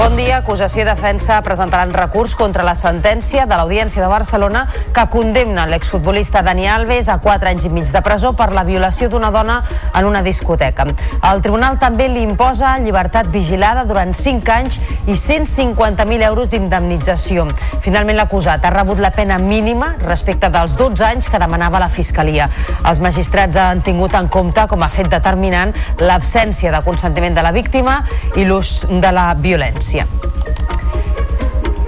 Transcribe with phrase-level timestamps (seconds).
[0.00, 0.30] Bon dia.
[0.40, 4.62] Acusació i defensa presentaran recurs contra la sentència de l'Audiència de Barcelona
[4.96, 9.10] que condemna l'exfutbolista Dani Alves a 4 anys i mig de presó per la violació
[9.12, 9.58] d'una dona
[9.92, 10.86] en una discoteca.
[11.30, 17.44] El tribunal també li imposa llibertat vigilada durant 5 anys i 150.000 euros d'indemnització.
[17.84, 22.48] Finalment l'acusat ha rebut la pena mínima respecte dels 12 anys que demanava la Fiscalia.
[22.88, 27.52] Els magistrats han tingut en compte com a fet determinant l'absència de consentiment de la
[27.52, 28.00] víctima
[28.40, 29.89] i l'ús de la violència.
[29.90, 30.06] València.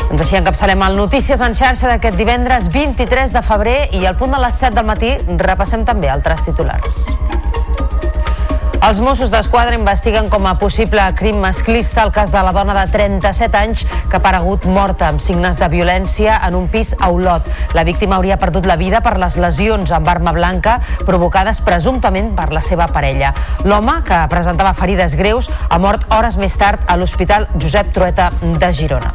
[0.08, 4.34] Doncs així encapçalem el Notícies en xarxa d'aquest divendres 23 de febrer i al punt
[4.34, 5.14] de les 7 del matí
[5.46, 7.06] repassem també altres titulars.
[8.82, 12.82] Els Mossos d'Esquadra investiguen com a possible crim masclista el cas de la dona de
[12.90, 17.46] 37 anys que ha aparegut morta amb signes de violència en un pis a Olot.
[17.78, 22.48] La víctima hauria perdut la vida per les lesions amb arma blanca provocades presumptament per
[22.50, 23.30] la seva parella.
[23.62, 28.74] L'home, que presentava ferides greus, ha mort hores més tard a l'Hospital Josep Trueta de
[28.82, 29.14] Girona.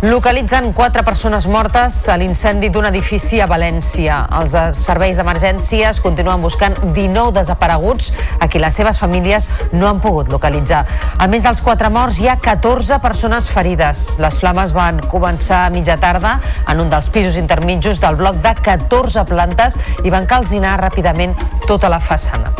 [0.00, 4.22] Localitzen quatre persones mortes a l'incendi d'un edifici a València.
[4.38, 8.08] Els serveis d'emergències continuen buscant 19 desapareguts
[8.40, 10.86] a qui les seves famílies no han pogut localitzar.
[11.20, 14.16] A més dels quatre morts, hi ha 14 persones ferides.
[14.24, 18.56] Les flames van començar a mitja tarda en un dels pisos intermitjos del bloc de
[18.56, 21.36] 14 plantes i van calcinar ràpidament
[21.68, 22.56] tota la façana.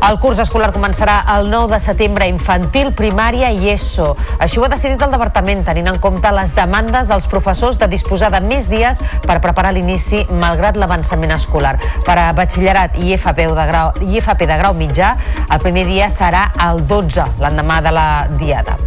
[0.00, 4.14] El curs escolar començarà el 9 de setembre infantil, primària i ESO.
[4.40, 8.30] Així ho ha decidit el departament, tenint en compte les demandes dels professors de disposar
[8.32, 11.76] de més dies per preparar l'inici, malgrat l'avançament escolar.
[12.08, 15.12] Per a batxillerat i FP de grau, i FP de grau mitjà,
[15.50, 18.08] el primer dia serà el 12, l'endemà de la
[18.40, 18.80] diada.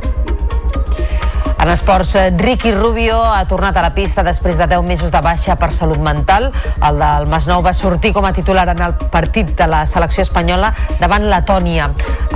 [1.64, 5.56] En esports, Ricky Rubio ha tornat a la pista després de 10 mesos de baixa
[5.56, 6.50] per salut mental.
[6.84, 10.74] El del Masnou va sortir com a titular en el partit de la selecció espanyola
[11.00, 11.88] davant Letònia.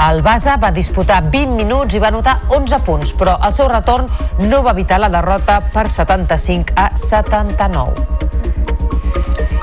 [0.08, 4.08] El Basa va disputar 20 minuts i va anotar 11 punts, però el seu retorn
[4.48, 8.77] no va evitar la derrota per 75 a 79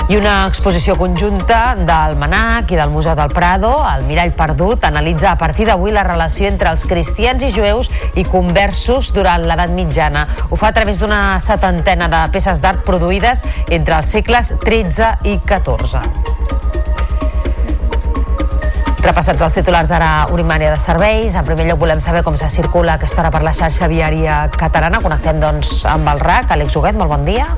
[0.09, 5.31] i una exposició conjunta del Manac i del Museu del Prado, el Mirall Perdut, analitza
[5.31, 10.27] a partir d'avui la relació entre els cristians i jueus i conversos durant l'edat mitjana.
[10.51, 15.39] Ho fa a través d'una setantena de peces d'art produïdes entre els segles XIII i
[15.41, 16.05] XIV.
[19.05, 21.37] Repassats els titulars ara Urimània de Serveis.
[21.37, 25.01] En primer lloc volem saber com se circula aquesta hora per la xarxa viària catalana.
[25.05, 26.53] Connectem doncs amb el RAC.
[26.57, 27.53] Àlex Huguet, molt bon dia.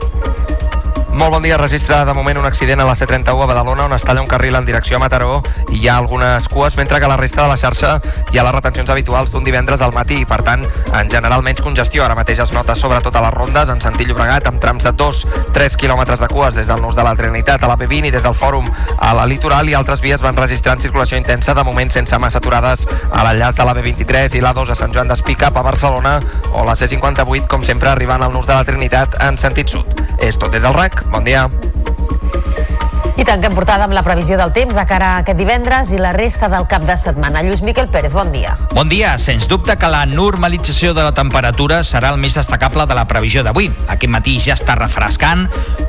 [1.16, 1.56] Molt bon dia.
[1.56, 4.54] Registra de moment un accident a la C31 a Badalona on es talla un carril
[4.54, 5.38] en direcció a Mataró
[5.72, 7.94] i hi ha algunes cues, mentre que la resta de la xarxa
[8.32, 11.62] hi ha les retencions habituals d'un divendres al matí i, per tant, en general menys
[11.64, 12.04] congestió.
[12.04, 15.78] Ara mateix es nota sobretot a les rondes en sentit Llobregat amb trams de 2-3
[15.80, 18.36] quilòmetres de cues des del nus de la Trinitat a la B20 i des del
[18.36, 18.68] Fòrum
[18.98, 22.84] a la Litoral i altres vies van registrant circulació intensa de moment sense massa aturades
[23.08, 26.18] a l'enllaç de la B23 i l'A2 a Sant Joan d'Espí cap a Barcelona
[26.52, 29.96] o la C58 com sempre arribant al nus de la Trinitat en sentit sud.
[30.20, 31.05] És tot des del RAC.
[31.10, 31.50] Bon dia.
[33.26, 36.46] Tanquem portada amb la previsió del temps de cara a aquest divendres i la resta
[36.46, 37.40] del cap de setmana.
[37.42, 38.52] Lluís Miquel Pérez, bon dia.
[38.70, 39.16] Bon dia.
[39.18, 43.42] Sens dubte que la normalització de la temperatura serà el més destacable de la previsió
[43.42, 43.66] d'avui.
[43.90, 45.48] Aquest matí ja està refrescant,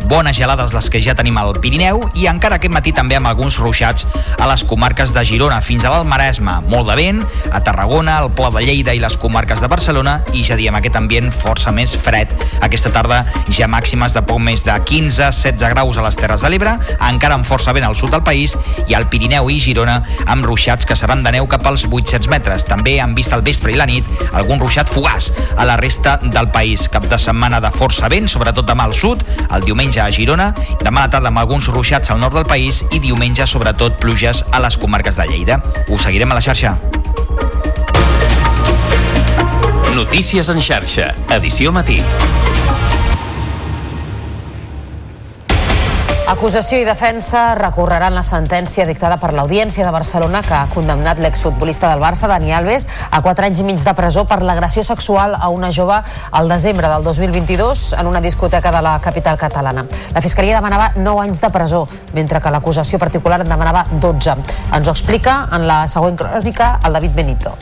[0.09, 3.59] bones gelades les que ja tenim al Pirineu i encara aquest matí també amb alguns
[3.61, 4.07] ruixats
[4.39, 6.57] a les comarques de Girona fins a l'Almaresme.
[6.71, 7.21] Molt de vent,
[7.51, 10.97] a Tarragona, al Pla de Lleida i les comarques de Barcelona i ja diem aquest
[10.97, 12.33] ambient força més fred.
[12.65, 16.77] Aquesta tarda ja màximes de poc més de 15-16 graus a les Terres de l'Ebre,
[16.97, 18.55] encara amb força vent al sud del país
[18.87, 22.65] i al Pirineu i Girona amb ruixats que seran de neu cap als 800 metres.
[22.67, 26.51] També han vist al vespre i la nit algun ruixat fugaç a la resta del
[26.53, 26.87] país.
[26.91, 30.51] Cap de setmana de força vent, sobretot demà al sud, el diumenge a Girona,
[30.83, 34.43] demà a la tarda amb alguns ruixats al nord del país i diumenge sobretot pluges
[34.51, 35.61] a les comarques de Lleida.
[35.87, 36.77] Us seguirem a la xarxa.
[39.97, 42.03] Notícies en xarxa, edició matí.
[46.37, 51.89] Acusació i defensa recorreran la sentència dictada per l'Audiència de Barcelona que ha condemnat l'exfutbolista
[51.89, 55.49] del Barça, Dani Alves, a 4 anys i mig de presó per l'agressió sexual a
[55.49, 55.97] una jove
[56.29, 59.87] al desembre del 2022 en una discoteca de la capital catalana.
[60.13, 64.37] La Fiscalia demanava 9 anys de presó, mentre que l'acusació particular en demanava 12.
[64.77, 67.57] Ens ho explica en la següent crònica el David Benito.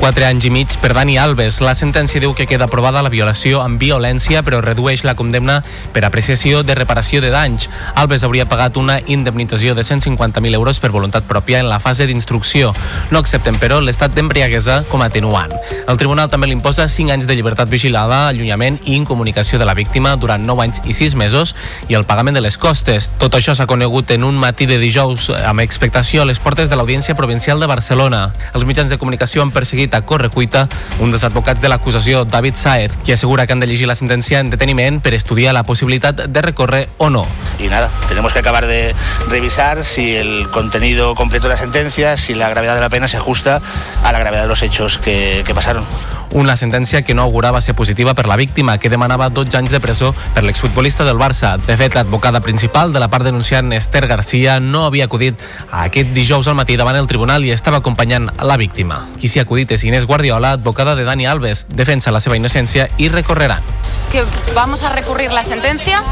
[0.00, 1.58] 4 anys i mig per Dani Alves.
[1.60, 5.58] La sentència diu que queda aprovada la violació amb violència, però redueix la condemna
[5.92, 7.68] per apreciació de reparació de danys.
[8.00, 12.72] Alves hauria pagat una indemnització de 150.000 euros per voluntat pròpia en la fase d'instrucció.
[13.10, 15.52] No accepten, però, l'estat d'embriaguesa com a atenuant.
[15.84, 19.76] El tribunal també li imposa 5 anys de llibertat vigilada, allunyament i incomunicació de la
[19.76, 21.52] víctima durant 9 anys i 6 mesos
[21.92, 23.10] i el pagament de les costes.
[23.20, 26.80] Tot això s'ha conegut en un matí de dijous amb expectació a les portes de
[26.80, 28.30] l'Audiència Provincial de Barcelona.
[28.54, 30.68] Els mitjans de comunicació han perseguit a correcuita
[31.00, 34.40] un dels advocats de l'acusació, David Saez, qui assegura que han de llegir la sentència
[34.40, 37.26] en deteniment per estudiar la possibilitat de recórrer o no.
[37.58, 38.94] Y nada, tenemos que acabar de
[39.28, 43.16] revisar si el contenido completo de la sentencia, si la gravedad de la pena se
[43.16, 43.60] ajusta
[44.04, 45.84] a la gravedad de los hechos que, que pasaron.
[46.32, 49.80] Una sentència que no augurava ser positiva per la víctima, que demanava 12 anys de
[49.80, 51.56] presó per l'exfutbolista del Barça.
[51.66, 55.40] De fet, l'advocada principal de la part denunciant, Esther Garcia, no havia acudit
[55.70, 59.04] aquest dijous al matí davant el tribunal i estava acompanyant la víctima.
[59.18, 61.66] Qui s'hi ha acudit és Inés Guardiola, advocada de Dani Alves.
[61.68, 63.66] Defensa la seva innocència i recorreran.
[64.10, 64.24] que
[64.54, 66.02] vamos a recurrir la sentencia,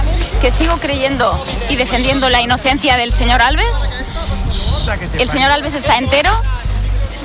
[0.40, 3.92] que sigo creyendo y defendiendo la inocencia del señor Alves.
[5.18, 6.30] El señor Alves está entero.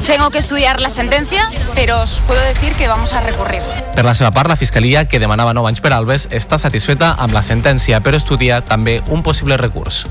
[0.08, 3.62] Tengo que estudiar la sentencia, pero os puedo decir que vamos a recurrir.
[3.96, 7.34] Per la seva part, la Fiscalia, que demanava 9 anys per Alves, està satisfeta amb
[7.34, 10.06] la sentència, però estudia també un possible recurs.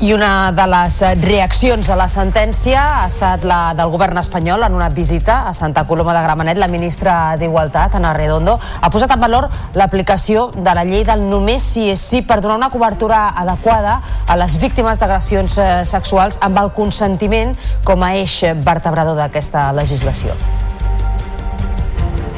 [0.00, 4.76] I una de les reaccions a la sentència ha estat la del govern espanyol en
[4.76, 6.60] una visita a Santa Coloma de Gramenet.
[6.62, 11.66] La ministra d'Igualtat, Ana Redondo, ha posat en valor l'aplicació de la llei del només
[11.66, 13.98] sí és sí per donar una cobertura adequada
[14.28, 20.38] a les víctimes d'agressions eh, sexuals amb el consentiment com a eix vertebrador d'aquesta legislació.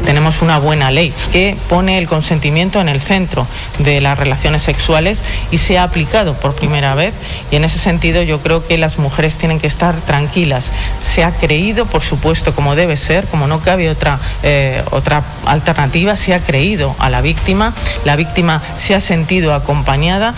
[0.05, 3.47] Tenemos una buena ley que pone el consentimiento en el centro
[3.79, 7.15] de las relaciones sexuales y se ha aplicado por primera vez
[7.51, 10.71] y en ese sentido yo creo que las mujeres tienen que estar tranquilas.
[11.01, 16.17] Se ha creído, por supuesto, como debe ser, como no cabe otra, eh, otra alternativa,
[16.17, 17.75] se ha creído a la víctima,
[18.05, 20.35] la víctima se ha sentido acompañada.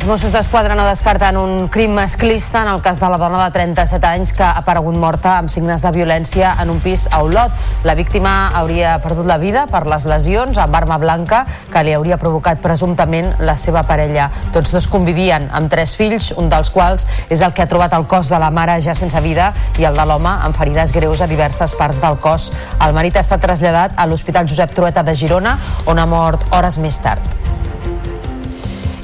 [0.00, 3.52] Els Mossos d'Esquadra no descarten un crim masclista en el cas de la dona de
[3.52, 7.52] 37 anys que ha aparegut morta amb signes de violència en un pis a Olot.
[7.84, 12.16] La víctima hauria perdut la vida per les lesions amb arma blanca que li hauria
[12.16, 14.30] provocat presumptament la seva parella.
[14.56, 18.08] Tots dos convivien amb tres fills, un dels quals és el que ha trobat el
[18.08, 21.28] cos de la mare ja sense vida i el de l'home amb ferides greus a
[21.28, 22.54] diverses parts del cos.
[22.80, 26.80] El marit ha estat traslladat a l'Hospital Josep Trueta de Girona, on ha mort hores
[26.80, 27.36] més tard.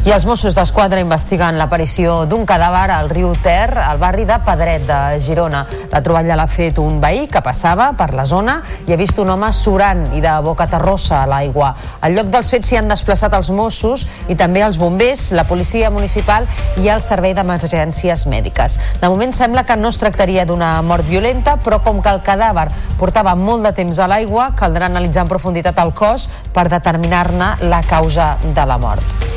[0.06, 4.84] I els Mossos d'Esquadra investiguen l'aparició d'un cadàver al riu Ter, al barri de Pedret
[4.86, 5.64] de Girona.
[5.90, 9.32] La troballa l'ha fet un veí que passava per la zona i ha vist un
[9.34, 11.72] home surant i de boca terrossa a l'aigua.
[12.06, 15.90] Al lloc dels fets s'hi han desplaçat els Mossos i també els bombers, la policia
[15.90, 16.46] municipal
[16.78, 18.78] i el servei d'emergències mèdiques.
[19.02, 22.68] De moment sembla que no es tractaria d'una mort violenta, però com que el cadàver
[23.00, 27.82] portava molt de temps a l'aigua, caldrà analitzar en profunditat el cos per determinar-ne la
[27.90, 29.35] causa de la mort.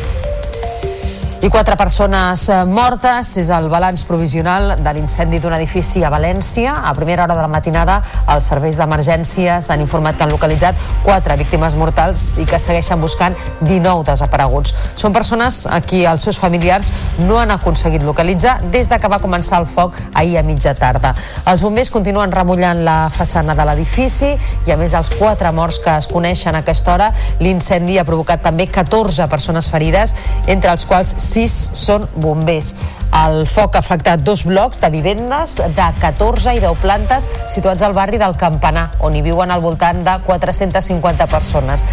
[1.40, 6.74] I quatre persones eh, mortes és el balanç provisional de l'incendi d'un edifici a València.
[6.84, 8.02] A primera hora de la matinada,
[8.34, 13.38] els serveis d'emergències han informat que han localitzat quatre víctimes mortals i que segueixen buscant
[13.62, 14.74] 19 desapareguts.
[15.00, 16.92] Són persones a qui els seus familiars
[17.22, 21.14] no han aconseguit localitzar des de que va començar el foc ahir a mitja tarda.
[21.48, 24.34] Els bombers continuen remullant la façana de l'edifici
[24.68, 27.10] i a més dels quatre morts que es coneixen a aquesta hora,
[27.40, 30.18] l'incendi ha provocat també 14 persones ferides,
[30.52, 32.74] entre els quals 6 són bombers.
[33.10, 37.96] El foc ha afectat dos blocs de vivendes de 14 i 10 plantes situats al
[37.98, 41.86] barri del Campanar, on hi viuen al voltant de 450 persones.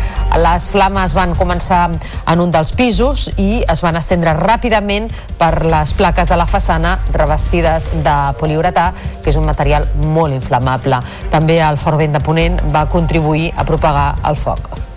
[0.42, 5.08] Les flames van començar en un dels pisos i es van estendre ràpidament
[5.40, 8.90] per les plaques de la façana revestides de poliuretà,
[9.22, 11.00] que és un material molt inflamable.
[11.32, 14.95] També el fort vent de Ponent va contribuir a propagar el foc.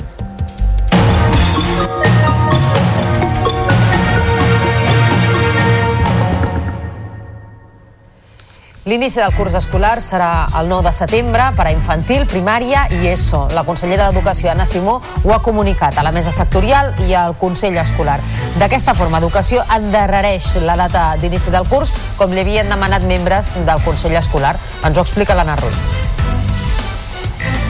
[8.89, 13.43] L'inici del curs escolar serà el 9 de setembre per a infantil, primària i ESO.
[13.53, 17.77] La consellera d'Educació, Anna Simó, ho ha comunicat a la mesa sectorial i al Consell
[17.77, 18.17] Escolar.
[18.57, 23.85] D'aquesta forma, Educació endarrereix la data d'inici del curs, com li havien demanat membres del
[23.85, 24.55] Consell Escolar.
[24.81, 26.08] Ens ho explica l'Anna Rull.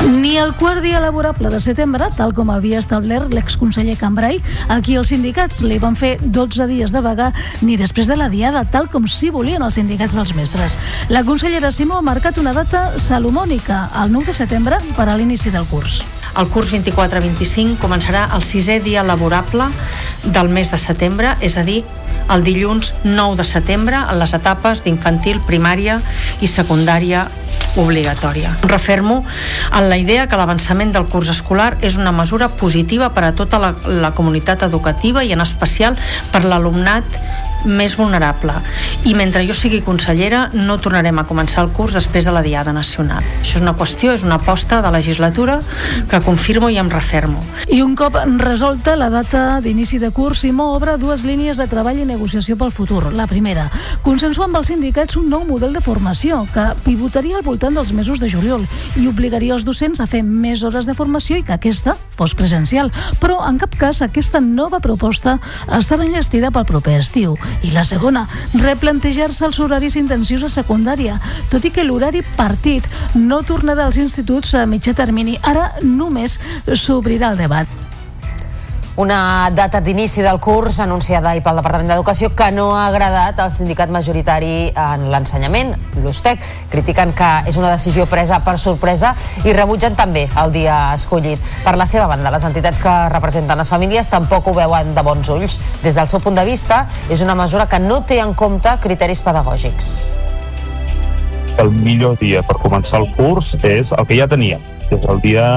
[0.07, 4.39] Ni el quart dia laborable de setembre, tal com havia establert l'exconseller Cambrai,
[4.71, 8.63] aquí els sindicats li van fer 12 dies de vaga ni després de la diada,
[8.63, 10.77] tal com sí volien els sindicats dels mestres.
[11.09, 15.51] La consellera Simó ha marcat una data salomònica, el 9 de setembre, per a l'inici
[15.51, 16.01] del curs.
[16.39, 19.67] El curs 24-25 començarà el sisè dia laborable
[20.23, 21.83] del mes de setembre, és a dir,
[22.29, 25.99] el dilluns 9 de setembre en les etapes d'infantil, primària
[26.41, 27.27] i secundària
[27.79, 28.55] obligatòria.
[28.63, 29.23] Refermo
[29.75, 33.59] en la idea que l'avançament del curs escolar és una mesura positiva per a tota
[33.61, 35.97] la, la comunitat educativa i en especial
[36.33, 37.19] per l'alumnat
[37.65, 38.53] més vulnerable.
[39.05, 42.73] I mentre jo sigui consellera no tornarem a començar el curs després de la Diada
[42.75, 43.23] Nacional.
[43.41, 45.59] Això és una qüestió, és una aposta de legislatura
[46.09, 47.43] que confirmo i em refermo.
[47.67, 51.99] I un cop resolta la data d'inici de curs, Simó obre dues línies de treball
[51.99, 53.11] i negociació pel futur.
[53.13, 53.67] La primera,
[54.05, 58.21] consensuar amb els sindicats un nou model de formació que pivotaria al voltant dels mesos
[58.23, 58.63] de juliol
[58.95, 62.91] i obligaria els docents a fer més hores de formació i que aquesta fos presencial.
[63.19, 65.37] Però, en cap cas, aquesta nova proposta
[65.75, 67.35] estarà enllestida pel proper estiu.
[67.63, 71.19] I la segona, replantejar-se els horaris intensius a secundària,
[71.51, 75.37] tot i que l'horari partit no tornarà als instituts a mitjà termini.
[75.43, 76.39] Ara només
[76.73, 77.88] s'obrirà el debat.
[78.99, 83.87] Una data d'inici del curs anunciada pel Departament d'Educació que no ha agradat al sindicat
[83.95, 85.71] majoritari en l'ensenyament,
[86.03, 86.43] l'USTEC.
[86.73, 89.13] Critiquen que és una decisió presa per sorpresa
[89.47, 91.39] i rebutgen també el dia escollit.
[91.63, 95.31] Per la seva banda, les entitats que representen les famílies tampoc ho veuen de bons
[95.31, 95.61] ulls.
[95.79, 99.23] Des del seu punt de vista, és una mesura que no té en compte criteris
[99.23, 99.93] pedagògics.
[101.55, 105.23] El millor dia per començar el curs és el que ja teníem, que és el
[105.23, 105.51] dia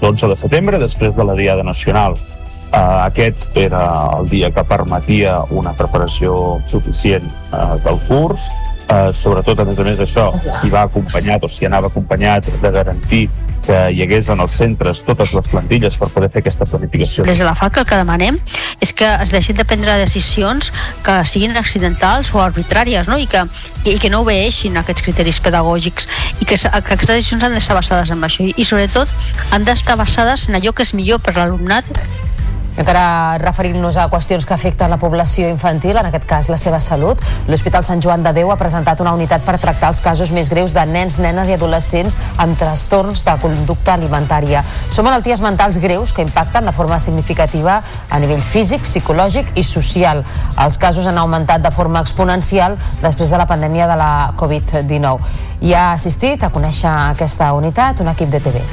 [0.00, 2.16] 12 de setembre, després de la Diada Nacional
[2.72, 3.82] Uh, aquest era
[4.16, 8.46] el dia que permetia una preparació suficient uh, del curs,
[8.88, 12.70] uh, sobretot a més a més això, si va acompanyat o si anava acompanyat de
[12.72, 13.26] garantir
[13.66, 17.26] que hi hagués en els centres totes les plantilles per poder fer aquesta planificació.
[17.28, 18.40] Des de la FAC el que demanem
[18.82, 20.72] és que es deixin de prendre decisions
[21.06, 23.20] que siguin accidentals o arbitràries no?
[23.20, 23.44] I, que,
[23.84, 26.08] i que no obeeixin aquests criteris pedagògics
[26.40, 29.12] i que, que aquestes decisions han d'estar basades en això i, i sobretot
[29.52, 31.86] han d'estar basades en allò que és millor per l'alumnat
[32.76, 37.20] encara referint-nos a qüestions que afecten la població infantil, en aquest cas la seva salut,
[37.48, 40.72] l'Hospital Sant Joan de Déu ha presentat una unitat per tractar els casos més greus
[40.72, 44.64] de nens, nenes i adolescents amb trastorns de conducta alimentària.
[44.88, 50.24] Són malalties mentals greus que impacten de forma significativa a nivell físic, psicològic i social.
[50.64, 55.18] Els casos han augmentat de forma exponencial després de la pandèmia de la Covid-19.
[55.62, 58.64] I ha assistit a conèixer aquesta unitat un equip de TV.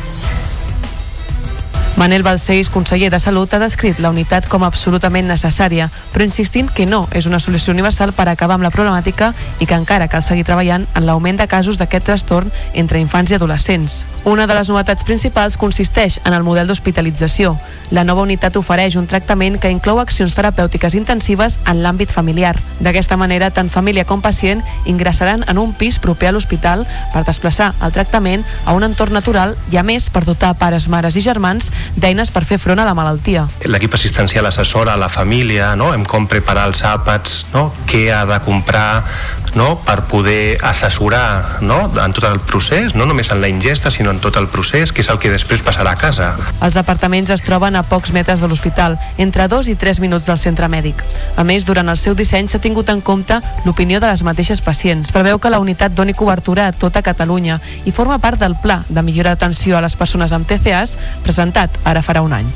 [1.99, 6.85] Manel Balcells, conseller de Salut, ha descrit la unitat com absolutament necessària, però insistint que
[6.87, 10.45] no és una solució universal per acabar amb la problemàtica i que encara cal seguir
[10.47, 14.05] treballant en l'augment de casos d'aquest trastorn entre infants i adolescents.
[14.23, 17.57] Una de les novetats principals consisteix en el model d'hospitalització.
[17.91, 22.53] La nova unitat ofereix un tractament que inclou accions terapèutiques intensives en l'àmbit familiar.
[22.79, 27.73] D'aquesta manera, tant família com pacient ingressaran en un pis proper a l'hospital per desplaçar
[27.83, 31.73] el tractament a un entorn natural i, a més, per dotar pares, mares i germans
[31.95, 33.47] d'eines per fer front a la malaltia.
[33.65, 35.93] L'equip assistencial assessora a la família no?
[35.93, 37.69] en com preparar els àpats, no?
[37.89, 38.89] què ha de comprar
[39.55, 39.79] no?
[39.85, 41.91] per poder assessorar no?
[42.03, 45.01] en tot el procés, no només en la ingesta, sinó en tot el procés, que
[45.01, 46.31] és el que després passarà a casa.
[46.65, 50.39] Els apartaments es troben a pocs metres de l'hospital, entre dos i tres minuts del
[50.41, 51.03] centre mèdic.
[51.37, 55.13] A més, durant el seu disseny s'ha tingut en compte l'opinió de les mateixes pacients.
[55.15, 59.03] Preveu que la unitat doni cobertura a tota Catalunya i forma part del pla de
[59.03, 62.49] millora d'atenció a les persones amb TCAs presentat ara farà un any.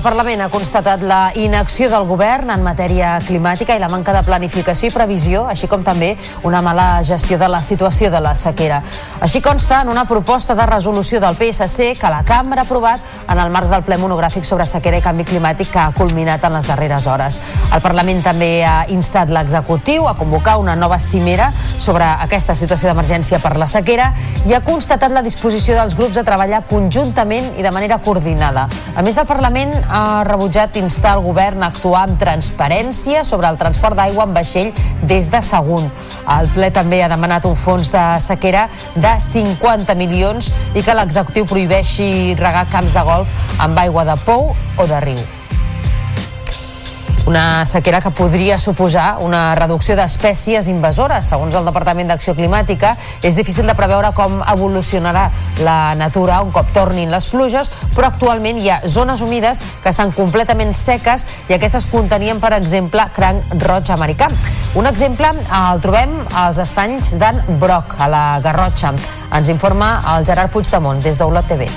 [0.00, 4.22] El Parlament ha constatat la inacció del govern en matèria climàtica i la manca de
[4.24, 6.14] planificació i previsió, així com també
[6.48, 8.78] una mala gestió de la situació de la sequera.
[9.20, 13.42] Així consta en una proposta de resolució del PSC que la Cambra ha aprovat en
[13.44, 16.70] el marc del ple monogràfic sobre sequera i canvi climàtic que ha culminat en les
[16.72, 17.36] darreres hores.
[17.68, 23.42] El Parlament també ha instat l'executiu a convocar una nova cimera sobre aquesta situació d'emergència
[23.44, 24.14] per la sequera
[24.48, 28.64] i ha constatat la disposició dels grups a treballar conjuntament i de manera coordinada.
[28.96, 33.58] A més, el Parlament ha rebutjat instar el govern a actuar amb transparència sobre el
[33.60, 34.70] transport d'aigua en vaixell
[35.02, 35.90] des de Sagunt.
[36.38, 41.48] El ple també ha demanat un fons de sequera de 50 milions i que l'executiu
[41.50, 45.39] prohibeixi regar camps de golf amb aigua de pou o de riu
[47.26, 51.26] una sequera que podria suposar una reducció d'espècies invasores.
[51.28, 55.26] Segons el Departament d'Acció Climàtica, és difícil de preveure com evolucionarà
[55.64, 60.14] la natura un cop tornin les pluges, però actualment hi ha zones humides que estan
[60.16, 64.30] completament seques i aquestes contenien, per exemple, cranc roig americà.
[64.74, 68.94] Un exemple el trobem als estanys d'en Broc, a la Garrotxa.
[69.36, 71.68] Ens informa el Gerard Puigdemont, des d'Olot TV.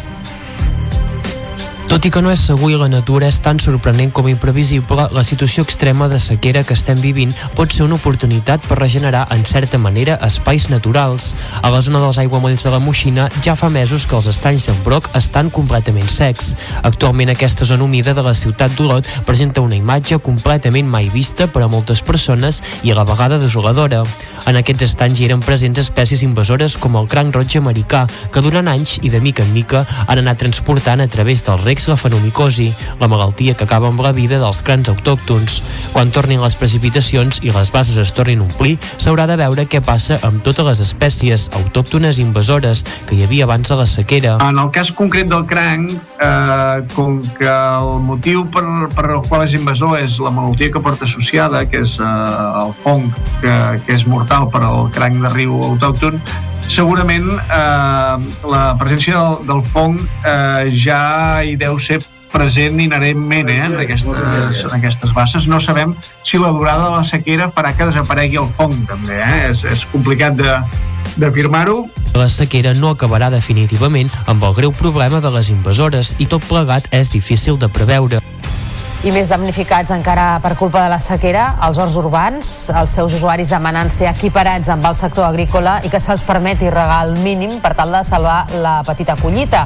[1.94, 5.22] Tot i que no és segur i la natura és tan sorprenent com imprevisible, la
[5.22, 9.78] situació extrema de sequera que estem vivint pot ser una oportunitat per regenerar en certa
[9.78, 11.28] manera espais naturals.
[11.62, 14.80] A la zona dels aiguamolls de la Moixina ja fa mesos que els estanys d'en
[14.82, 16.56] Broc estan completament secs.
[16.82, 21.62] Actualment aquesta zona humida de la ciutat d'Olot presenta una imatge completament mai vista per
[21.62, 24.02] a moltes persones i a la vegada desoladora.
[24.50, 28.74] En aquests estanys hi eren presents espècies invasores com el cranc roig americà, que durant
[28.74, 32.70] anys i de mica en mica han anat transportant a través dels recs la fenomicosi,
[33.00, 35.62] la malaltia que acaba amb la vida dels crancs autòctons.
[35.94, 39.82] Quan tornin les precipitacions i les bases es tornin a omplir, s'haurà de veure què
[39.84, 44.38] passa amb totes les espècies autòctones invasores que hi havia abans de la sequera.
[44.44, 49.46] En el cas concret del cranc, eh, com que el motiu per, per el qual
[49.48, 53.12] és invasor és la malaltia que porta associada, que és eh, el fong,
[53.42, 53.54] que,
[53.86, 56.20] que és mortal per al cranc de riu autòcton,
[56.70, 58.16] segurament eh,
[58.48, 62.02] la presència del, del fong eh, ja hi deu ser
[62.34, 65.48] present inherentment eh, en, aquestes, en aquestes basses.
[65.48, 65.94] No sabem
[66.26, 69.20] si la durada de la sequera farà que desaparegui el fong, també.
[69.22, 69.52] Eh?
[69.52, 70.58] És, és complicat de,
[71.22, 71.86] d'afirmar-ho.
[72.18, 76.90] La sequera no acabarà definitivament amb el greu problema de les invasores i tot plegat
[76.92, 78.22] és difícil de preveure.
[79.04, 83.50] I més damnificats encara per culpa de la sequera, els horts urbans, els seus usuaris
[83.52, 87.74] demanant ser equiparats amb el sector agrícola i que se'ls permeti regar el mínim per
[87.76, 89.66] tal de salvar la petita collita.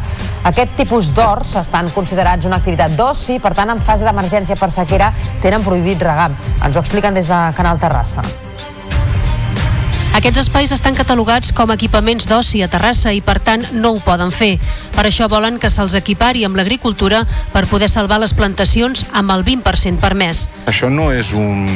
[0.49, 5.11] Aquest tipus d'horts estan considerats una activitat d'oci, per tant, en fase d'emergència per sequera
[5.45, 6.31] tenen prohibit regar.
[6.57, 8.25] Ens ho expliquen des de Canal Terrassa.
[10.17, 14.31] Aquests espais estan catalogats com equipaments d'oci a Terrassa i, per tant, no ho poden
[14.33, 14.55] fer.
[14.95, 17.19] Per això volen que se'ls equipari amb l'agricultura
[17.53, 20.47] per poder salvar les plantacions amb el 20% permès.
[20.65, 21.67] Això no és un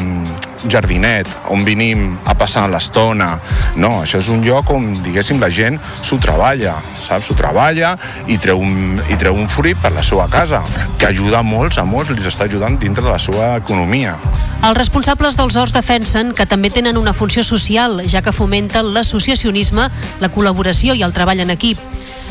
[0.69, 3.33] jardinet on vinim a passar l'estona.
[3.75, 7.29] No, això és un lloc on, diguéssim, la gent s'ho treballa, saps?
[7.29, 7.95] S'ho treballa
[8.27, 10.61] i treu, un, i treu un fruit per la seva casa,
[10.99, 14.17] que ajuda a molts, a molts, li està ajudant dintre de la seva economia.
[14.61, 19.87] Els responsables dels horts defensen que també tenen una funció social, ja que fomenten l'associacionisme,
[20.21, 21.81] la col·laboració i el treball en equip.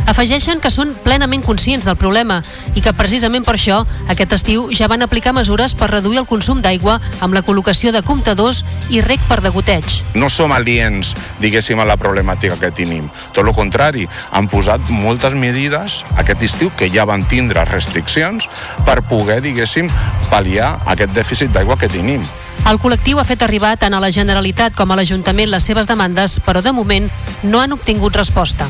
[0.09, 2.41] Afegeixen que són plenament conscients del problema
[2.75, 6.63] i que precisament per això aquest estiu ja van aplicar mesures per reduir el consum
[6.65, 10.01] d'aigua amb la col·locació de comptadors i rec per degoteig.
[10.15, 13.09] No som aliens, diguéssim, a la problemàtica que tenim.
[13.33, 18.49] Tot el contrari, han posat moltes medides aquest estiu que ja van tindre restriccions
[18.87, 19.91] per poder, diguéssim,
[20.31, 22.25] pal·liar aquest dèficit d'aigua que tenim.
[22.69, 26.39] El col·lectiu ha fet arribar tant a la Generalitat com a l'Ajuntament les seves demandes,
[26.45, 27.09] però de moment
[27.43, 28.69] no han obtingut resposta.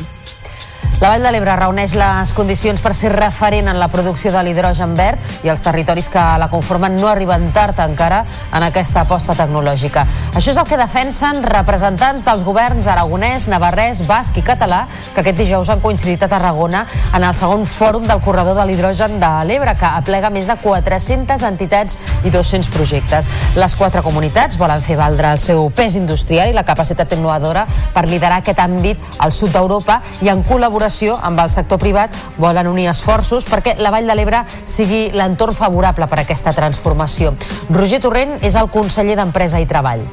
[1.01, 4.91] La Vall de l'Ebre reuneix les condicions per ser referent en la producció de l'hidrogen
[4.93, 8.19] verd i els territoris que la conformen no arriben tard encara
[8.53, 10.03] en aquesta aposta tecnològica.
[10.37, 14.83] Això és el que defensen representants dels governs aragonès, navarrès, basc i català
[15.15, 16.83] que aquest dijous han coincidit a Tarragona
[17.17, 21.47] en el segon fòrum del corredor de l'hidrogen de l'Ebre que aplega més de 400
[21.49, 23.31] entitats i 200 projectes.
[23.57, 28.05] Les quatre comunitats volen fer valdre el seu pes industrial i la capacitat innovadora per
[28.05, 32.69] liderar aquest àmbit al sud d'Europa i en col·laboració col·laboració amb el sector privat volen
[32.69, 37.33] unir esforços perquè la Vall de l'Ebre sigui l'entorn favorable per a aquesta transformació.
[37.69, 40.05] Roger Torrent és el conseller d'Empresa i Treball.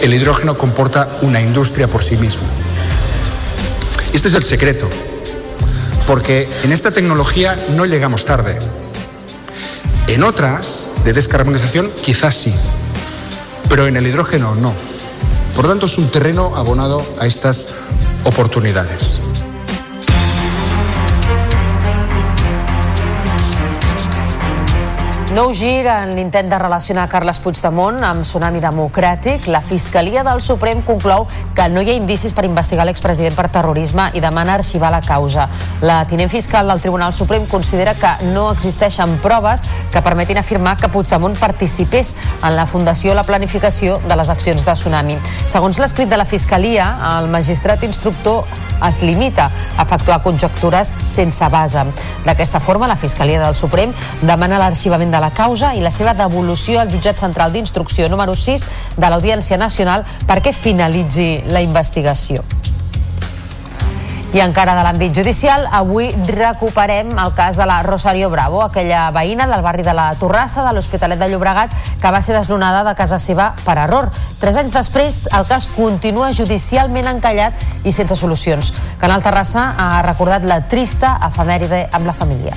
[0.00, 2.42] El hidrógeno comporta una industria por sí mismo.
[4.12, 4.88] Este es el secreto,
[6.06, 8.58] porque en esta tecnología no llegamos tarde.
[10.06, 12.54] En otras, de descarbonización, quizás sí,
[13.68, 14.74] pero en el hidrógeno no.
[15.54, 17.76] Por tanto, es un terreno abonado a estas
[18.24, 19.31] oportunidades.
[25.32, 29.46] Nou gir en l'intent de relacionar Carles Puigdemont amb Tsunami Democràtic.
[29.48, 31.24] La Fiscalia del Suprem conclou
[31.56, 35.46] que no hi ha indicis per investigar l'expresident per terrorisme i demana arxivar la causa.
[35.80, 39.64] La tinent fiscal del Tribunal Suprem considera que no existeixen proves
[39.94, 44.66] que permetin afirmar que Puigdemont participés en la fundació o la planificació de les accions
[44.68, 45.16] de Tsunami.
[45.46, 48.44] Segons l'escrit de la Fiscalia, el magistrat instructor
[48.82, 51.86] es limita a efectuar conjectures sense base.
[52.26, 56.82] D'aquesta forma, la Fiscalia del Suprem demana l'arxivament de la causa i la seva devolució
[56.82, 58.66] al jutjat central d'instrucció número 6
[58.98, 62.42] de l'Audiència Nacional perquè finalitzi la investigació.
[64.32, 69.44] I encara de l'àmbit judicial, avui recuperem el cas de la Rosario Bravo, aquella veïna
[69.50, 73.18] del barri de la Torrassa de l'Hospitalet de Llobregat que va ser desnonada de casa
[73.20, 74.08] seva per error.
[74.40, 78.72] Tres anys després, el cas continua judicialment encallat i sense solucions.
[79.02, 82.56] Canal Terrassa ha recordat la trista efemèride amb la família.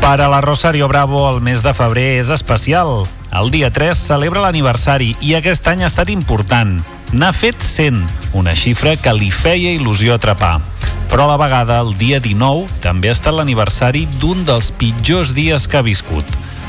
[0.00, 3.02] Per a la Rosario Bravo, el mes de febrer és especial.
[3.34, 6.78] El dia 3 celebra l'aniversari i aquest any ha estat important
[7.12, 8.02] n'ha fet 100,
[8.36, 10.60] una xifra que li feia il·lusió atrapar.
[11.08, 15.64] però a la vegada, el dia 19, també ha estat l'aniversari d'un dels pitjors dies
[15.66, 16.24] que ha viscut.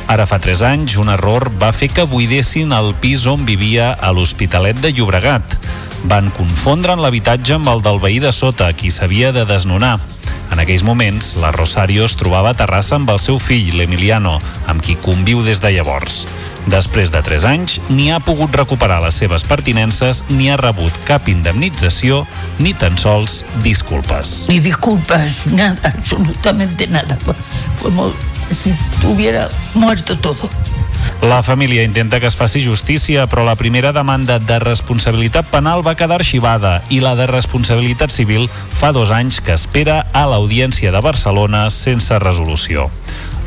[0.08, 4.14] Ara fa 3 anys, un error va fer que buidessin el pis on vivia a
[4.16, 5.44] l'Hospitalet de Llobregat.
[6.08, 9.98] Van confondre l'habitatge amb el del veí de sota, qui s'havia de desnonar.
[10.54, 14.82] En aquells moments, la Rosario es trobava a Terrassa amb el seu fill, l'Emiliano, amb
[14.82, 16.24] qui conviu des de llavors.
[16.70, 21.30] Després de 3 anys, ni ha pogut recuperar les seves pertinences ni ha rebut cap
[21.32, 22.26] indemnització
[22.60, 24.46] ni tan sols disculpes.
[24.50, 27.18] Ni disculpas, nada, absolutamente nada.
[27.82, 28.12] Como
[28.52, 30.50] si estuviera muerto todo.
[31.22, 35.98] La família intenta que es faci justícia, però la primera demanda de responsabilitat penal va
[36.00, 38.48] quedar arxivada i la de responsabilitat civil
[38.80, 42.88] fa dos anys que espera a l'Audiència de Barcelona sense resolució.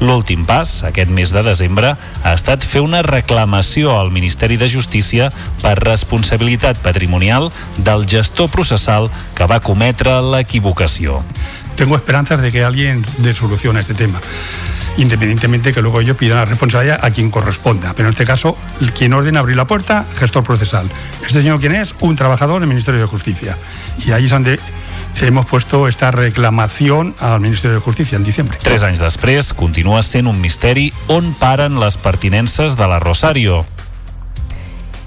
[0.04, 5.30] L'últim pas, aquest mes de desembre, ha estat fer una reclamació al Ministeri de Justícia
[5.62, 9.08] per responsabilitat patrimonial del gestor processal
[9.38, 11.22] que va cometre l'equivocació.
[11.76, 14.20] Tengo esperanzas de que alguien dé solución a este tema
[14.96, 17.94] independientemente que luego ellos pidan la responsabilidad a quien corresponda.
[17.94, 18.56] Pero en este caso,
[18.96, 20.90] quien ordena abrir la puerta, gestor procesal.
[21.14, 21.94] ¿Este señor quién es?
[22.00, 23.56] Un trabajador del Ministerio de Justicia.
[24.04, 24.58] Y ahí es donde
[25.20, 28.58] hemos puesto esta reclamación al Ministerio de Justícia en diciembre.
[28.62, 33.64] Tres anys després, continua sent un misteri on paren les pertinences de la Rosario.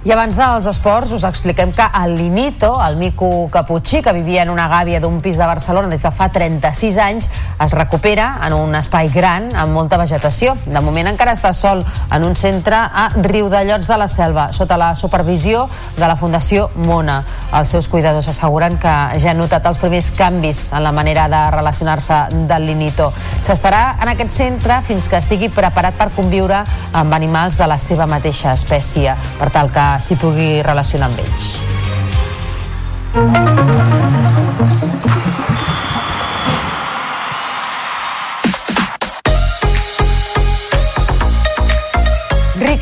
[0.05, 4.51] I abans dels esports us expliquem que el Linito, el mico caputxí que vivia en
[4.53, 7.29] una gàbia d'un pis de Barcelona des de fa 36 anys,
[7.65, 10.53] es recupera en un espai gran amb molta vegetació.
[10.67, 11.81] De moment encara està sol
[12.13, 15.63] en un centre a Riudellots de la Selva, sota la supervisió
[15.97, 17.23] de la Fundació Mona.
[17.57, 21.41] Els seus cuidadors asseguren que ja han notat els primers canvis en la manera de
[21.57, 23.09] relacionar-se del Linito.
[23.41, 26.61] S'estarà en aquest centre fins que estigui preparat per conviure
[26.93, 31.55] amb animals de la seva mateixa espècie, per tal que s'hi pugui relacionar amb ells.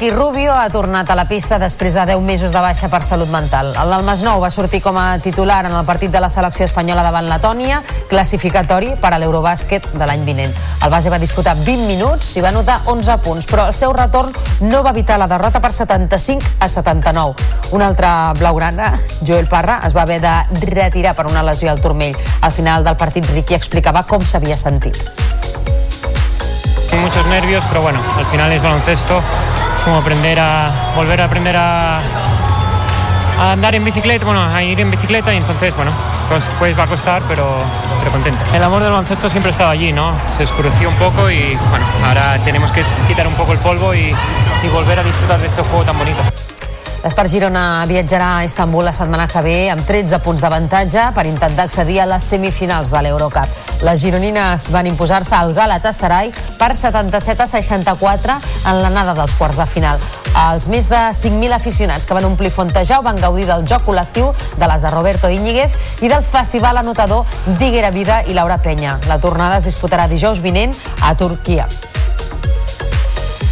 [0.03, 3.29] Ricky Rubio ha tornat a la pista després de 10 mesos de baixa per salut
[3.31, 3.69] mental.
[3.79, 7.05] El del Masnou va sortir com a titular en el partit de la selecció espanyola
[7.05, 7.77] davant Letònia,
[8.11, 10.51] classificatori per a l'Eurobàsquet de l'any vinent.
[10.83, 14.35] El base va disputar 20 minuts i va anotar 11 punts, però el seu retorn
[14.67, 17.47] no va evitar la derrota per 75 a 79.
[17.71, 18.11] Un altre
[18.41, 20.35] blaugrana, Joel Parra, es va haver de
[20.67, 22.19] retirar per una lesió al turmell.
[22.41, 24.99] Al final del partit, Ricky explicava com s'havia sentit.
[26.99, 31.55] Muchos nervios, pero bueno, al final es baloncesto, es como aprender a volver a aprender
[31.57, 32.01] a,
[33.39, 35.91] andar en bicicleta, bueno, a ir en bicicleta y entonces, bueno,
[36.29, 37.57] pues, pues va a costar, pero,
[37.99, 38.39] pero contento.
[38.53, 40.13] El amor del baloncesto siempre estaba allí, ¿no?
[40.37, 44.15] Se oscureció un poco y bueno, ahora tenemos que quitar un poco el polvo y
[44.71, 46.21] volver a disfrutar de este juego tan bonito.
[47.03, 51.65] L'Espart Girona viatjarà a Istanbul la setmana que ve amb 13 punts d'avantatge per intentar
[51.67, 53.57] accedir a les semifinals de l'Eurocup.
[53.83, 58.39] Les gironines van imposar-se al Galatasaray per 77 a 64
[58.71, 59.99] en l'anada dels quarts de final.
[60.47, 64.69] Els més de 5.000 aficionats que van omplir Fontejau van gaudir del joc col·lectiu de
[64.71, 67.27] les de Roberto Íñiguez i del festival anotador
[67.59, 69.01] d'Iguera Vida i Laura Penya.
[69.11, 70.71] La tornada es disputarà dijous vinent
[71.03, 71.67] a Turquia.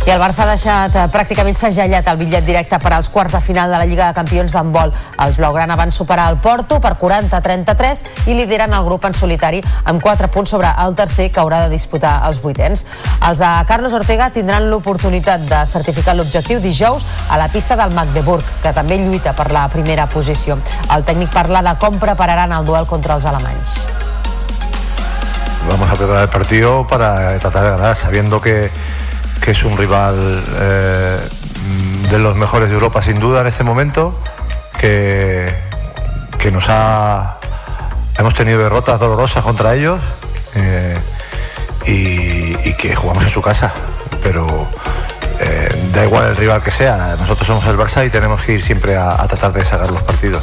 [0.01, 3.41] I el Barça ha deixat eh, pràcticament segellat el bitllet directe per als quarts de
[3.45, 4.89] final de la Lliga de Campions d'handbol.
[5.21, 10.01] Els blaugrana van superar el Porto per 40-33 i lideren el grup en solitari amb
[10.01, 12.87] 4 punts sobre el tercer que haurà de disputar els vuitens.
[13.29, 18.47] Els de Carlos Ortega tindran l'oportunitat de certificar l'objectiu dijous a la pista del Magdeburg,
[18.63, 20.57] que també lluita per la primera posició.
[20.89, 23.77] El tècnic parla de com prepararan el duel contra els alemanys.
[25.69, 28.71] Vamos a preparar el partido para tratar de ganar, sabiendo que,
[29.41, 31.19] que es un rival eh,
[32.09, 34.17] de los mejores de Europa sin duda en este momento,
[34.79, 35.53] que,
[36.37, 37.37] que nos ha...
[38.17, 39.99] Hemos tenido derrotas dolorosas contra ellos
[40.55, 40.97] eh,
[41.87, 43.71] y, que jugamos en su casa,
[44.23, 44.67] pero
[45.39, 48.63] eh, da igual el rival que sea, nosotros somos el Barça y tenemos que ir
[48.63, 50.41] siempre a, tratar de sacar los partidos.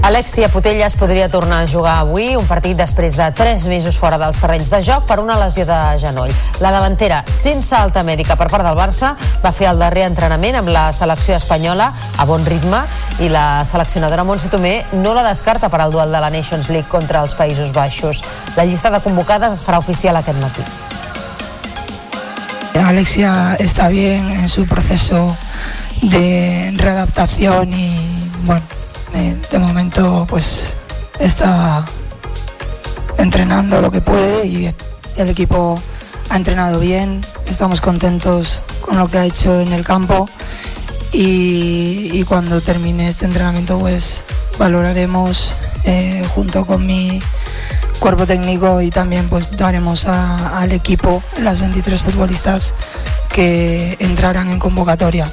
[0.00, 4.40] Alexia Putellas podria tornar a jugar avui, un partit després de 3 mesos fora dels
[4.42, 6.32] terrenys de joc per una lesió de genoll.
[6.64, 9.12] La davantera, sense alta mèdica per part del Barça,
[9.44, 12.82] va fer el darrer entrenament amb la selecció espanyola a bon ritme
[13.22, 16.90] i la seleccionadora Montse Tomé no la descarta per al duel de la Nations League
[16.90, 18.24] contra els Països Baixos.
[18.56, 20.66] La llista de convocades es farà oficial aquest matí.
[22.82, 25.36] Alexia está bien en su proceso
[26.02, 28.64] de readaptación y bueno,
[29.12, 30.72] de momento pues
[31.18, 31.84] está
[33.18, 34.74] entrenando lo que puede y
[35.16, 35.80] el equipo
[36.30, 40.28] ha entrenado bien, estamos contentos con lo que ha hecho en el campo
[41.12, 44.24] y, cuando termine este entrenamiento pues
[44.58, 47.20] valoraremos eh, junto con mi,
[48.02, 52.74] cuerpo técnico y también pues daremos al equipo las 23 futbolistas
[53.32, 55.30] que entrarán en convocatoria.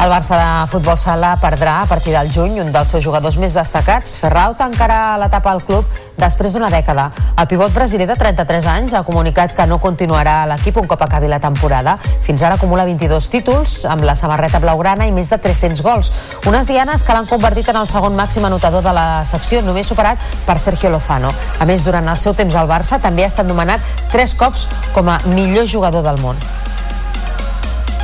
[0.00, 3.52] El Barça de futbol sala perdrà a partir del juny un dels seus jugadors més
[3.52, 4.14] destacats.
[4.16, 5.84] Ferrau tancarà l'etapa al club
[6.16, 7.10] després d'una dècada.
[7.36, 11.04] El pivot brasiler de 33 anys ha comunicat que no continuarà a l'equip un cop
[11.04, 11.98] acabi la temporada.
[12.24, 16.08] Fins ara acumula 22 títols amb la samarreta blaugrana i més de 300 gols.
[16.48, 20.16] Unes dianes que l'han convertit en el segon màxim anotador de la secció, només superat
[20.48, 21.34] per Sergio Lozano.
[21.60, 24.64] A més, durant el seu temps al Barça també ha estat nomenat tres cops
[24.96, 26.40] com a millor jugador del món.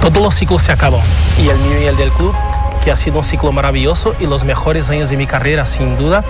[0.07, 1.03] Todos los ciclos se acabó
[1.37, 2.33] y el mío y el del club,
[2.85, 6.23] que ha sido un ciclo maravilloso y los mejores años de mi carrera, sin duda,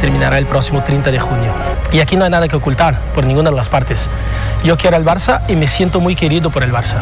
[0.00, 1.52] terminará el próximo 30 de junio.
[1.90, 4.08] Y aquí no hay nada que ocultar por ninguna de las partes.
[4.62, 6.98] Yo quiero el Barça y me siento muy querido por el Barça.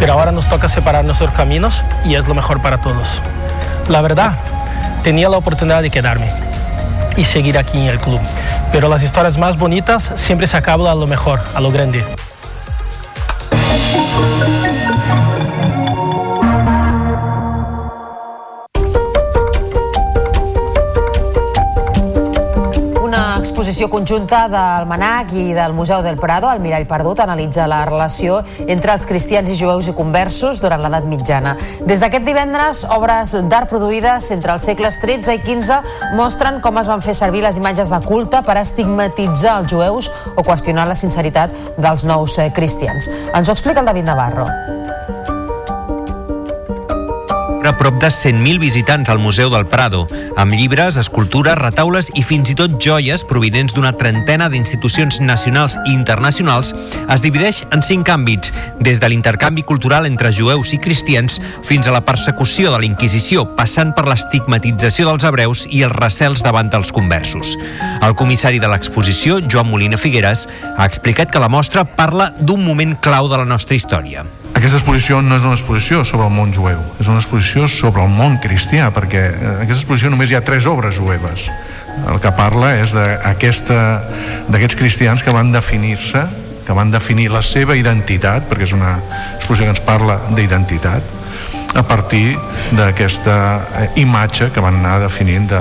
[0.00, 3.22] Pero ahora nos toca separar nuestros caminos y es lo mejor para todos.
[3.88, 4.32] La verdad,
[5.04, 6.32] tenía la oportunidad de quedarme
[7.16, 8.18] y seguir aquí en el club.
[8.72, 12.04] Pero las historias más bonitas siempre se acaban a lo mejor, a lo grande.
[23.56, 28.42] Exposició conjunta del Manac i del Museu del Prado, el Mirall Perdut, analitza la relació
[28.66, 31.54] entre els cristians i jueus i conversos durant l'edat mitjana.
[31.88, 36.92] Des d'aquest divendres, obres d'art produïdes entre els segles XIII i XV mostren com es
[36.92, 41.56] van fer servir les imatges de culte per estigmatitzar els jueus o qüestionar la sinceritat
[41.80, 43.08] dels nous eh, cristians.
[43.32, 44.50] Ens ho explica el David Navarro.
[47.68, 52.50] A prop de 100.000 visitants al Museu del Prado, amb llibres, escultures, retaules i fins
[52.52, 56.74] i tot joies provinents d'una trentena d'institucions nacionals i internacionals,
[57.10, 61.96] es divideix en cinc àmbits, des de l'intercanvi cultural entre jueus i cristians fins a
[61.96, 66.94] la persecució de la Inquisició, passant per l'estigmatització dels hebreus i els recels davant dels
[66.94, 67.56] conversos.
[68.00, 72.94] El comissari de l'exposició, Joan Molina Figueres, ha explicat que la mostra parla d'un moment
[73.02, 74.26] clau de la nostra història.
[74.56, 78.08] Aquesta exposició no és una exposició sobre el món jueu, és una exposició sobre el
[78.08, 81.50] món cristià, perquè en aquesta exposició només hi ha tres obres jueves.
[82.08, 86.24] El que parla és d'aquests cristians que van definir-se,
[86.64, 88.94] que van definir la seva identitat, perquè és una
[89.36, 91.12] exposició que ens parla d'identitat,
[91.76, 92.38] a partir
[92.72, 95.60] d'aquesta eh, imatge que van anar definint de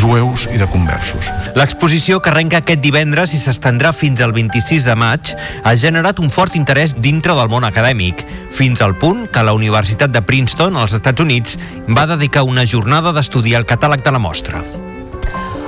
[0.00, 1.30] jueus i de conversos.
[1.58, 6.30] L'exposició que arrenca aquest divendres i s'estendrà fins al 26 de maig ha generat un
[6.30, 8.24] fort interès dintre del món acadèmic,
[8.56, 13.12] fins al punt que la Universitat de Princeton, als Estats Units, va dedicar una jornada
[13.16, 14.64] d'estudiar el catàleg de la mostra.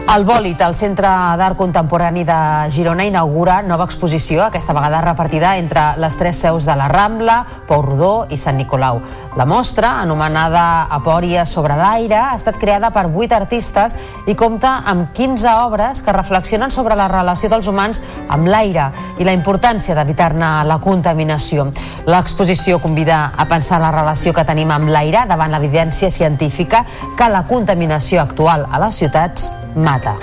[0.08, 2.36] El Bòlit, el Centre d'Art Contemporani de
[2.72, 7.82] Girona, inaugura nova exposició, aquesta vegada repartida entre les tres seus de la Rambla, Pau
[7.84, 9.02] Rodó i Sant Nicolau.
[9.36, 15.12] La mostra, anomenada Apòria sobre l'aire, ha estat creada per vuit artistes i compta amb
[15.12, 18.00] 15 obres que reflexionen sobre la relació dels humans
[18.32, 18.88] amb l'aire
[19.20, 21.68] i la importància d'evitar-ne la contaminació.
[22.08, 27.44] L'exposició convida a pensar la relació que tenim amb l'aire davant l'evidència científica que la
[27.44, 30.18] contaminació actual a les ciutats mata.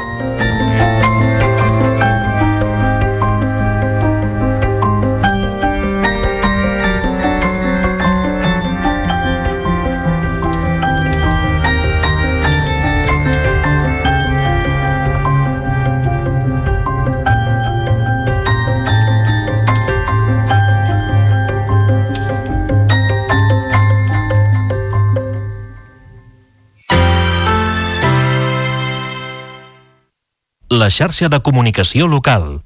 [30.75, 32.59] La xarxa de comunicació local.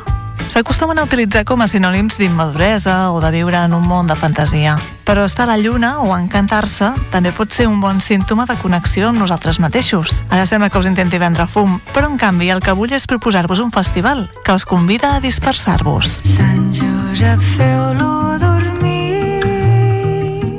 [0.51, 4.75] S'acostumen a utilitzar com a sinònims d'immaduresa o de viure en un món de fantasia.
[5.07, 9.07] Però estar a la lluna o encantar-se també pot ser un bon símptoma de connexió
[9.07, 10.25] amb nosaltres mateixos.
[10.27, 13.63] Ara sembla que us intenti vendre fum, però en canvi el que vull és proposar-vos
[13.63, 16.19] un festival que us convida a dispersar-vos.
[16.27, 18.20] Sant Josep, feu-lo.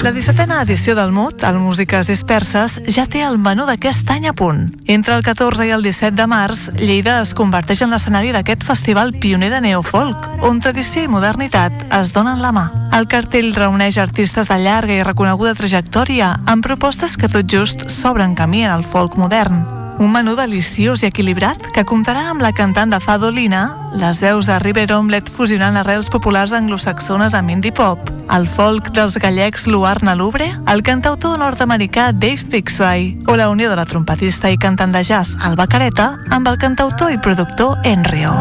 [0.02, 4.32] La 17a edició del MUT, el Músiques Disperses, ja té el menú d'aquest any a
[4.34, 4.64] punt.
[4.90, 9.12] Entre el 14 i el 17 de març, Lleida es converteix en l'escenari d'aquest festival
[9.22, 12.64] pioner de neofolk, on tradició i modernitat es donen la mà.
[12.98, 18.34] El cartell reuneix artistes de llarga i reconeguda trajectòria amb propostes que tot just s'obren
[18.34, 19.81] camí en el folk modern.
[20.02, 23.62] Un menú deliciós i equilibrat que comptarà amb la cantant de Fado Lina,
[23.94, 29.14] les veus de River Omelette fusionant arrels populars anglosaxones amb indie pop, el folk dels
[29.22, 34.58] gallecs Luarna Lubre, el cantautor nord-americà Dave Bixby o la unió de la trompetista i
[34.58, 38.34] cantant de jazz Alba Careta amb el cantautor i productor Enrio.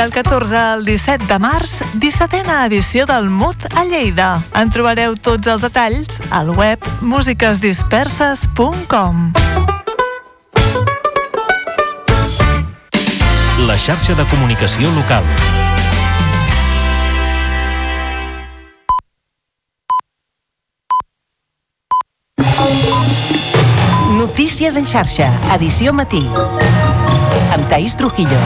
[0.00, 4.40] Del 14 al 17 de març, 17a edició del MUT a Lleida.
[4.56, 9.36] En trobareu tots els detalls al web musiquesdisperses.com.
[13.68, 15.20] La xarxa de comunicació local.
[24.16, 26.24] Notícies en xarxa, edició matí.
[27.52, 28.40] Amb Taís Trujillo.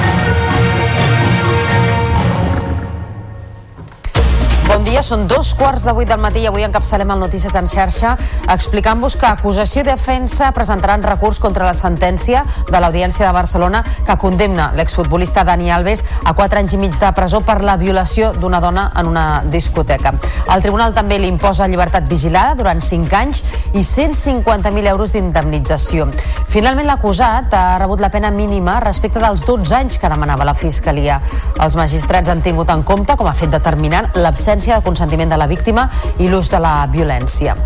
[5.05, 8.15] Són dos quarts de vuit del matí i avui encapçalem el Notícies en xarxa
[8.55, 14.17] explicant-vos que acusació i defensa presentaran recurs contra la sentència de l'Audiència de Barcelona que
[14.23, 18.63] condemna l'exfutbolista Dani Alves a 4 anys i mig de presó per la violació d'una
[18.65, 20.15] dona en una discoteca.
[20.55, 23.43] El tribunal també li imposa llibertat vigilada durant 5 anys
[23.75, 26.09] i 150.000 euros d'indemnització.
[26.49, 31.21] Finalment, l'acusat ha rebut la pena mínima respecte dels 12 anys que demanava la Fiscalia.
[31.61, 35.51] Els magistrats han tingut en compte, com a fet determinant, l'absència de consentiment de la
[35.51, 35.89] víctima
[36.23, 37.59] i l'ús de la violència.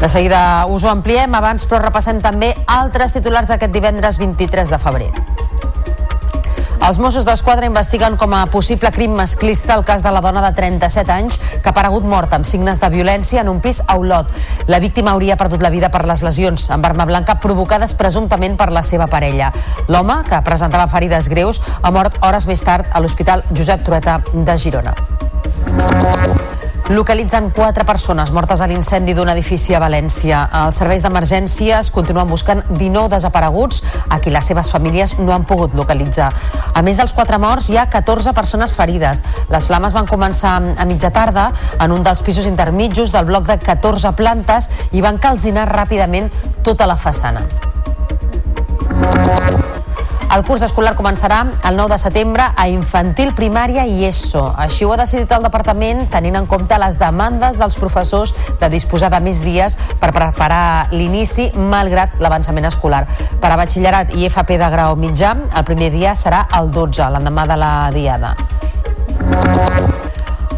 [0.00, 4.78] De seguida us ho ampliem, abans però repassem també altres titulars d'aquest divendres 23 de
[4.80, 5.10] febrer.
[6.80, 10.54] Els Mossos d'Esquadra investiguen com a possible crim masclista el cas de la dona de
[10.56, 14.32] 37 anys que ha aparegut morta amb signes de violència en un pis a Olot.
[14.66, 18.72] La víctima hauria perdut la vida per les lesions amb arma blanca provocades presumptament per
[18.72, 19.52] la seva parella.
[19.88, 24.56] L'home, que presentava ferides greus, ha mort hores més tard a l'Hospital Josep Trueta de
[24.56, 24.96] Girona.
[26.90, 30.40] Localitzen quatre persones mortes a l'incendi d'un edifici a València.
[30.64, 33.78] Els serveis d'emergències continuen buscant 19 desapareguts
[34.10, 36.32] a qui les seves famílies no han pogut localitzar.
[36.74, 39.22] A més dels quatre morts, hi ha 14 persones ferides.
[39.54, 43.60] Les flames van començar a mitja tarda en un dels pisos intermitjos del bloc de
[43.62, 46.26] 14 plantes i van calcinar ràpidament
[46.66, 47.46] tota la façana.
[50.30, 54.44] El curs escolar començarà el 9 de setembre a infantil, primària i ESO.
[54.62, 59.10] Així ho ha decidit el departament tenint en compte les demandes dels professors de disposar
[59.10, 63.02] de més dies per preparar l'inici malgrat l'avançament escolar.
[63.42, 67.48] Per a batxillerat i FP de grau mitjà, el primer dia serà el 12, l'endemà
[67.50, 68.36] de la diada.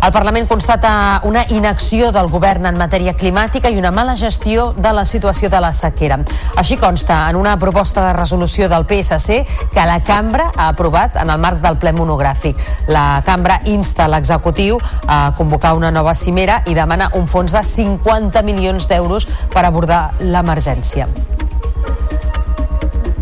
[0.03, 4.91] El Parlament constata una inacció del govern en matèria climàtica i una mala gestió de
[4.91, 6.17] la situació de la sequera.
[6.59, 11.31] Així consta en una proposta de resolució del PSC que la cambra ha aprovat en
[11.31, 12.59] el marc del ple monogràfic.
[12.91, 18.43] La cambra insta l'executiu a convocar una nova cimera i demana un fons de 50
[18.43, 21.07] milions d'euros per abordar l'emergència.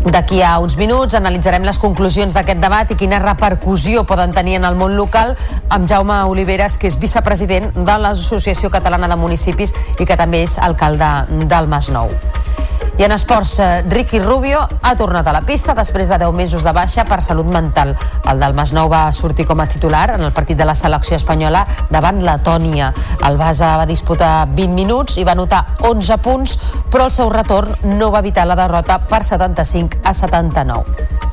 [0.01, 4.65] D'aquí a uns minuts analitzarem les conclusions d'aquest debat i quina repercussió poden tenir en
[4.65, 5.35] el món local
[5.69, 10.57] amb Jaume Oliveres, que és vicepresident de l'Associació Catalana de Municipis i que també és
[10.57, 11.13] alcalde
[11.45, 12.09] del Masnou.
[12.97, 16.63] I en esports, eh, Ricky Rubio ha tornat a la pista després de 10 mesos
[16.63, 17.95] de baixa per salut mental.
[18.29, 21.65] El del Masnou va sortir com a titular en el partit de la selecció espanyola
[21.89, 22.93] davant Letònia.
[23.27, 26.59] El Basa va disputar 20 minuts i va anotar 11 punts,
[26.91, 31.30] però el seu retorn no va evitar la derrota per 75 a 79.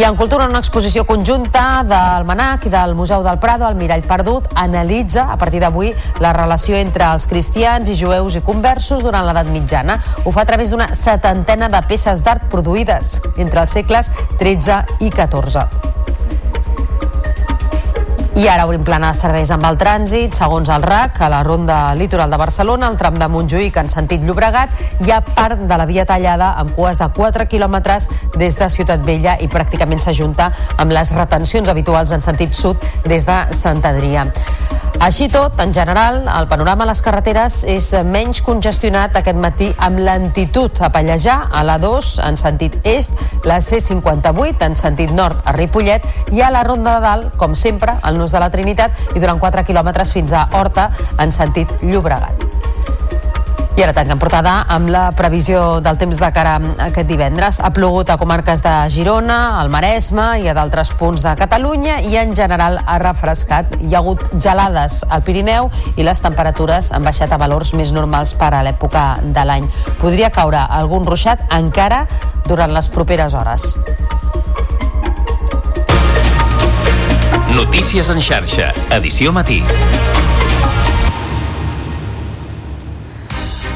[0.00, 4.00] I en cultura, una exposició conjunta del Manac i del Museu del Prado, el Mirall
[4.08, 5.90] Perdut, analitza a partir d'avui
[6.24, 9.98] la relació entre els cristians i jueus i conversos durant l'edat mitjana.
[10.24, 14.08] Ho fa a través d'una setantena de peces d'art produïdes entre els segles
[14.40, 15.68] XIII i XIV.
[18.40, 20.32] I ara obrim plana de serveis amb el trànsit.
[20.32, 24.24] Segons el RAC, a la ronda litoral de Barcelona, el tram de Montjuïc en sentit
[24.24, 24.72] Llobregat,
[25.04, 28.08] hi ha part de la via tallada amb cues de 4 quilòmetres
[28.40, 30.48] des de Ciutat Vella i pràcticament s'ajunta
[30.80, 34.30] amb les retencions habituals en sentit sud des de Sant Adrià.
[35.00, 40.02] Així tot, en general, el panorama a les carreteres és menys congestionat aquest matí amb
[40.04, 43.14] lentitud a Pallejà, a la 2 en sentit est,
[43.48, 46.04] la C58 en sentit nord a Ripollet
[46.36, 49.40] i a la Ronda de Dalt, com sempre, al nus de la Trinitat i durant
[49.40, 52.46] 4 quilòmetres fins a Horta en sentit Llobregat.
[53.78, 57.60] I ara tanquem portada amb la previsió del temps de cara a aquest divendres.
[57.64, 62.18] Ha plogut a comarques de Girona, al Maresme i a d'altres punts de Catalunya i
[62.20, 63.78] en general ha refrescat.
[63.80, 68.36] Hi ha hagut gelades al Pirineu i les temperatures han baixat a valors més normals
[68.36, 69.70] per a l'època de l'any.
[70.02, 72.04] Podria caure algun ruixat encara
[72.46, 73.70] durant les properes hores.
[77.60, 79.58] Notícies en xarxa, edició matí.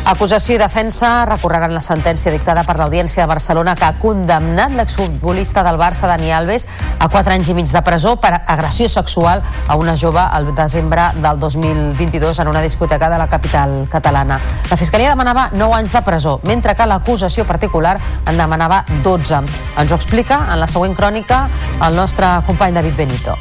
[0.09, 5.61] Acusació i defensa recorreran la sentència dictada per l'Audiència de Barcelona que ha condemnat l'exfutbolista
[5.67, 6.65] del Barça, Dani Alves,
[6.97, 11.11] a 4 anys i mig de presó per agressió sexual a una jove al desembre
[11.21, 14.41] del 2022 en una discoteca de la capital catalana.
[14.71, 19.45] La Fiscalia demanava 9 anys de presó, mentre que l'acusació particular en demanava 12.
[19.77, 21.51] Ens ho explica en la següent crònica
[21.85, 23.37] el nostre company David Benito.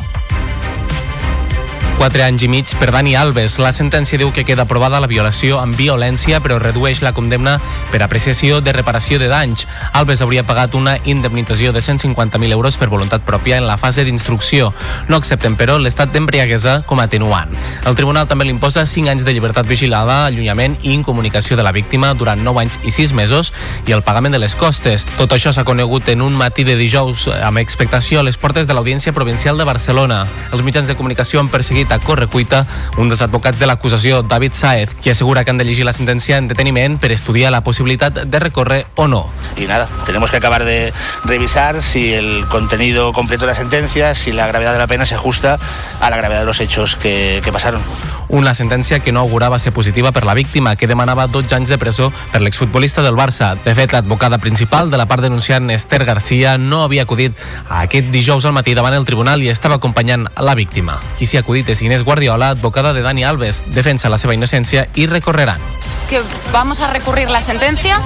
[1.97, 3.55] 4 anys i mig per Dani Alves.
[3.61, 7.59] La sentència diu que queda aprovada la violació amb violència, però redueix la condemna
[7.91, 9.67] per apreciació de reparació de danys.
[9.93, 14.73] Alves hauria pagat una indemnització de 150.000 euros per voluntat pròpia en la fase d'instrucció.
[15.07, 17.53] No accepten, però, l'estat d'embriaguesa com atenuant.
[17.85, 21.71] El tribunal també li imposa 5 anys de llibertat vigilada, allunyament i incomunicació de la
[21.71, 23.53] víctima durant 9 anys i 6 mesos
[23.87, 25.05] i el pagament de les costes.
[25.17, 28.73] Tot això s'ha conegut en un matí de dijous amb expectació a les portes de
[28.73, 30.23] l'Audiència Provincial de Barcelona.
[30.51, 32.65] Els mitjans de comunicació han perseguit a correcuita
[32.97, 36.37] un dels advocats de l'acusació, David Saez, qui assegura que han de llegir la sentència
[36.37, 39.25] en deteniment per estudiar la possibilitat de recórrer o no.
[39.57, 40.93] Y nada, tenemos que acabar de
[41.25, 45.15] revisar si el contenido completo de la sentencia, si la gravedad de la pena se
[45.15, 45.59] ajusta
[45.99, 47.81] a la gravedad de los hechos que, que pasaron.
[48.29, 51.77] Una sentència que no augurava ser positiva per la víctima, que demanava 12 anys de
[51.77, 53.53] presó per l'exfutbolista del Barça.
[53.63, 57.37] De fet, l'advocada principal de la part denunciant, Esther Garcia, no havia acudit
[57.69, 60.99] a aquest dijous al matí davant el tribunal i estava acompanyant la víctima.
[61.19, 63.63] Qui s'hi ha acudit és Inés Guardiola, advocada de Dani Alves.
[63.73, 65.61] Defensa la seva innocència i recorreran.
[66.09, 66.21] que
[66.51, 67.99] vamos a recurrir la sentencia,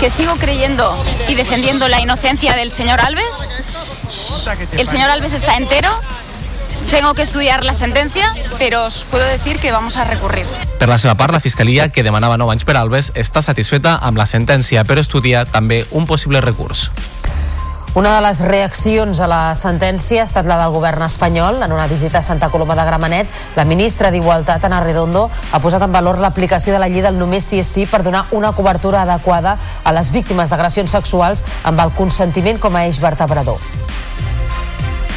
[0.00, 0.96] que sigo creyendo
[1.28, 3.50] y defendiendo la inocencia del señor Alves.
[4.76, 5.88] El señor Alves está entero.
[6.90, 10.44] Tengo que estudiar la sentencia, pero os puedo decir que vamos a recurrir.
[10.78, 14.18] Per la seva part, la Fiscalia, que demanava 9 anys per Alves, està satisfeta amb
[14.18, 16.90] la sentència, però estudia també un possible recurs.
[17.94, 21.58] Una de les reaccions a la sentència ha estat la del govern espanyol.
[21.60, 25.84] En una visita a Santa Coloma de Gramenet, la ministra d'Igualtat, Ana Redondo, ha posat
[25.84, 29.02] en valor l'aplicació de la llei del només sí és sí per donar una cobertura
[29.02, 33.60] adequada a les víctimes d'agressions sexuals amb el consentiment com a eix vertebrador.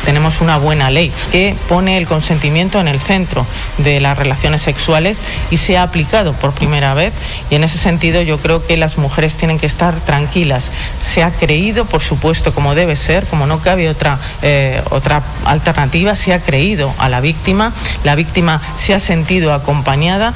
[0.05, 3.45] Tenemos una buena ley que pone el consentimiento en el centro
[3.79, 7.13] de las relaciones sexuales y se ha aplicado por primera vez
[7.49, 10.71] y en ese sentido yo creo que las mujeres tienen que estar tranquilas.
[10.99, 16.15] Se ha creído, por supuesto, como debe ser, como no cabe otra, eh, otra alternativa,
[16.15, 20.33] se ha creído a la víctima, la víctima se ha sentido acompañada.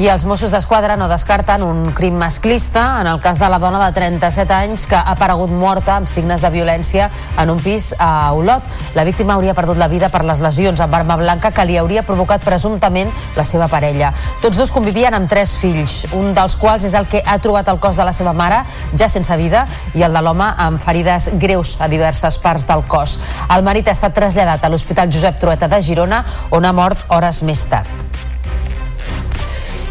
[0.00, 3.76] I els Mossos d'Esquadra no descarten un crim masclista en el cas de la dona
[3.82, 8.32] de 37 anys que ha aparegut morta amb signes de violència en un pis a
[8.32, 8.64] Olot.
[8.96, 12.06] La víctima hauria perdut la vida per les lesions amb arma blanca que li hauria
[12.08, 14.14] provocat presumptament la seva parella.
[14.40, 17.80] Tots dos convivien amb tres fills, un dels quals és el que ha trobat el
[17.82, 18.62] cos de la seva mare,
[18.96, 23.18] ja sense vida, i el de l'home amb ferides greus a diverses parts del cos.
[23.52, 27.44] El marit ha estat traslladat a l'Hospital Josep Trueta de Girona, on ha mort hores
[27.44, 28.31] més tard.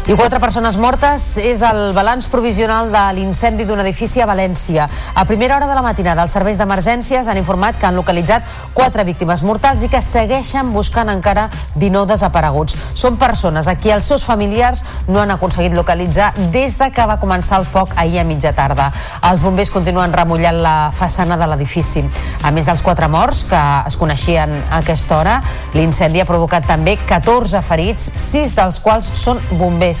[0.02, 4.88] I quatre persones mortes és el balanç provisional de l'incendi d'un edifici a València.
[5.14, 8.42] A primera hora de la matinada, els serveis d'emergències han informat que han localitzat
[8.74, 11.44] quatre víctimes mortals i que segueixen buscant encara
[11.76, 12.74] 19 desapareguts.
[12.98, 17.20] Són persones a qui els seus familiars no han aconseguit localitzar des de que va
[17.22, 18.90] començar el foc ahir a mitja tarda.
[19.30, 22.02] Els bombers continuen remullant la façana de l'edifici.
[22.42, 25.38] A més dels quatre morts que es coneixien a aquesta hora,
[25.78, 29.91] l'incendi ha provocat també 14 ferits, 6 dels quals són bombers.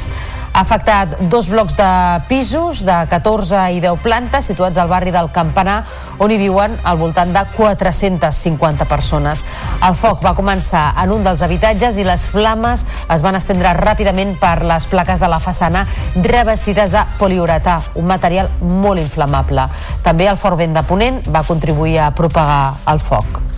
[0.52, 1.88] Ha afectat dos blocs de
[2.28, 5.78] pisos de 14 i 10 plantes situats al barri del Campanar,
[6.20, 9.44] on hi viuen al voltant de 450 persones.
[9.84, 14.36] El foc va començar en un dels habitatges i les flames es van estendre ràpidament
[14.40, 15.86] per les plaques de la façana
[16.16, 19.68] revestides de poliuretà, un material molt inflamable.
[20.04, 23.51] També el fort vent de Ponent va contribuir a propagar el foc.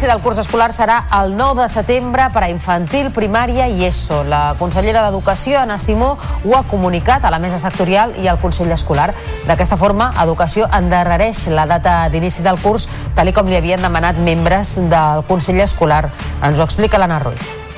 [0.00, 4.22] L'inici del curs escolar serà el 9 de setembre per a infantil, primària i ESO.
[4.24, 8.72] La consellera d'Educació, Anna Simó, ho ha comunicat a la mesa sectorial i al Consell
[8.72, 9.10] Escolar.
[9.44, 14.78] D'aquesta forma, Educació endarrereix la data d'inici del curs, tal com li havien demanat membres
[14.88, 16.06] del Consell Escolar.
[16.40, 17.69] Ens ho explica l'Anna Ruiz.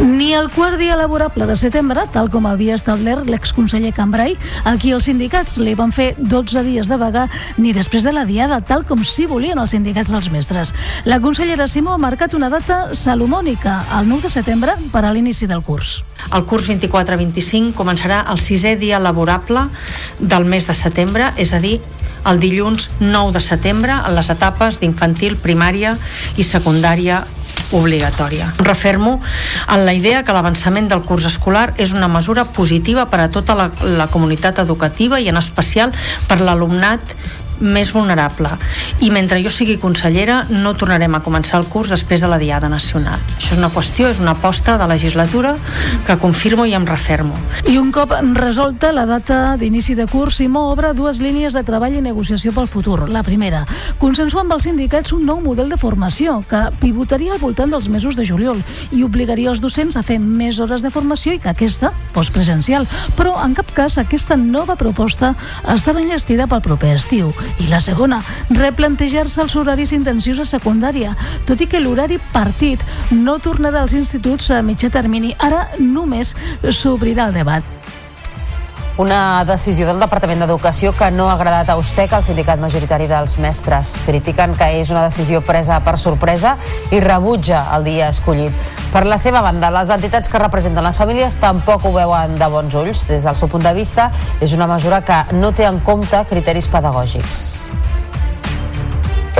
[0.00, 4.32] Ni el quart dia laborable de setembre, tal com havia establert l'exconseller Cambrai,
[4.64, 7.26] aquí els sindicats li van fer 12 dies de vaga
[7.58, 10.72] ni després de la diada, tal com sí volien els sindicats dels mestres.
[11.04, 15.44] La consellera Simó ha marcat una data salomònica, el 9 de setembre, per a l'inici
[15.50, 15.98] del curs.
[16.32, 19.66] El curs 24-25 començarà el sisè dia laborable
[20.18, 21.76] del mes de setembre, és a dir,
[22.24, 25.92] el dilluns 9 de setembre en les etapes d'infantil, primària
[26.36, 27.24] i secundària
[27.72, 28.52] obligatòria.
[28.58, 29.20] Refermo
[29.68, 33.56] en la idea que l'avançament del curs escolar és una mesura positiva per a tota
[33.58, 35.94] la, la comunitat educativa i en especial
[36.28, 37.14] per l'alumnat
[37.60, 38.50] més vulnerable
[39.00, 42.68] i mentre jo sigui consellera no tornarem a començar el curs després de la Diada
[42.68, 43.20] Nacional.
[43.36, 45.54] Això és una qüestió, és una aposta de legislatura
[46.06, 47.36] que confirmo i em refermo.
[47.68, 51.98] I un cop resolta la data d'inici de curs, Simó obre dues línies de treball
[51.98, 53.08] i negociació pel futur.
[53.12, 53.64] La primera,
[54.00, 58.16] consensuar amb els sindicats un nou model de formació que pivotaria al voltant dels mesos
[58.16, 61.92] de juliol i obligaria els docents a fer més hores de formació i que aquesta
[62.14, 62.88] fos presencial.
[63.18, 65.34] Però, en cap cas, aquesta nova proposta
[65.68, 67.34] estarà enllestida pel proper estiu.
[67.58, 68.20] I la segona,
[68.50, 71.16] replantejar-se els horaris intensius a secundària,
[71.48, 75.34] tot i que l'horari partit no tornarà als instituts a mitjà termini.
[75.38, 77.79] Ara només s'obrirà el debat.
[79.00, 83.38] Una decisió del Departament d'Educació que no ha agradat a Ustec, el sindicat majoritari dels
[83.40, 83.94] mestres.
[84.04, 86.50] Critiquen que és una decisió presa per sorpresa
[86.92, 88.52] i rebutja el dia escollit.
[88.92, 92.76] Per la seva banda, les entitats que representen les famílies tampoc ho veuen de bons
[92.76, 93.06] ulls.
[93.08, 94.10] Des del seu punt de vista,
[94.44, 97.40] és una mesura que no té en compte criteris pedagògics.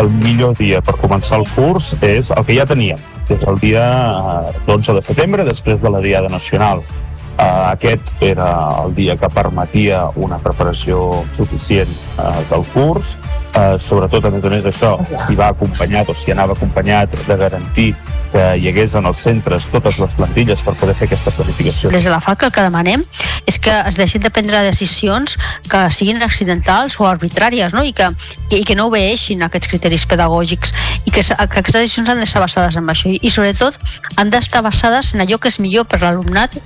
[0.00, 3.60] El millor dia per començar el curs és el que ja teníem, que és el
[3.60, 3.84] dia
[4.48, 6.80] eh, 12 de setembre, després de la Diada Nacional.
[7.38, 8.50] Uh, aquest era
[8.82, 13.14] el dia que permetia una preparació suficient uh, del curs,
[13.54, 17.36] uh, sobretot a més a més això, si va acompanyat o si anava acompanyat de
[17.40, 17.94] garantir
[18.30, 21.90] que hi hagués en els centres totes les plantilles per poder fer aquesta planificació.
[21.94, 23.04] Des de la FAC el que demanem
[23.50, 25.36] és que es deixin de prendre decisions
[25.70, 27.82] que siguin accidentals o arbitràries no?
[27.86, 28.10] I, que,
[28.54, 30.74] i que no obeeixin aquests criteris pedagògics
[31.06, 33.80] i que, que aquestes decisions han d'estar basades en això i, i sobretot
[34.16, 36.60] han d'estar basades en allò que és millor per l'alumnat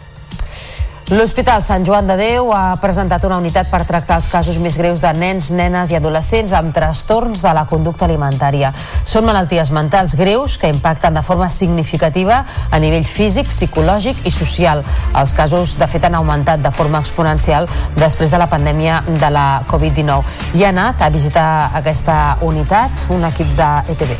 [1.13, 5.03] L'Hospital Sant Joan de Déu ha presentat una unitat per tractar els casos més greus
[5.03, 8.71] de nens, nenes i adolescents amb trastorns de la conducta alimentària.
[9.05, 12.39] Són malalties mentals greus que impacten de forma significativa
[12.71, 14.81] a nivell físic, psicològic i social.
[15.13, 17.69] Els casos, de fet, han augmentat de forma exponencial
[17.99, 20.25] després de la pandèmia de la Covid-19.
[20.57, 21.51] I ha anat a visitar
[21.83, 24.17] aquesta unitat un equip de ETV.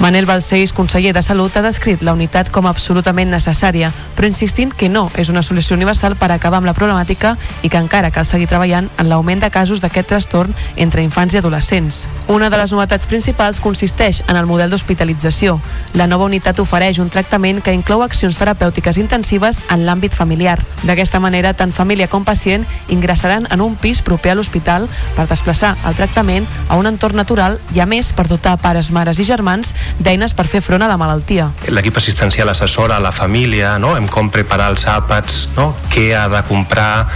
[0.00, 4.88] Manel Balcells, conseller de Salut, ha descrit la unitat com absolutament necessària, però insistint que
[4.90, 8.48] no és una solució universal per acabar amb la problemàtica i que encara cal seguir
[8.50, 12.08] treballant en l'augment de casos d'aquest trastorn entre infants i adolescents.
[12.26, 15.60] Una de les novetats principals consisteix en el model d'hospitalització.
[15.94, 20.58] La nova unitat ofereix un tractament que inclou accions terapèutiques intensives en l'àmbit familiar.
[20.82, 25.76] D'aquesta manera, tant família com pacient ingressaran en un pis proper a l'hospital per desplaçar
[25.86, 29.72] el tractament a un entorn natural i, a més, per dotar pares, mares i germans
[29.98, 31.50] d'eines per fer front a la malaltia.
[31.68, 33.94] L'equip assistencial assessora a la família no?
[33.96, 35.72] en com preparar els àpats, no?
[35.92, 37.06] què ha de comprar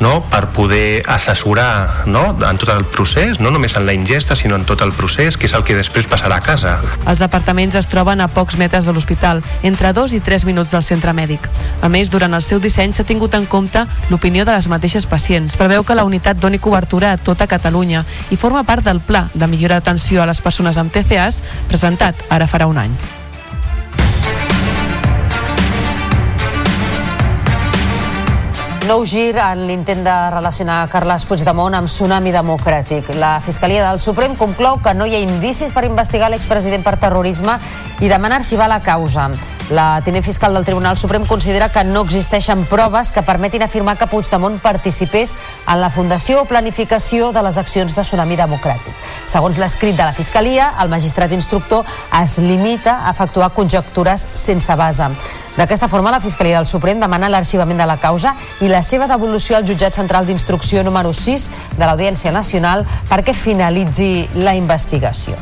[0.00, 0.24] no?
[0.30, 2.36] per poder assessorar no?
[2.48, 5.48] en tot el procés, no només en la ingesta, sinó en tot el procés, que
[5.48, 6.76] és el que després passarà a casa.
[7.06, 10.84] Els apartaments es troben a pocs metres de l'hospital, entre dos i tres minuts del
[10.86, 11.48] centre mèdic.
[11.82, 15.56] A més, durant el seu disseny s'ha tingut en compte l'opinió de les mateixes pacients.
[15.56, 19.46] Preveu que la unitat doni cobertura a tota Catalunya i forma part del Pla de
[19.50, 23.15] millora d'atenció a les persones amb TCAs presentat ara farà un any.
[28.86, 33.08] Nou gir en l'intent de relacionar Carles Puigdemont amb Tsunami Democràtic.
[33.18, 37.56] La Fiscalia del Suprem conclou que no hi ha indicis per investigar l'expresident per terrorisme
[37.98, 39.24] i demana arxivar la causa.
[39.74, 44.06] La tinent fiscal del Tribunal Suprem considera que no existeixen proves que permetin afirmar que
[44.06, 45.34] Puigdemont participés
[45.66, 48.94] en la fundació o planificació de les accions de Tsunami Democràtic.
[49.26, 51.82] Segons l'escrit de la Fiscalia, el magistrat instructor
[52.22, 55.10] es limita a efectuar conjectures sense base.
[55.56, 59.56] D'aquesta forma, la Fiscalia del Suprem demana l'arxivament de la causa i la seva devolució
[59.56, 65.40] al jutjat central d'instrucció número 6 de l'Audiència Nacional perquè finalitzi la investigació.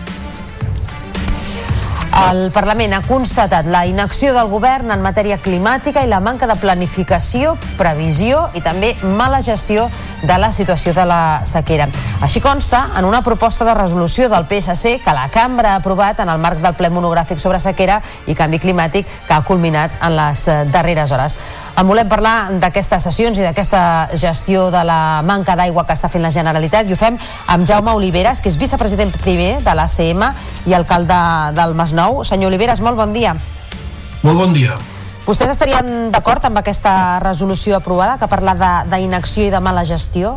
[2.15, 6.55] El Parlament ha constatat la inacció del govern en matèria climàtica i la manca de
[6.63, 9.89] planificació, previsió i també mala gestió
[10.23, 11.89] de la situació de la sequera.
[12.23, 16.31] Així consta en una proposta de resolució del PSC que la cambra ha aprovat en
[16.31, 17.99] el marc del ple monogràfic sobre sequera
[18.31, 21.37] i canvi climàtic que ha culminat en les eh, darreres hores.
[21.75, 26.23] En volem parlar d'aquestes sessions i d'aquesta gestió de la manca d'aigua que està fent
[26.23, 27.19] la Generalitat i ho fem
[27.51, 30.23] amb Jaume Oliveres, que és vicepresident primer de l'ACM
[30.71, 31.19] i alcalde
[31.59, 32.04] del Masnou.
[32.25, 33.35] Senyor Oliveres, molt bon dia.
[34.25, 34.77] Molt bon dia.
[35.25, 38.55] Vostès estarien d'acord amb aquesta resolució aprovada que parla
[38.91, 40.37] d'inacció i de mala gestió?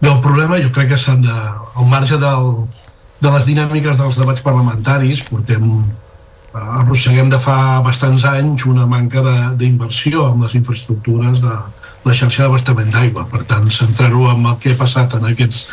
[0.00, 2.52] Bé, el problema jo crec que s'han de, al marge del,
[3.22, 5.66] de les dinàmiques dels debats parlamentaris, portem
[6.58, 9.22] arrosseguem de fa bastants anys una manca
[9.58, 11.54] d'inversió en les infraestructures de
[12.04, 13.26] la xarxa d'abastament d'aigua.
[13.30, 15.66] Per tant, centrar-ho en el que ha passat en aquests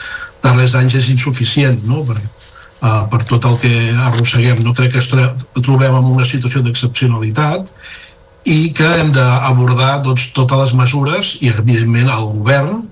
[0.44, 2.04] darrers anys és insuficient, no?
[2.06, 2.28] perquè
[2.82, 3.74] uh, per tot el que
[4.10, 4.64] arrosseguem.
[4.64, 7.70] No crec que es trobem en una situació d'excepcionalitat
[8.46, 12.84] i que hem d'abordar doncs, totes les mesures i, evidentment, el govern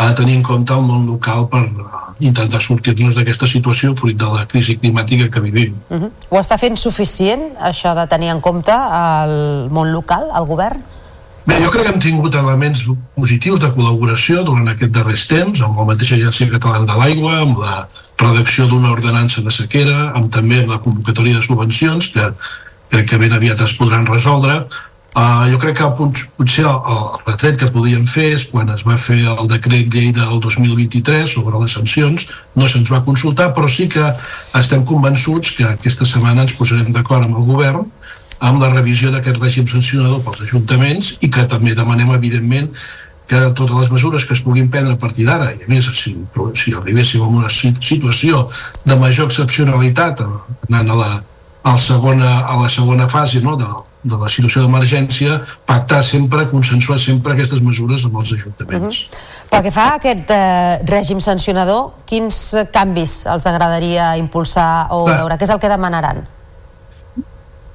[0.00, 1.64] ha de tenir en compte el món local per
[2.24, 5.74] intentar sortir-nos d'aquesta situació fruit de la crisi climàtica que vivim.
[5.90, 6.10] Uh -huh.
[6.30, 10.80] Ho està fent suficient, això de tenir en compte el món local, el govern?
[11.50, 12.84] Bé, jo crec que hem tingut elements
[13.18, 17.58] positius de col·laboració durant aquest darrers temps, amb la mateixa Agència Catalana de l'Aigua, amb
[17.58, 17.72] la
[18.20, 22.28] redacció d'una ordenança de sequera, amb també la convocatòria de subvencions, que
[22.94, 24.60] crec que ben aviat es podran resoldre,
[25.10, 25.86] Uh, jo crec que
[26.38, 30.12] potser el, el retret que podíem fer és quan es va fer el decret llei
[30.14, 34.04] del 2023 sobre les sancions, no se'ns va consultar, però sí que
[34.54, 37.88] estem convençuts que aquesta setmana ens posarem d'acord amb el govern
[38.40, 42.70] amb la revisió d'aquest règim sancionador pels ajuntaments i que també demanem, evidentment,
[43.30, 46.16] que totes les mesures que es puguin prendre a partir d'ara, i a més, si,
[46.58, 48.48] si arribéssim a una situació
[48.82, 50.24] de major excepcionalitat,
[50.66, 51.10] anant a la,
[51.62, 55.38] a la, segona, a la segona fase no, del, de la situació d'emergència,
[55.68, 59.04] pactar sempre, consensuar sempre aquestes mesures amb els ajuntaments.
[59.04, 59.48] Uh -huh.
[59.50, 65.36] Pel que fa a aquest eh, règim sancionador, quins canvis els agradaria impulsar o veure?
[65.36, 66.26] Què és el que demanaran?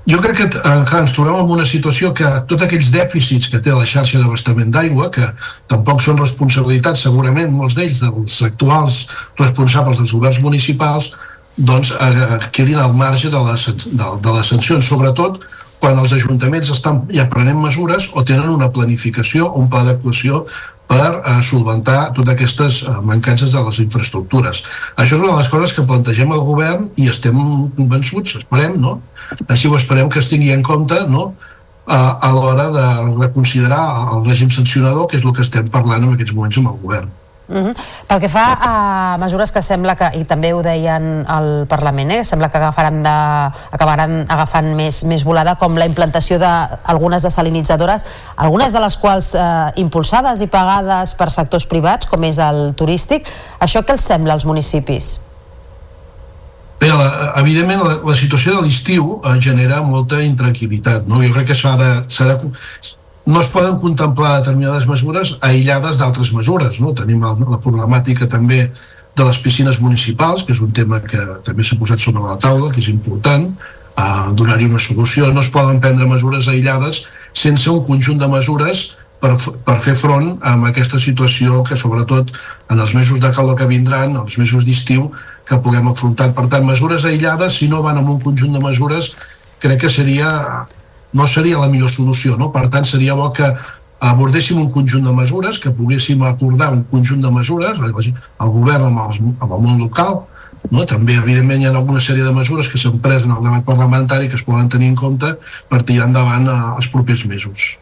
[0.06, 3.72] Jo crec que, eh, ens trobem en una situació que tots aquells dèficits que té
[3.74, 5.26] la xarxa d'abastament d'aigua, que
[5.68, 9.08] tampoc són responsabilitats, segurament, molts d'ells, dels actuals
[9.40, 11.12] responsables dels governs municipals,
[11.58, 15.42] doncs eh, quedin al marge de les, de, de les sancions, sobretot
[15.80, 20.46] quan els ajuntaments estan ja prenent mesures o tenen una planificació un pla d'actuació
[20.90, 24.64] per eh, solventar totes aquestes eh, mancances de les infraestructures.
[24.96, 27.36] Això és una de les coses que plantegem al govern i estem
[27.78, 29.00] convençuts, esperem, no?
[29.48, 31.34] Així ho esperem que es tingui en compte, no?,
[31.86, 32.86] a, l'hora de
[33.20, 33.84] reconsiderar
[34.16, 37.12] el règim sancionador, que és el que estem parlant en aquests moments amb el govern.
[37.48, 37.74] Uh -huh.
[38.08, 42.24] Pel que fa a mesures que sembla que, i també ho deien al Parlament, eh,
[42.24, 48.06] sembla que agafaran de, acabaran agafant més, més volada, com la implantació d'algunes de desalinitzadores,
[48.36, 53.28] algunes de les quals eh, impulsades i pagades per sectors privats, com és el turístic.
[53.60, 55.22] Això què els sembla als municipis?
[56.80, 61.08] Bé, la, evidentment la, la situació de l'estiu eh, genera molta intranquil·litat.
[61.08, 61.22] No?
[61.24, 62.36] Jo crec que s'ha de, de
[63.26, 66.80] no es poden contemplar determinades mesures aïllades d'altres mesures.
[66.80, 66.94] No?
[66.94, 68.68] Tenim la, problemàtica també
[69.16, 72.70] de les piscines municipals, que és un tema que també s'ha posat sobre la taula,
[72.72, 73.48] que és important,
[73.98, 74.04] eh,
[74.38, 75.32] donar-hi una solució.
[75.34, 79.34] No es poden prendre mesures aïllades sense un conjunt de mesures per,
[79.66, 82.32] per fer front a aquesta situació que sobretot
[82.70, 85.10] en els mesos de calor que vindran, els mesos d'estiu,
[85.48, 86.32] que puguem afrontar.
[86.36, 89.14] Per tant, mesures aïllades, si no van amb un conjunt de mesures,
[89.64, 90.66] crec que seria
[91.14, 92.38] no seria la millor solució.
[92.38, 92.52] No?
[92.52, 93.54] Per tant, seria bo que
[94.00, 99.06] abordéssim un conjunt de mesures, que poguéssim acordar un conjunt de mesures, el govern amb,
[99.08, 100.26] els, amb el món local,
[100.72, 100.86] no?
[100.90, 104.30] també evidentment hi ha alguna sèrie de mesures que s'han pres en el debat parlamentari
[104.30, 105.36] que es poden tenir en compte
[105.70, 107.76] per tirar endavant eh, els propers mesos.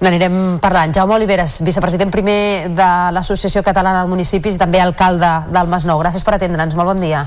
[0.00, 0.92] N'anirem parlant.
[0.92, 6.02] Jaume Oliveres, vicepresident primer de l'Associació Catalana de Municipis i també alcalde del Masnou.
[6.04, 6.76] Gràcies per atendre'ns.
[6.76, 7.24] Molt bon dia.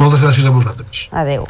[0.00, 1.04] Moltes gràcies a vosaltres.
[1.12, 1.44] Adéu.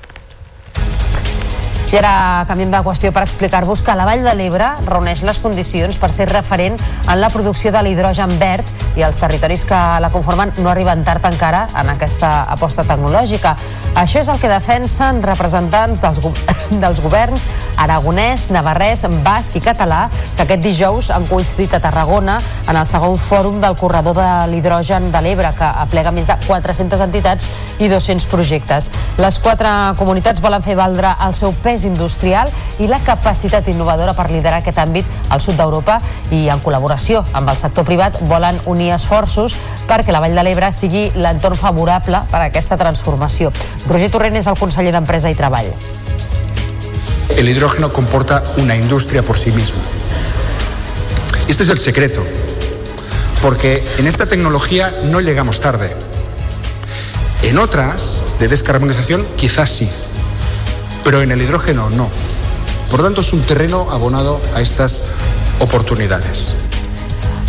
[1.93, 5.99] I ara canviem de qüestió per explicar-vos que la Vall de l'Ebre reuneix les condicions
[6.01, 8.65] per ser referent en la producció de l'hidrogen verd
[8.97, 13.53] i els territoris que la conformen no arriben tard encara en aquesta aposta tecnològica.
[14.01, 16.33] Això és el que defensen representants dels, go
[16.85, 17.45] dels governs
[17.77, 20.07] aragonès, navarrès, basc i català
[20.39, 22.39] que aquest dijous han coincidit a Tarragona
[22.73, 27.05] en el segon fòrum del corredor de l'hidrogen de l'Ebre que aplega més de 400
[27.05, 27.53] entitats
[27.85, 28.89] i 200 projectes.
[29.21, 29.69] Les quatre
[30.01, 34.61] comunitats volen fer valdre el seu pes procés industrial i la capacitat innovadora per liderar
[34.61, 39.55] aquest àmbit al sud d'Europa i en col·laboració amb el sector privat volen unir esforços
[39.89, 43.53] perquè la Vall de l'Ebre sigui l'entorn favorable per a aquesta transformació.
[43.89, 45.73] Roger Torrent és el conseller d'Empresa i Treball.
[47.37, 49.81] El hidrógeno comporta una industria por sí mismo.
[51.49, 52.23] Este es el secreto,
[53.41, 55.91] porque en esta tecnología no llegamos tarde.
[57.43, 59.91] En otras, de descarbonización, quizás sí,
[61.05, 62.09] pero en el hidrógeno no.
[62.91, 65.05] Por tanto, es un terreno abonado a estas
[65.61, 66.55] oportunidades.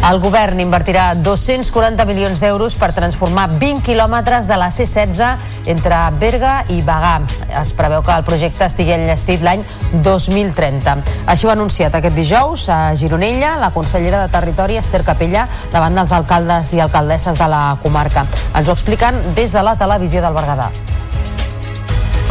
[0.03, 6.57] El govern invertirà 240 milions d'euros per transformar 20 quilòmetres de la C-16 entre Berga
[6.75, 7.13] i Bagà.
[7.61, 9.63] Es preveu que el projecte estigui enllestit l'any
[10.03, 10.97] 2030.
[11.23, 15.95] Així ho ha anunciat aquest dijous a Gironella la consellera de Territori Esther Capella davant
[15.95, 18.27] dels alcaldes i alcaldesses de la comarca.
[18.51, 20.67] Ens ho expliquen des de la televisió del Berguedà.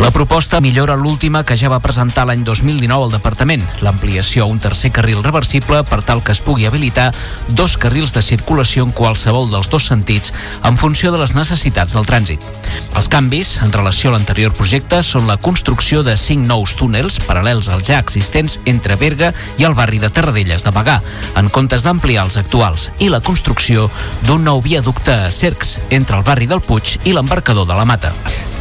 [0.01, 4.59] La proposta millora l'última que ja va presentar l'any 2019 al departament, l'ampliació a un
[4.59, 7.11] tercer carril reversible per tal que es pugui habilitar
[7.49, 10.33] dos carrils de circulació en qualsevol dels dos sentits
[10.65, 12.49] en funció de les necessitats del trànsit.
[12.97, 17.69] Els canvis, en relació a l'anterior projecte, són la construcció de cinc nous túnels paral·lels
[17.69, 20.99] als ja existents entre Berga i el barri de Terradelles de Bagà,
[21.37, 23.91] en comptes d'ampliar els actuals, i la construcció
[24.27, 28.13] d'un nou viaducte a Cercs entre el barri del Puig i l'embarcador de la Mata.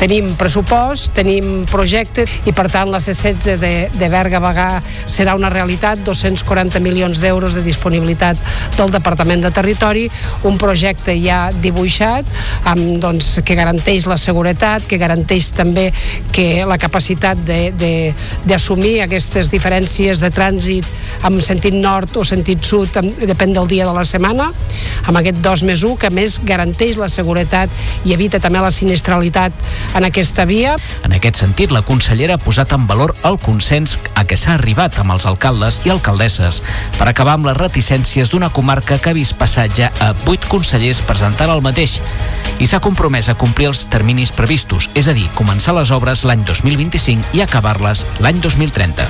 [0.02, 4.70] Tenim pressupost, tenim projecte i per tant la C16 de, de Berga-Bagà
[5.06, 8.40] serà una realitat, 240 milions d'euros de disponibilitat
[8.80, 10.08] del Departament de Territori,
[10.50, 12.26] un projecte ja dibuixat
[12.72, 15.92] amb, doncs, que garanteix la seguretat, que garanteix també
[16.34, 20.90] que la capacitat d'assumir aquestes diferències de trànsit
[21.30, 24.50] en sentit nord o sentit sud, amb, depèn del dia de la setmana,
[25.06, 27.70] amb aquest 2 més 1, que més garanteix la seguretat
[28.10, 29.54] i evita també la sinistralitat
[29.96, 30.76] en aquesta via.
[31.04, 35.00] En aquest sentit, la consellera ha posat en valor el consens a què s'ha arribat
[35.02, 36.62] amb els alcaldes i alcaldesses
[36.98, 41.52] per acabar amb les reticències d'una comarca que ha vist passatge a vuit consellers presentant
[41.52, 42.00] el mateix
[42.62, 46.46] i s'ha compromès a complir els terminis previstos, és a dir, començar les obres l'any
[46.46, 49.08] 2025 i acabar-les l'any 2030.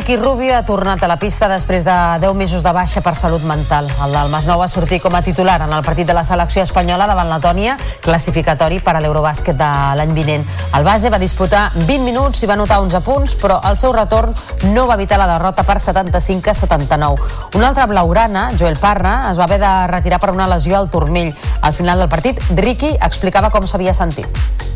[0.00, 3.42] Ricky Rubio ha tornat a la pista després de 10 mesos de baixa per salut
[3.44, 3.84] mental.
[4.00, 7.04] El del Masnou va sortir com a titular en el partit de la selecció espanyola
[7.04, 9.68] davant Letònia, classificatori per a l'Eurobàsquet de
[10.00, 10.46] l'any vinent.
[10.78, 14.32] El base va disputar 20 minuts i va anotar 11 punts, però el seu retorn
[14.72, 17.28] no va evitar la derrota per 75 a 79.
[17.60, 21.34] Un altre blaurana, Joel Parra, es va haver de retirar per una lesió al turmell.
[21.60, 24.69] Al final del partit, Ricky explicava com s'havia sentit.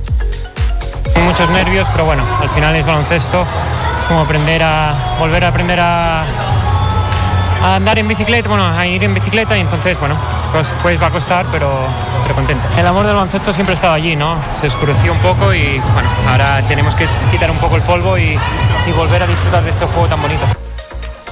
[1.23, 5.81] Muchos nervios, pero bueno, al final es baloncesto, es como aprender a volver a aprender
[5.81, 6.23] a,
[7.63, 10.17] a andar en bicicleta, bueno, a ir en bicicleta y entonces, bueno,
[10.53, 11.71] pues, pues va a costar, pero,
[12.23, 12.69] pero contento.
[12.77, 14.37] El amor del baloncesto siempre ha estado allí, ¿no?
[14.61, 18.39] Se oscureció un poco y bueno, ahora tenemos que quitar un poco el polvo y,
[18.87, 20.45] y volver a disfrutar de este juego tan bonito.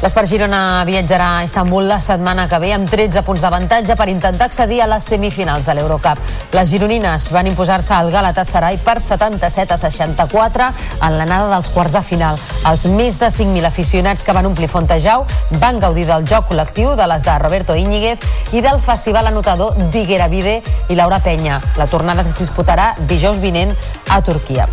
[0.02, 4.48] L'Espart Girona viatjarà a Istanbul la setmana que ve amb 13 punts d'avantatge per intentar
[4.48, 6.18] accedir a les semifinals de l'Eurocup.
[6.56, 10.66] Les gironines van imposar-se al Galatasaray per 77 a 64
[11.06, 12.40] en l'anada dels quarts de final.
[12.66, 15.22] Els més de 5.000 aficionats que van omplir Fontejau
[15.62, 18.26] van gaudir del joc col·lectiu de les de Roberto Íñiguez
[18.58, 20.58] i del festival anotador d'Iguera Vide
[20.90, 21.62] i Laura Penya.
[21.78, 23.78] La tornada es disputarà dijous vinent
[24.10, 24.66] a Turquia.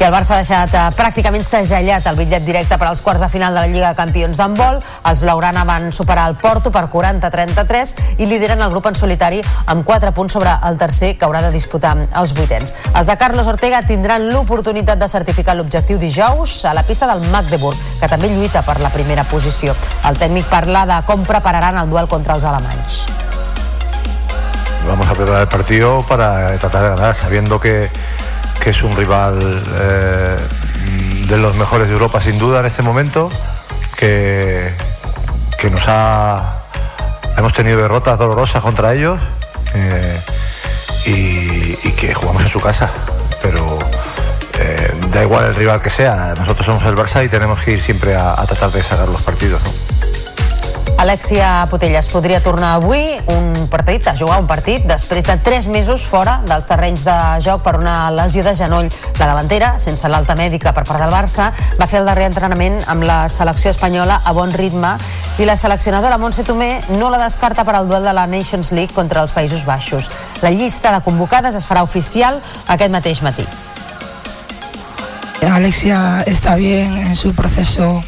[0.00, 3.26] I el Barça ha deixat eh, pràcticament segellat el bitllet directe per als quarts de
[3.28, 4.78] final de la Lliga de Campions d'handbol.
[5.10, 9.84] Els blaugrana van superar el Porto per 40-33 i lideren el grup en solitari amb
[9.84, 12.72] 4 punts sobre el tercer que haurà de disputar els vuitens.
[12.94, 17.76] Els de Carlos Ortega tindran l'oportunitat de certificar l'objectiu dijous a la pista del Magdeburg,
[18.00, 19.76] que també lluita per la primera posició.
[20.08, 23.02] El tècnic parla de com prepararan el duel contra els alemanys.
[24.88, 27.90] Vamos a preparar el partido para tratar de ganar, sabiendo que,
[28.60, 29.38] que es un rival
[29.74, 30.36] eh,
[31.28, 33.30] de los mejores de Europa sin duda en este momento,
[33.96, 34.72] que,
[35.58, 36.56] que nos ha...
[37.36, 39.18] Hemos tenido derrotas dolorosas contra ellos
[39.74, 40.20] eh,
[41.06, 42.90] y, que jugamos en su casa,
[43.42, 43.78] pero
[44.58, 47.82] eh, da igual el rival que sea, nosotros somos el Barça y tenemos que ir
[47.82, 49.60] siempre a, tratar de sacar los partidos.
[51.00, 53.00] Alexia Putellas podria tornar avui
[53.32, 57.62] un partit, a jugar un partit, després de 3 mesos fora dels terrenys de joc
[57.64, 58.90] per una lesió de genoll.
[59.16, 61.48] La davantera, sense l'alta mèdica per part del Barça,
[61.80, 64.92] va fer el darrer entrenament amb la selecció espanyola a bon ritme
[65.40, 68.92] i la seleccionadora Montse Tomé no la descarta per al duel de la Nations League
[68.92, 70.10] contra els Països Baixos.
[70.42, 73.48] La llista de convocades es farà oficial aquest mateix matí.
[75.50, 78.04] Alexia está bien en su proceso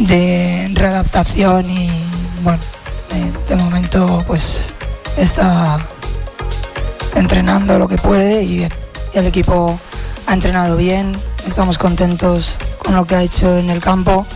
[0.00, 1.90] de readaptación y
[2.42, 2.60] bueno,
[3.48, 4.70] de momento pues
[5.16, 5.78] está
[7.14, 8.68] entrenando lo que puede y
[9.12, 9.78] el equipo
[10.26, 14.26] ha entrenado bien, estamos contentos con lo que ha hecho en el campo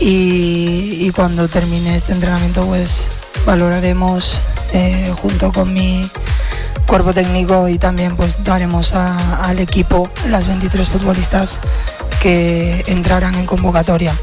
[0.00, 3.08] y, cuando termine este entrenamiento pues
[3.44, 4.40] valoraremos
[4.72, 6.08] eh, junto con mi
[6.86, 11.60] cuerpo técnico y también pues daremos al equipo las 23 futbolistas
[12.22, 14.14] que entrarán en convocatoria.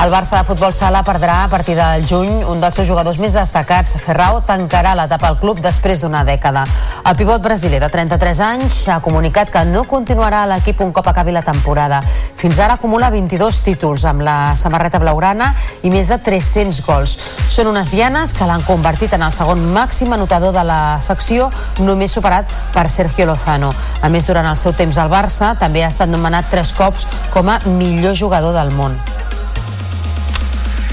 [0.00, 3.34] El Barça de futbol sala perdrà a partir del juny un dels seus jugadors més
[3.36, 3.98] destacats.
[4.00, 6.62] Ferrao tancarà l'etapa al club després d'una dècada.
[7.04, 11.12] El pivot brasiler de 33 anys ha comunicat que no continuarà a l'equip un cop
[11.12, 12.00] acabi la temporada.
[12.40, 15.52] Fins ara acumula 22 títols amb la samarreta blaugrana
[15.84, 17.18] i més de 300 gols.
[17.52, 21.52] Són unes dianes que l'han convertit en el segon màxim anotador de la secció,
[21.84, 23.74] només superat per Sergio Lozano.
[24.00, 27.04] A més, durant el seu temps al Barça, també ha estat nomenat tres cops
[27.36, 28.96] com a millor jugador del món.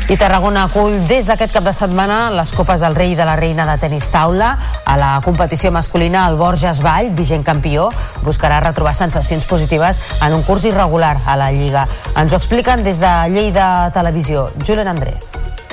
[0.07, 3.35] I Tarragona acull des d'aquest cap de setmana les Copes del Rei i de la
[3.35, 4.53] Reina de tenis taula.
[4.87, 7.89] A la competició masculina, el Borges Vall, vigent campió,
[8.23, 11.89] buscarà retrobar sensacions positives en un curs irregular a la Lliga.
[12.15, 14.47] Ens ho expliquen des de Lleida Televisió.
[14.63, 15.66] Julen Andrés.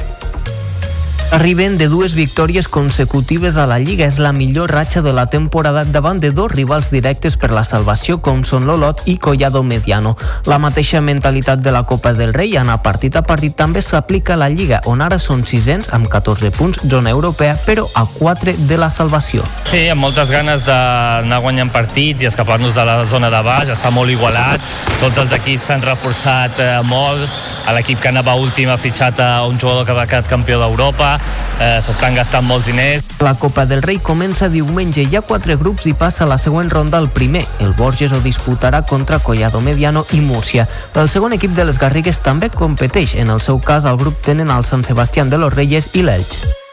[1.34, 4.06] Arriben de dues victòries consecutives a la Lliga.
[4.06, 8.20] És la millor ratxa de la temporada davant de dos rivals directes per la salvació
[8.22, 10.12] com són l'Olot i Collado Mediano.
[10.46, 14.38] La mateixa mentalitat de la Copa del Rei anar partit a partit també s'aplica a
[14.44, 18.78] la Lliga, on ara són sisens amb 14 punts, zona europea, però a 4 de
[18.78, 19.42] la salvació.
[19.72, 23.74] Sí, amb moltes ganes d'anar guanyant partits i escapar-nos de la zona de baix.
[23.74, 24.62] Està molt igualat,
[25.02, 27.26] tots els equips s'han reforçat eh, molt,
[27.74, 31.16] l'equip que anava últim ha fitxat a un jugador que va quedar campió d'Europa,
[31.60, 33.04] eh, s'estan gastant molts diners.
[33.20, 36.98] La Copa del Rei comença diumenge, hi ha quatre grups i passa la següent ronda
[36.98, 37.44] el primer.
[37.60, 40.68] El Borges ho disputarà contra Collado Mediano i Múrcia.
[40.94, 43.14] El segon equip de les Garrigues també competeix.
[43.14, 46.63] En el seu cas, el grup tenen el Sant Sebastián de los Reyes i l'Elx.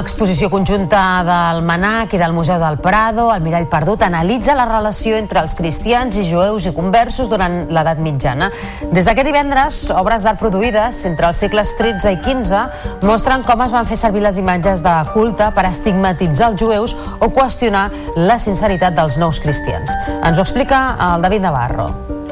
[0.00, 5.14] Exposició conjunta del Manac i del Museu del Prado, el Mirall Perdut, analitza la relació
[5.20, 8.48] entre els cristians i jueus i conversos durant l'edat mitjana.
[8.90, 13.76] Des d'aquest divendres, obres d'art produïdes entre els segles XIII i XV mostren com es
[13.76, 17.86] van fer servir les imatges de culte per estigmatitzar els jueus o qüestionar
[18.16, 19.94] la sinceritat dels nous cristians.
[20.24, 22.23] Ens ho explica el David Navarro.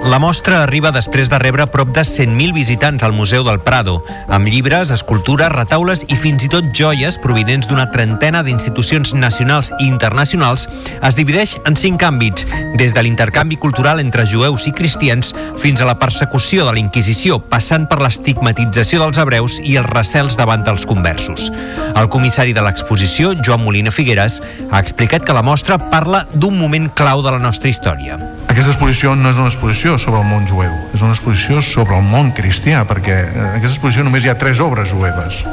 [0.00, 3.98] La mostra arriba després de rebre prop de 100.000 visitants al Museu del Prado,
[4.32, 9.90] amb llibres, escultures, retaules i fins i tot joies provinents d'una trentena d'institucions nacionals i
[9.90, 10.66] internacionals,
[11.04, 12.48] es divideix en cinc àmbits,
[12.80, 17.36] des de l'intercanvi cultural entre jueus i cristians fins a la persecució de la Inquisició,
[17.52, 21.52] passant per l'estigmatització dels hebreus i els recels davant dels conversos.
[21.92, 24.40] El comissari de l'exposició, Joan Molina Figueres,
[24.70, 28.16] ha explicat que la mostra parla d'un moment clau de la nostra història.
[28.48, 32.02] Aquesta exposició no és una exposició sobre el món jueu, és una exposició sobre el
[32.02, 35.44] món cristià, perquè en aquesta exposició només hi ha tres obres jueves.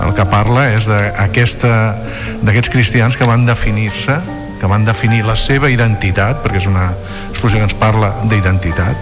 [0.00, 4.16] El que parla és d'aquests cristians que van definir-se,
[4.60, 6.90] que van definir la seva identitat, perquè és una
[7.30, 8.96] exposició que ens parla d'identitat,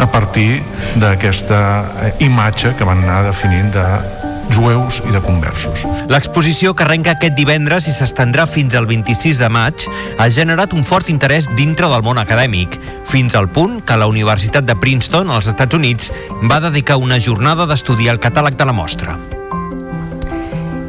[0.00, 0.62] a partir
[0.96, 5.84] d'aquesta imatge que van anar definint de jueus i de conversos.
[6.10, 9.86] L'exposició que arrenca aquest divendres i s'estendrà fins al 26 de maig
[10.18, 12.78] ha generat un fort interès dintre del món acadèmic,
[13.08, 16.12] fins al punt que la Universitat de Princeton, als Estats Units,
[16.50, 19.18] va dedicar una jornada d'estudiar el catàleg de la mostra.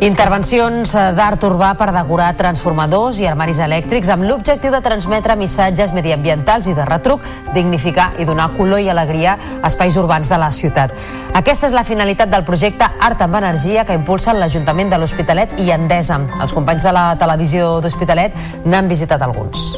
[0.02, 5.94] Intervencions eh, d'art urbà per decorar transformadors i armaris elèctrics amb l'objectiu de transmetre missatges
[5.94, 10.50] mediambientals i de retruc, dignificar i donar color i alegria a espais urbans de la
[10.50, 10.96] ciutat.
[11.38, 15.70] Aquesta és la finalitat del projecte Art amb Energia que impulsen l'Ajuntament de l'Hospitalet i
[15.70, 16.18] Endesa.
[16.42, 19.78] Els companys de la televisió d'Hospitalet n'han visitat alguns.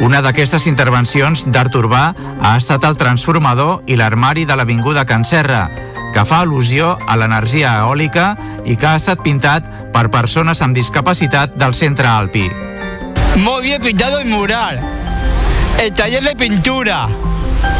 [0.00, 2.06] Una d'aquestes intervencions d'art urbà
[2.40, 5.66] ha estat el transformador i l'armari de l'Avinguda Can Serra,
[6.14, 8.34] que fa al·lusió a l'energia eòlica
[8.64, 12.48] i que ha estat pintat per persones amb discapacitat del centre Alpi.
[13.36, 14.80] Muy bien pintado el mural.
[15.78, 17.08] El taller de pintura.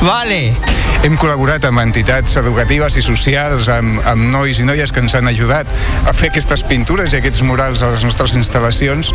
[0.03, 0.55] Vale.
[1.01, 5.31] Hem col·laborat amb entitats educatives i socials, amb, amb nois i noies que ens han
[5.31, 5.69] ajudat
[6.05, 9.15] a fer aquestes pintures i aquests murals a les nostres instal·lacions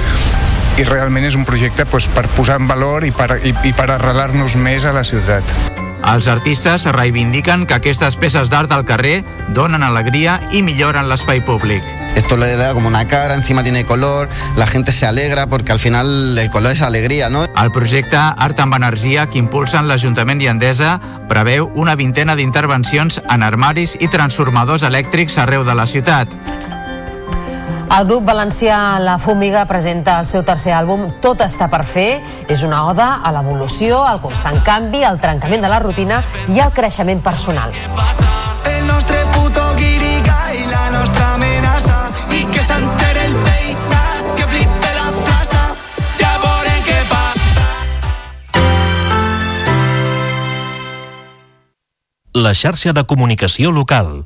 [0.82, 3.90] i realment és un projecte doncs, per posar en valor i per, i, i per
[3.94, 5.75] arrelar-nos més a la ciutat.
[6.06, 9.24] Els artistes reivindiquen que aquestes peces d'art al carrer
[9.58, 11.82] donen alegria i milloren l'espai públic.
[12.16, 15.80] Esto le da como una cara, encima tiene color, la gente se alegra porque al
[15.80, 17.46] final el color es alegría, ¿no?
[17.46, 23.44] El projecte Art amb Energia que impulsen l'Ajuntament i Endesa preveu una vintena d'intervencions en
[23.44, 26.30] armaris i transformadors elèctrics arreu de la ciutat.
[27.86, 32.18] El grup valencià La Fúmiga presenta el seu tercer àlbum Tot està per fer.
[32.52, 36.22] És una oda a l'evolució, al constant canvi, al trencament de la rutina
[36.52, 37.72] i al creixement personal.
[38.66, 42.02] El nostre puto guiriga i la nostra amenaça
[42.34, 45.64] i que s'entere el peitat, que flipe la plaça,
[46.20, 47.68] ja veurem què passa.
[52.34, 54.26] La xarxa de comunicació local.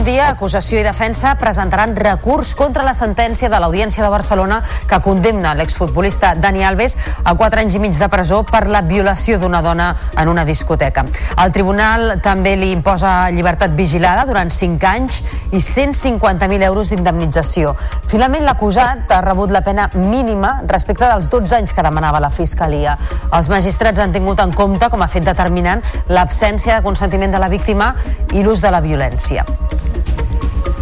[0.00, 0.30] Bon dia.
[0.32, 6.30] Acusació i defensa presentaran recurs contra la sentència de l'Audiència de Barcelona que condemna l'exfutbolista
[6.40, 10.30] Dani Alves a 4 anys i mig de presó per la violació d'una dona en
[10.32, 11.04] una discoteca.
[11.44, 15.20] El tribunal també li imposa llibertat vigilada durant 5 anys
[15.52, 17.74] i 150.000 euros d'indemnització.
[18.08, 22.96] Finalment, l'acusat ha rebut la pena mínima respecte dels 12 anys que demanava la Fiscalia.
[23.36, 27.52] Els magistrats han tingut en compte com a fet determinant l'absència de consentiment de la
[27.52, 27.92] víctima
[28.32, 29.44] i l'ús de la violència.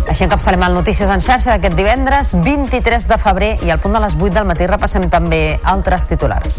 [0.09, 4.01] Així encapçalem el Notícies en xarxa d'aquest divendres 23 de febrer i al punt de
[4.07, 5.43] les 8 del matí repassem també
[5.77, 6.59] altres titulars.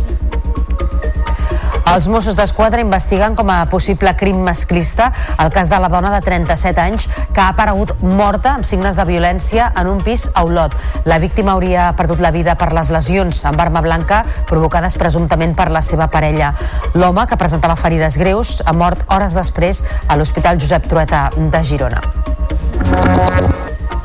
[1.89, 5.07] Els Mossos d'Esquadra investiguen com a possible crim masclista
[5.41, 9.05] el cas de la dona de 37 anys que ha aparegut morta amb signes de
[9.09, 10.75] violència en un pis a Olot.
[11.09, 14.21] La víctima hauria perdut la vida per les lesions amb arma blanca
[14.51, 16.51] provocades presumptament per la seva parella.
[16.93, 22.05] L'home, que presentava ferides greus, ha mort hores després a l'Hospital Josep Trueta de Girona.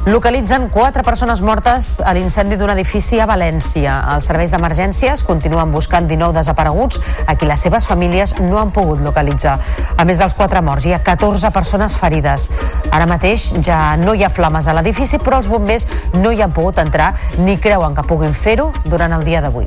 [0.04, 3.94] Localitzen quatre persones mortes a l'incendi d'un edifici a València.
[4.12, 9.00] Els serveis d'emergències continuen buscant 19 desapareguts a qui les seves famílies no han pogut
[9.00, 9.54] localitzar.
[9.96, 12.50] A més dels quatre morts, hi ha 14 persones ferides.
[12.90, 15.88] Ara mateix ja no hi ha flames a l'edifici, però els bombers
[16.18, 19.64] no hi han pogut entrar ni creuen que puguin fer-ho durant el dia d'avui.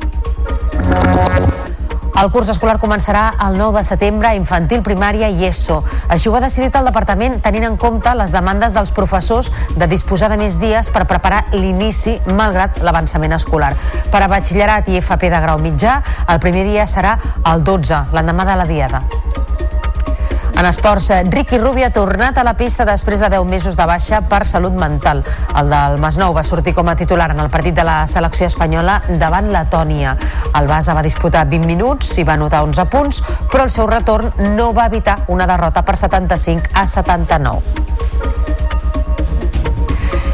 [2.17, 5.83] El curs escolar començarà el 9 de setembre a infantil, primària i ESO.
[6.09, 10.31] Així ho ha decidit el departament tenint en compte les demandes dels professors de disposar
[10.33, 13.75] de més dies per preparar l'inici malgrat l'avançament escolar.
[14.09, 17.19] Per a batxillerat i FP de grau mitjà, el primer dia serà
[17.53, 19.05] el 12, l'endemà de la diada.
[20.57, 24.23] En esports, Ricky Rubio ha tornat a la pista després de 10 mesos de baixa
[24.25, 25.21] per salut mental.
[25.53, 29.03] El del Masnou va sortir com a titular en el partit de la selecció espanyola
[29.21, 30.15] davant Letònia.
[30.57, 34.33] El Basa va disputar 20 minuts i va anotar 11 punts, però el seu retorn
[34.57, 38.56] no va evitar una derrota per 75 a 79.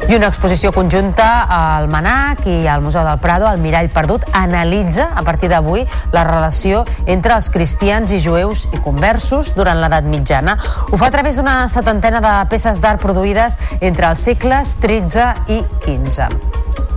[0.03, 5.07] I una exposició conjunta al Manac i al Museu del Prado, el Mirall Perdut, analitza
[5.15, 10.57] a partir d'avui la relació entre els cristians i jueus i conversos durant l'edat mitjana.
[10.91, 15.63] Ho fa a través d'una setantena de peces d'art produïdes entre els segles XIII i
[15.87, 16.92] XV.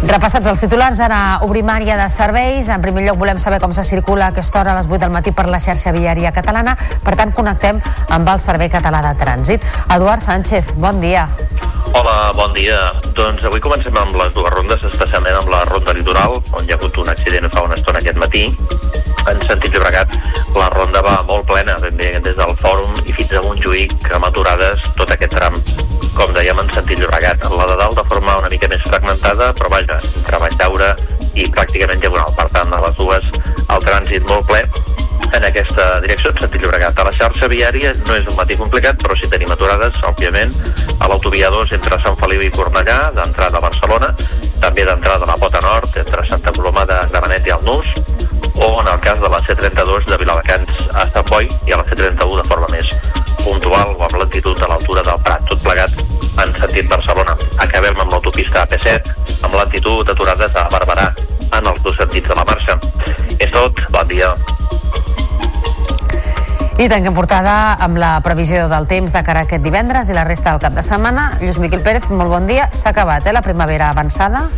[0.00, 2.70] Repassats els titulars, ara obrim àrea de serveis.
[2.72, 5.12] En primer lloc volem saber com se circula a aquesta hora a les 8 del
[5.12, 6.72] matí per la xarxa viària catalana.
[7.04, 9.66] Per tant, connectem amb el Servei Català de Trànsit.
[9.92, 11.28] Eduard Sánchez, bon dia.
[11.92, 12.78] Hola, bon dia.
[13.18, 16.78] Doncs avui comencem amb les dues rondes, especialment amb la ronda litoral, on hi ha
[16.78, 18.44] hagut un accident fa una estona aquest matí.
[19.28, 20.14] En sentit Llobregat,
[20.54, 24.28] la ronda va molt plena, ben bé des del fòrum i fins a Montjuïc, amb
[24.30, 25.58] aturades tot aquest tram,
[26.14, 27.42] com dèiem, en sentit Llobregat.
[27.50, 30.96] La de dalt de forma una mica més fragmentada, però vaja, entre Valldaura
[31.34, 32.34] i pràcticament diagonal.
[32.38, 33.30] Per tant, a les dues,
[33.68, 34.64] el trànsit molt ple
[35.36, 36.98] en aquesta direcció, en sentit Llobregat.
[36.98, 40.54] A la xarxa viària no és un matí complicat, però sí tenim aturades, òbviament,
[40.98, 44.10] a l'autovia 2 entre Sant Feliu i Cornellà, d'entrada a Barcelona,
[44.64, 47.94] també d'entrada a la Pota Nord, entre Santa Coloma de Gramenet i el Nus,
[48.60, 51.86] o en el cas de la C32 de Viladecans a Sant Boi i a la
[51.88, 52.90] C31 de forma més
[53.40, 55.94] puntual o amb lentitud a l'altura del Prat, tot plegat
[56.44, 57.36] en sentit Barcelona.
[57.64, 61.08] Acabem amb l'autopista AP7, amb lentitud aturades a Barberà,
[61.50, 62.78] en els dos sentits de la marxa.
[63.38, 64.34] És tot, bon dia.
[66.80, 70.24] I tanquem portada amb la previsió del temps de cara a aquest divendres i la
[70.24, 71.26] resta del cap de setmana.
[71.42, 72.70] Lluís Miquel Pérez, molt bon dia.
[72.72, 74.48] S'ha acabat, eh, la primavera avançada?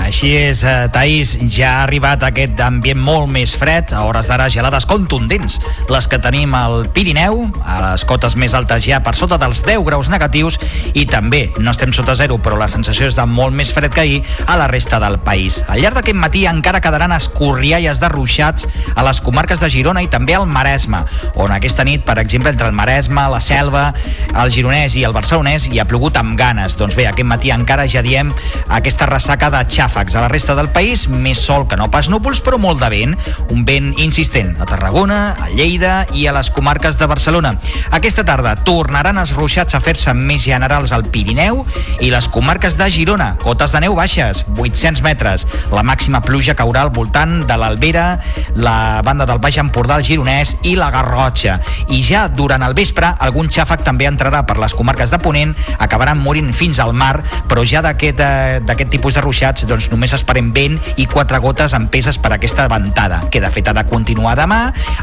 [0.00, 4.48] Així és, eh, Taís, ja ha arribat aquest ambient molt més fred, a hores d'ara
[4.50, 9.38] gelades contundents, les que tenim al Pirineu, a les cotes més altes ja per sota
[9.38, 10.58] dels 10 graus negatius,
[10.94, 14.00] i també, no estem sota zero, però la sensació és de molt més fred que
[14.00, 15.60] ahir a la resta del país.
[15.68, 20.08] Al llarg d'aquest matí encara quedaran escorrialles de ruixats a les comarques de Girona i
[20.08, 21.04] també al Maresme,
[21.36, 23.92] on aquesta nit, per exemple, entre el Maresme, la Selva,
[24.32, 26.76] el Gironès i el Barcelonès hi ha plogut amb ganes.
[26.80, 28.32] Doncs bé, aquest matí encara ja diem
[28.68, 30.14] aquesta ressaca de xàfecs.
[30.16, 33.16] A la resta del país, més sol que no pas núvols, però molt de vent.
[33.50, 37.56] Un vent insistent a Tarragona, a Lleida i a les comarques de Barcelona.
[37.90, 41.64] Aquesta tarda tornaran els ruixats a fer-se més generals al Pirineu
[42.00, 45.46] i les comarques de Girona, cotes de neu baixes, 800 metres.
[45.72, 48.20] La màxima pluja caurà al voltant de l'Albera,
[48.54, 51.58] la banda del Baix Empordà, el Gironès i la Garrotxa.
[51.90, 56.20] I ja durant el vespre, algun xàfec també entrarà per les comarques de Ponent, acabaran
[56.20, 57.16] morint fins al mar,
[57.50, 61.88] però ja d'aquest eh, tipus de ruixats doncs només esperem vent i quatre gotes en
[61.88, 64.60] peses per aquesta ventada, que de fet ha de continuar demà,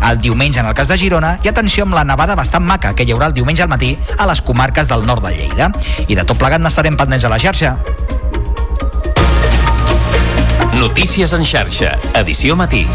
[0.10, 3.08] el diumenge en el cas de Girona, i atenció amb la nevada bastant maca que
[3.08, 5.72] hi haurà el diumenge al matí a les comarques del nord de Lleida.
[6.08, 7.78] I de tot plegat n'estarem pendents a la xarxa.
[10.78, 12.86] Notícies en xarxa, edició matí.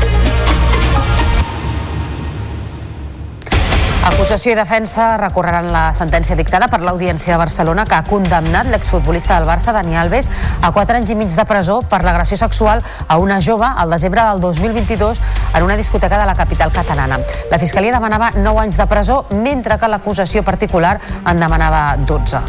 [4.02, 9.36] Acusació i defensa recorreran la sentència dictada per l'Audiència de Barcelona que ha condemnat l'exfutbolista
[9.36, 10.26] del Barça, Dani Alves,
[10.58, 14.26] a 4 anys i mig de presó per l'agressió sexual a una jove al desembre
[14.26, 15.22] del 2022
[15.54, 17.20] en una discoteca de la capital catalana.
[17.52, 22.42] La Fiscalia demanava 9 anys de presó, mentre que l'acusació particular en demanava 12.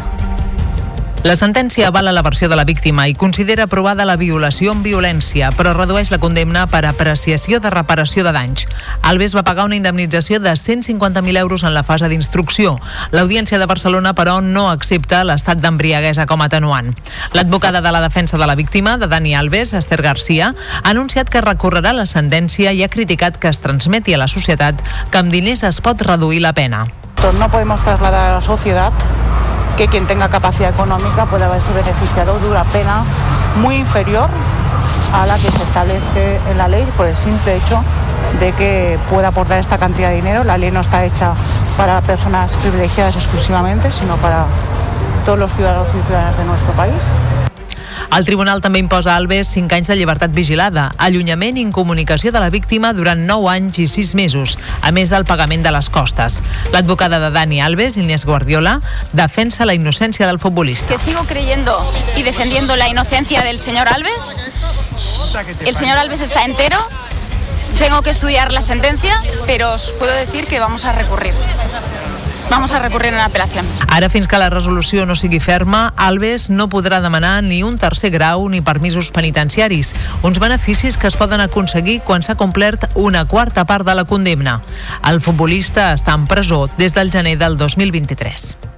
[1.24, 5.48] La sentència avala la versió de la víctima i considera aprovada la violació amb violència,
[5.56, 8.66] però redueix la condemna per apreciació de reparació de danys.
[9.00, 12.74] Alves va pagar una indemnització de 150.000 euros en la fase d'instrucció.
[13.16, 16.92] L'Audiència de Barcelona, però, no accepta l'estat d'embriaguesa com a atenuant.
[17.32, 20.52] L'advocada de la defensa de la víctima, de Dani Alves, Esther Garcia,
[20.82, 24.84] ha anunciat que recorrerà la sentència i ha criticat que es transmeti a la societat
[25.08, 26.84] que amb diners es pot reduir la pena.
[27.40, 28.92] No podemos trasladar a la sociedad
[29.76, 33.02] que quien tenga capacidad económica pueda haberse beneficiado de una pena
[33.60, 34.28] muy inferior
[35.12, 37.82] a la que se establece en la ley por el simple hecho
[38.40, 40.44] de que pueda aportar esta cantidad de dinero.
[40.44, 41.32] La ley no está hecha
[41.76, 44.44] para personas privilegiadas exclusivamente, sino para
[45.24, 46.94] todos los ciudadanos y ciudadanas de nuestro país.
[48.12, 52.42] El tribunal també imposa a Alves 5 anys de llibertat vigilada, allunyament i incomunicació de
[52.42, 56.40] la víctima durant 9 anys i 6 mesos, a més del pagament de les costes.
[56.72, 58.80] L'advocada de Dani Alves, Inés Guardiola,
[59.12, 60.94] defensa la innocència del futbolista.
[60.94, 61.84] que sigo creyendo
[62.16, 64.36] y defendiendo la inocencia del señor Alves.
[65.66, 66.78] El señor Alves está entero.
[67.78, 71.34] Tengo que estudiar la sentencia, pero os puedo decir que vamos a recurrir.
[72.50, 73.66] Vamos a recurrir en apelación.
[73.88, 78.12] Ara, fins que la resolució no sigui ferma, Alves no podrà demanar ni un tercer
[78.14, 83.64] grau ni permisos penitenciaris, uns beneficis que es poden aconseguir quan s'ha complert una quarta
[83.64, 84.60] part de la condemna.
[85.02, 88.73] El futbolista està en presó des del gener del 2023.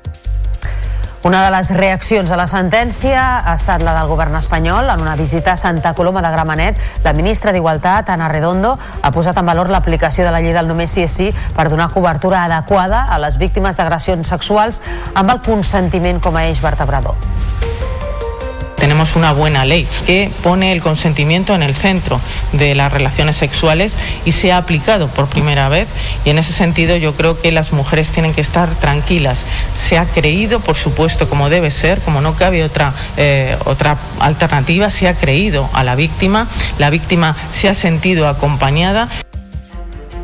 [1.27, 3.19] Una de les reaccions a la sentència
[3.51, 4.93] ha estat la del govern espanyol.
[4.93, 9.41] En una visita a Santa Coloma de Gramenet, la ministra d'Igualtat, Ana Redondo, ha posat
[9.43, 13.09] en valor l'aplicació de la llei del només sí és sí per donar cobertura adequada
[13.11, 17.19] a les víctimes d'agressions sexuals amb el consentiment com a eix vertebrador.
[18.77, 22.21] Tenemos una buena ley que pone el consentimiento en el centro
[22.53, 25.89] de las relaciones sexuales y se ha aplicado por primera vez
[26.25, 29.45] y en ese sentido yo creo que las mujeres tienen que estar tranquilas.
[29.75, 34.91] Se ha creído, por supuesto, como debe ser, como no cabe otra, eh, otra alternativa,
[34.91, 36.49] se ha creído a la víctima,
[36.79, 39.09] la víctima se ha sentido acompañada.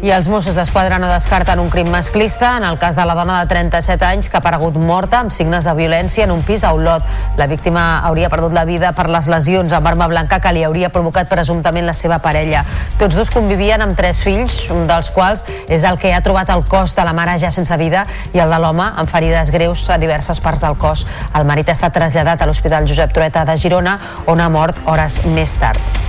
[0.03, 3.37] I els Mossos d'Esquadra no descarten un crim masclista en el cas de la dona
[3.39, 6.73] de 37 anys que ha aparegut morta amb signes de violència en un pis a
[6.75, 7.07] Olot.
[7.39, 10.91] La víctima hauria perdut la vida per les lesions amb arma blanca que li hauria
[10.91, 12.65] provocat presumptament la seva parella.
[12.99, 16.67] Tots dos convivien amb tres fills, un dels quals és el que ha trobat el
[16.67, 18.03] cos de la mare ja sense vida
[18.35, 21.07] i el de l'home amb ferides greus a diverses parts del cos.
[21.31, 25.23] El marit ha estat traslladat a l'Hospital Josep Trueta de Girona on ha mort hores
[25.31, 26.02] més tard.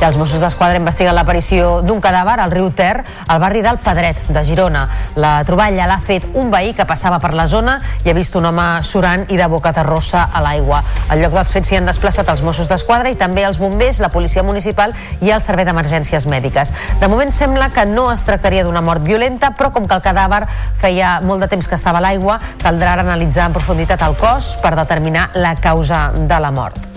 [0.00, 4.16] I els Mossos d'Esquadra investiguen l'aparició d'un cadàver al riu Ter, al barri del Pedret,
[4.32, 4.86] de Girona.
[5.20, 7.74] La troballa l'ha fet un veí que passava per la zona
[8.06, 10.80] i ha vist un home surant i de boca terrossa a l'aigua.
[11.12, 14.08] Al lloc dels fets s'hi han desplaçat els Mossos d'Esquadra i també els bombers, la
[14.08, 16.72] policia municipal i el servei d'emergències mèdiques.
[17.02, 20.46] De moment sembla que no es tractaria d'una mort violenta, però com que el cadàver
[20.80, 24.78] feia molt de temps que estava a l'aigua, caldrà analitzar en profunditat el cos per
[24.80, 26.89] determinar la causa de la mort.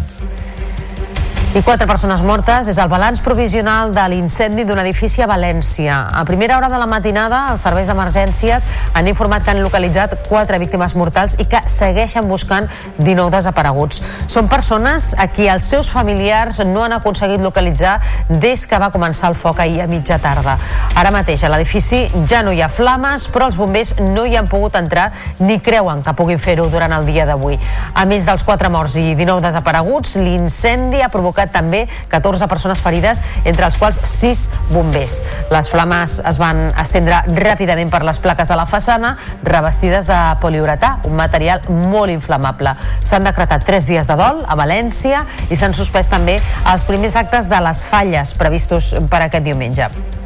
[1.54, 6.00] I quatre persones mortes és el balanç provisional de l'incendi d'un edifici a València.
[6.10, 8.64] A primera hora de la matinada, els serveis d'emergències
[8.98, 12.66] han informat que han localitzat quatre víctimes mortals i que segueixen buscant
[12.98, 14.02] 19 desapareguts.
[14.26, 18.00] Són persones a qui els seus familiars no han aconseguit localitzar
[18.32, 20.58] des que va començar el foc ahir a mitja tarda.
[20.98, 24.50] Ara mateix a l'edifici ja no hi ha flames, però els bombers no hi han
[24.50, 27.62] pogut entrar ni creuen que puguin fer-ho durant el dia d'avui.
[27.94, 33.22] A més dels quatre morts i 19 desapareguts, l'incendi ha provocat també 14 persones ferides,
[33.44, 35.20] entre els quals 6 bombers.
[35.52, 40.98] Les flames es van estendre ràpidament per les plaques de la façana, revestides de poliuretà,
[41.10, 42.76] un material molt inflamable.
[43.02, 46.40] S'han decretat 3 dies de dol a València i s'han suspès també
[46.72, 50.23] els primers actes de les falles previstos per aquest diumenge.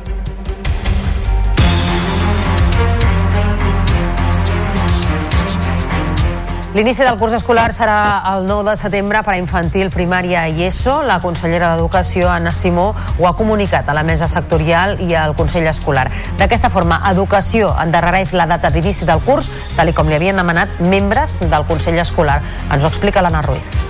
[6.76, 10.98] L'inici del curs escolar serà el 9 de setembre per a infantil, primària i ESO.
[11.08, 15.70] La consellera d'Educació, Anna Simó, ho ha comunicat a la mesa sectorial i al Consell
[15.72, 16.10] Escolar.
[16.38, 19.48] D'aquesta forma, Educació endarrereix la data d'inici del curs,
[19.80, 22.42] tal com li havien demanat membres del Consell Escolar.
[22.68, 23.88] Ens ho explica l'Anna Ruiz.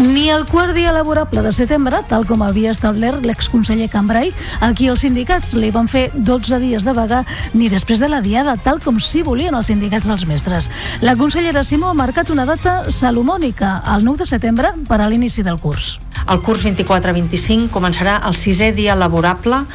[0.00, 4.30] Ni el quart dia laborable de setembre, tal com havia establert l'exconseller Cambrai,
[4.64, 7.20] aquí els sindicats li van fer 12 dies de vaga
[7.52, 10.70] ni després de la diada, tal com sí volien els sindicats dels mestres.
[11.04, 15.44] La consellera Simó ha marcat una data salomònica, el 9 de setembre, per a l'inici
[15.44, 15.98] del curs.
[16.24, 19.66] El curs 24-25 començarà el sisè dia laborable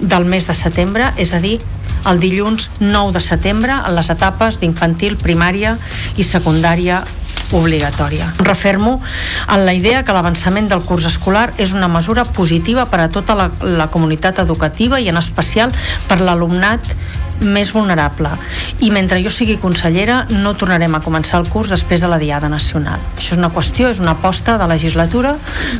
[0.00, 1.58] del mes de setembre, és a dir,
[2.06, 5.76] el dilluns 9 de setembre en les etapes d'infantil, primària
[6.16, 7.02] i secundària
[7.52, 8.32] obligatòria.
[8.38, 9.00] Refermo
[9.52, 13.36] en la idea que l'avançament del curs escolar és una mesura positiva per a tota
[13.38, 15.74] la, la comunitat educativa i en especial
[16.08, 16.96] per l'alumnat
[17.40, 18.30] més vulnerable.
[18.80, 22.48] I mentre jo sigui consellera no tornarem a començar el curs després de la Diada
[22.52, 23.00] Nacional.
[23.16, 25.36] Això és una qüestió, és una aposta de legislatura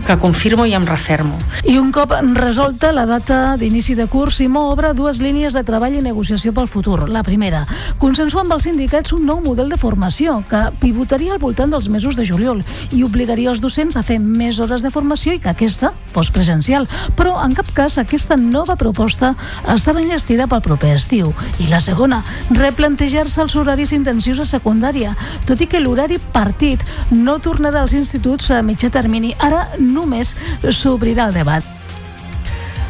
[0.06, 1.38] que confirmo i em refermo.
[1.64, 5.96] I un cop resolta la data d'inici de curs, Simó obre dues línies de treball
[5.96, 7.08] i negociació pel futur.
[7.08, 7.64] La primera,
[7.98, 12.16] consensuar amb els sindicats un nou model de formació que pivotaria al voltant dels mesos
[12.18, 12.60] de juliol
[12.92, 16.88] i obligaria els docents a fer més hores de formació i que aquesta fos presencial.
[17.16, 19.34] Però en cap cas aquesta nova proposta
[19.72, 21.32] estarà enllestida pel proper estiu.
[21.62, 25.14] I la segona, replantejar-se els horaris intensius a secundària,
[25.46, 29.34] tot i que l'horari partit no tornarà als instituts a mitjà termini.
[29.38, 30.36] Ara només
[30.70, 31.85] s'obrirà el debat.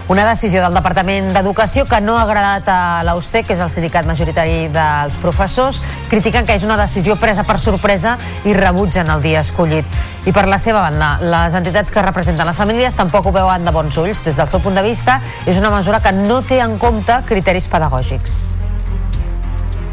[0.07, 4.07] Una decisió del Departament d'Educació que no ha agradat a l'Auster, que és el sindicat
[4.07, 5.81] majoritari dels professors.
[6.07, 8.12] Critiquen que és una decisió presa per sorpresa
[8.47, 9.97] i rebutgen el dia escollit.
[10.23, 13.73] I per la seva banda, les entitats que representen les famílies tampoc ho veuen de
[13.74, 14.20] bons ulls.
[14.23, 17.66] Des del seu punt de vista, és una mesura que no té en compte criteris
[17.73, 18.37] pedagògics.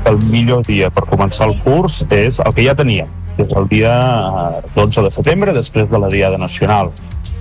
[0.06, 3.10] El millor dia per començar el curs és el que ja teníem,
[3.42, 6.94] és el dia eh, 12 de setembre, després de la Diada Nacional.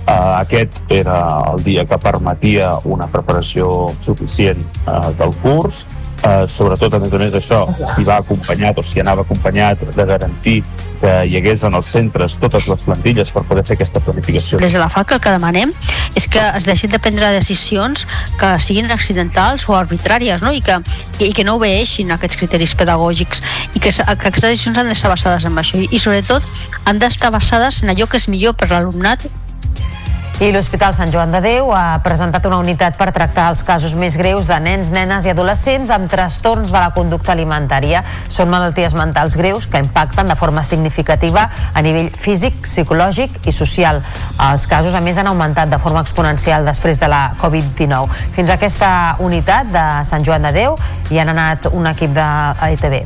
[0.03, 1.17] Uh, aquest era
[1.53, 5.85] el dia que permetia una preparació suficient uh, del curs,
[6.27, 7.61] uh, sobretot a més a més això
[7.95, 10.57] si va acompanyat o si anava acompanyat de garantir
[10.99, 14.59] que hi hagués en els centres totes les plantilles per poder fer aquesta planificació.
[14.63, 15.71] Des de la FAC el que demanem
[16.19, 18.03] és que es deixin de prendre decisions
[18.39, 20.51] que siguin accidentals o arbitràries no?
[20.51, 20.79] I, que,
[21.23, 23.43] i que no obeeixin aquests criteris pedagògics
[23.73, 26.43] i que, que aquestes decisions han d'estar basades en això i, i sobretot
[26.87, 29.27] han d'estar basades en allò que és millor per l'alumnat
[30.41, 34.15] i l'Hospital Sant Joan de Déu ha presentat una unitat per tractar els casos més
[34.17, 38.01] greus de nens, nenes i adolescents amb trastorns de la conducta alimentària.
[38.33, 44.01] Són malalties mentals greus que impacten de forma significativa a nivell físic, psicològic i social.
[44.49, 48.09] Els casos, a més, han augmentat de forma exponencial després de la Covid-19.
[48.33, 48.91] Fins a aquesta
[49.21, 50.79] unitat de Sant Joan de Déu
[51.11, 52.29] hi han anat un equip de
[52.73, 53.03] ETV.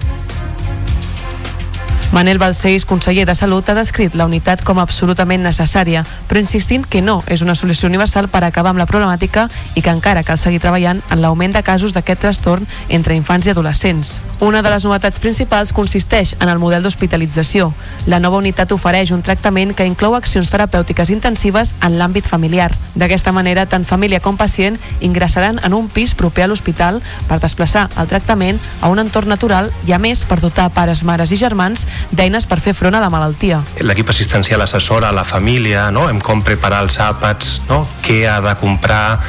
[2.14, 7.02] Manel Balcells, conseller de Salut, ha descrit la unitat com absolutament necessària, però insistint que
[7.04, 10.62] no és una solució universal per acabar amb la problemàtica i que encara cal seguir
[10.64, 14.22] treballant en l'augment de casos d'aquest trastorn entre infants i adolescents.
[14.40, 17.74] Una de les novetats principals consisteix en el model d'hospitalització.
[18.08, 22.72] La nova unitat ofereix un tractament que inclou accions terapèutiques intensives en l'àmbit familiar.
[22.96, 27.90] D'aquesta manera, tant família com pacient ingressaran en un pis proper a l'hospital per desplaçar
[28.00, 31.84] el tractament a un entorn natural i, a més, per dotar pares, mares i germans
[32.12, 33.62] d'eines per fer front a la malaltia.
[33.82, 36.08] L'equip assistencial assessora a la família no?
[36.10, 37.84] en com preparar els àpats, no?
[38.06, 39.20] què ha de comprar,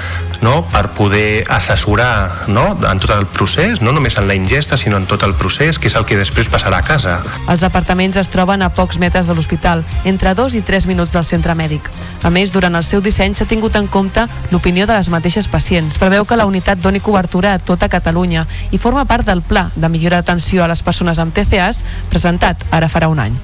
[0.43, 0.65] no?
[0.73, 2.77] per poder assessorar no?
[2.91, 5.89] en tot el procés, no només en la ingesta, sinó en tot el procés, que
[5.91, 7.19] és el que després passarà a casa.
[7.49, 11.27] Els apartaments es troben a pocs metres de l'hospital, entre 2 i 3 minuts del
[11.27, 11.91] centre mèdic.
[12.23, 15.99] A més, durant el seu disseny s'ha tingut en compte l'opinió de les mateixes pacients.
[15.99, 19.89] Preveu que la unitat doni cobertura a tota Catalunya i forma part del Pla de
[19.89, 23.39] millora d'atenció a les persones amb TCAs presentat ara farà un any.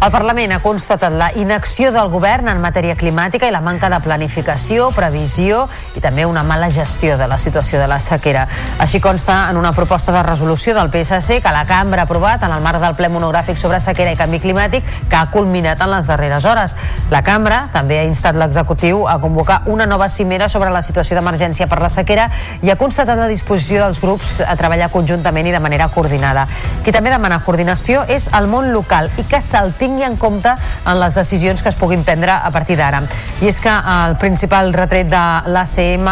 [0.00, 3.98] El Parlament ha constatat la inacció del govern en matèria climàtica i la manca de
[4.00, 8.46] planificació, previsió i també una mala gestió de la situació de la sequera.
[8.80, 12.54] Així consta en una proposta de resolució del PSC que la cambra ha aprovat en
[12.56, 16.08] el marc del ple monogràfic sobre sequera i canvi climàtic que ha culminat en les
[16.08, 16.76] darreres hores.
[17.12, 21.68] La cambra també ha instat l'executiu a convocar una nova cimera sobre la situació d'emergència
[21.68, 22.30] per la sequera
[22.62, 26.48] i ha constatat la disposició dels grups a treballar conjuntament i de manera coordinada.
[26.80, 30.54] Qui també demana coordinació és el món local i que se'l tingui en compte
[30.86, 33.02] en les decisions que es puguin prendre a partir d'ara.
[33.42, 36.08] I és que el principal retret de l'ACM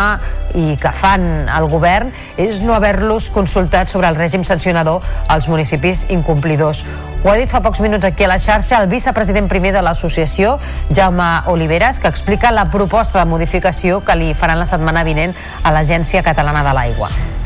[0.59, 2.10] i que fan el govern
[2.40, 6.84] és no haver-los consultat sobre el règim sancionador als municipis incomplidors.
[7.22, 10.59] Ho ha dit fa pocs minuts aquí a la xarxa el vicepresident primer de l'associació,
[10.90, 15.74] Jaume Oliveres, que explica la proposta de modificació que li faran la setmana vinent a
[15.74, 17.38] l'Agència Catalana de l'Aigua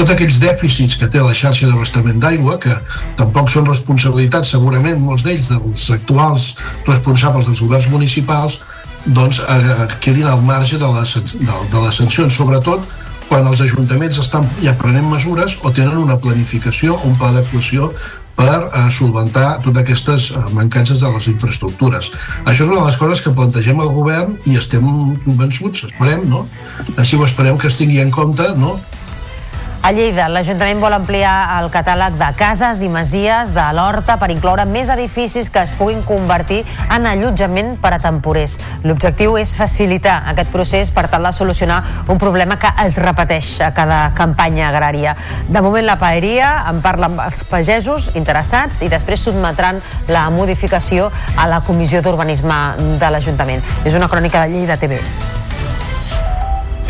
[0.00, 2.72] tots aquells dèficits que té la xarxa d'abastament d'aigua, que
[3.18, 6.46] tampoc són responsabilitats, segurament, molts d'ells, dels actuals
[6.86, 8.62] responsables dels governs municipals,
[9.04, 12.86] doncs eh, quedin al marge de les, de, de les sancions, sobretot
[13.28, 17.90] quan els ajuntaments estan ja prenent mesures o tenen una planificació, un pla d'actuació
[18.40, 22.08] per eh, solventar totes aquestes eh, mancances de les infraestructures.
[22.46, 24.88] Això és una de les coses que plantegem al govern i estem
[25.26, 26.46] convençuts, esperem, no?
[26.96, 28.78] Així ho esperem que es tingui en compte, no?
[29.80, 34.66] A Lleida, l'Ajuntament vol ampliar el catàleg de cases i masies de l'Horta per incloure
[34.68, 36.58] més edificis que es puguin convertir
[36.92, 38.58] en allotjament per a temporers.
[38.84, 41.80] L'objectiu és facilitar aquest procés per tal de solucionar
[42.12, 45.16] un problema que es repeteix a cada campanya agrària.
[45.48, 49.80] De moment la paeria en parla amb els pagesos interessats i després sotmetran
[50.12, 51.08] la modificació
[51.40, 52.64] a la Comissió d'Urbanisme
[53.00, 53.64] de l'Ajuntament.
[53.88, 55.00] És una crònica de Lleida TV.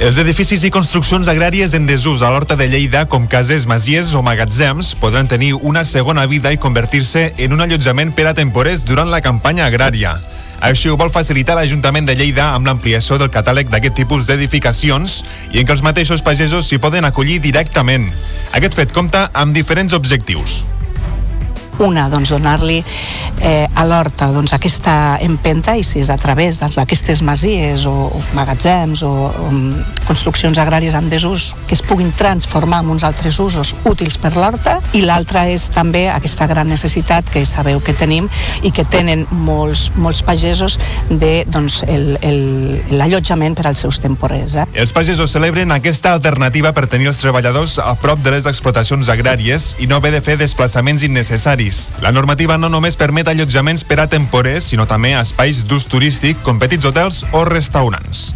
[0.00, 4.22] Els edificis i construccions agràries en desús a l'Horta de Lleida, com cases, masies o
[4.24, 9.12] magatzems, podran tenir una segona vida i convertir-se en un allotjament per a temporers durant
[9.12, 10.14] la campanya agrària.
[10.64, 15.20] Així ho vol facilitar l'Ajuntament de Lleida amb l'ampliació del catàleg d'aquest tipus d'edificacions
[15.52, 18.08] i en què els mateixos pagesos s'hi poden acollir directament.
[18.56, 20.62] Aquest fet compta amb diferents objectius.
[21.80, 22.82] Una, doncs, donar-li
[23.40, 27.94] eh, a l'horta doncs, aquesta empenta i si és a través doncs, d'aquestes masies o,
[28.12, 29.48] o magatzems o, o
[30.04, 34.76] construccions agràries en desús que es puguin transformar en uns altres usos útils per l'horta
[34.92, 38.28] i l'altra és també aquesta gran necessitat que sabeu que tenim
[38.60, 40.76] i que tenen molts, molts pagesos
[41.08, 41.80] de doncs,
[42.92, 44.58] l'allotjament per als seus temporers.
[44.60, 44.68] Eh?
[44.84, 49.72] Els pagesos celebren aquesta alternativa per tenir els treballadors a prop de les explotacions agràries
[49.80, 51.92] i no haver de fer desplaçaments innecessaris país.
[52.00, 56.58] La normativa no només permet allotjaments per a temporers, sinó també espais d'ús turístic com
[56.58, 58.34] petits hotels o restaurants.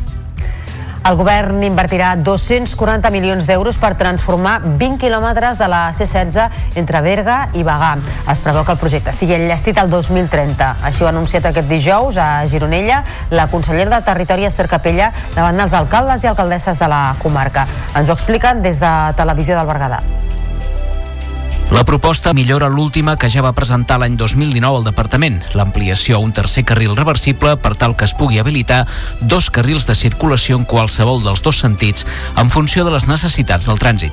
[1.04, 7.50] El govern invertirà 240 milions d'euros per transformar 20 quilòmetres de la C-16 entre Berga
[7.52, 7.98] i Bagà.
[8.32, 10.70] Es preveu que el projecte estigui enllestit al 2030.
[10.80, 15.60] Així ho ha anunciat aquest dijous a Gironella la consellera de Territori Esther Capella davant
[15.60, 17.66] dels alcaldes i alcaldesses de la comarca.
[17.92, 20.00] Ens ho expliquen des de Televisió del Berguedà.
[21.72, 26.32] La proposta millora l'última que ja va presentar l'any 2019 al departament, l'ampliació a un
[26.36, 28.84] tercer carril reversible per tal que es pugui habilitar
[29.20, 32.04] dos carrils de circulació en qualsevol dels dos sentits
[32.36, 34.12] en funció de les necessitats del trànsit.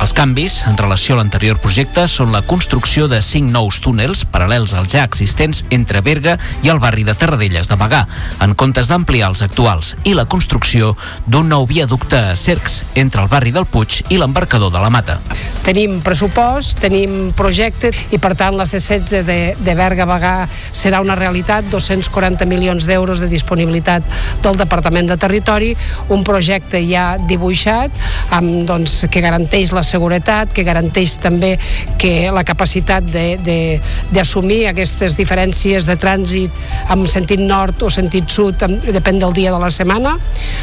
[0.00, 4.72] Els canvis, en relació a l'anterior projecte, són la construcció de cinc nous túnels paral·lels
[4.72, 8.06] als ja existents entre Berga i el barri de Terradelles de Bagà,
[8.40, 10.94] en comptes d'ampliar els actuals, i la construcció
[11.26, 15.20] d'un nou viaducte a Cercs entre el barri del Puig i l'embarcador de la Mata.
[15.66, 20.34] Tenim pressupost, tenim projecte i per tant la C16 de, de Berga-Bagà
[20.70, 24.06] serà una realitat, 240 milions d'euros de disponibilitat
[24.44, 25.72] del Departament de Territori,
[26.14, 27.94] un projecte ja dibuixat
[28.36, 31.56] amb, doncs, que garanteix la seguretat, que garanteix també
[32.00, 36.54] que la capacitat d'assumir aquestes diferències de trànsit
[36.92, 40.16] en sentit nord o sentit sud, depèn del dia de la setmana,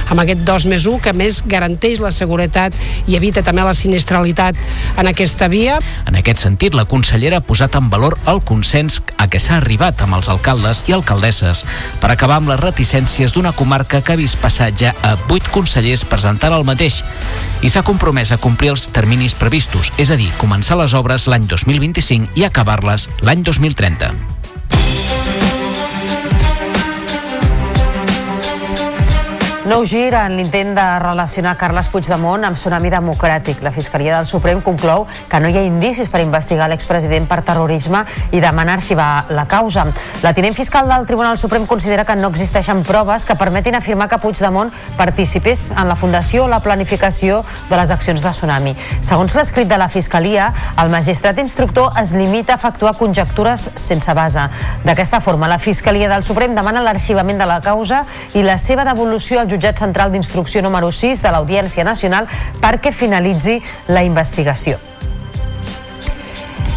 [0.07, 2.77] amb aquest 2 més 1, que més garanteix la seguretat
[3.07, 4.57] i evita també la sinistralitat
[4.97, 5.79] en aquesta via.
[6.07, 9.55] En En aquest sentit, la consellera ha posat en valor el consens a què s'ha
[9.57, 11.63] arribat amb els alcaldes i alcaldesses
[12.03, 16.53] per acabar amb les reticències d'una comarca que ha vist passatge a vuit consellers presentant
[16.53, 16.99] el mateix
[17.65, 21.49] i s'ha compromès a complir els terminis previstos, és a dir, començar les obres l'any
[21.49, 24.42] 2025 i acabar-les l'any 2030.
[29.63, 33.61] Nou gir en l'intent de relacionar Carles Puigdemont amb Tsunami Democràtic.
[33.63, 38.01] La Fiscalia del Suprem conclou que no hi ha indicis per investigar l'expresident per terrorisme
[38.35, 39.85] i demanar arxivar la causa.
[40.19, 44.19] La tinent fiscal del Tribunal Suprem considera que no existeixen proves que permetin afirmar que
[44.19, 48.75] Puigdemont participés en la fundació o la planificació de les accions de Tsunami.
[48.99, 54.43] Segons l'escrit de la Fiscalia, el magistrat instructor es limita a efectuar conjectures sense base.
[54.83, 58.03] D'aquesta forma, la Fiscalia del Suprem demana l'arxivament de la causa
[58.35, 62.27] i la seva devolució al jutjat central d'instrucció número 6 de l'Audiència Nacional
[62.61, 64.81] perquè finalitzi la investigació.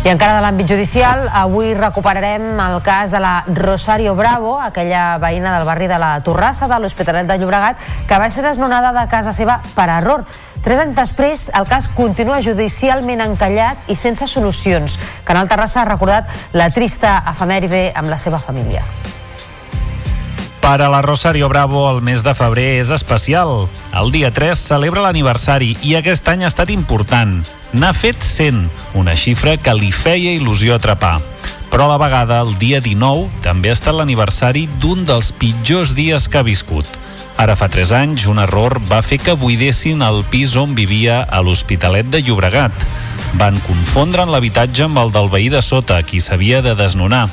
[0.07, 5.57] I encara de l'àmbit judicial, avui recuperarem el cas de la Rosario Bravo, aquella veïna
[5.57, 9.35] del barri de la Torrassa de l'Hospitalet de Llobregat, que va ser desnonada de casa
[9.35, 10.23] seva per error.
[10.63, 14.95] Tres anys després, el cas continua judicialment encallat i sense solucions.
[15.27, 18.87] Canal Terrassa ha recordat la trista efemèride amb la seva família.
[20.67, 23.69] Per a la Rosario Bravo, el mes de febrer és especial.
[23.95, 27.37] El dia 3 celebra l'aniversari i aquest any ha estat important.
[27.71, 28.65] N'ha fet 100,
[28.99, 31.21] una xifra que li feia il·lusió atrapar.
[31.71, 36.27] Però a la vegada, el dia 19, també ha estat l'aniversari d'un dels pitjors dies
[36.27, 36.91] que ha viscut.
[37.39, 41.47] Ara fa 3 anys, un error va fer que buidessin el pis on vivia a
[41.47, 42.75] l'Hospitalet de Llobregat.
[43.37, 47.27] Van confondre l'habitatge amb el del veí de sota, qui s'havia de desnonar.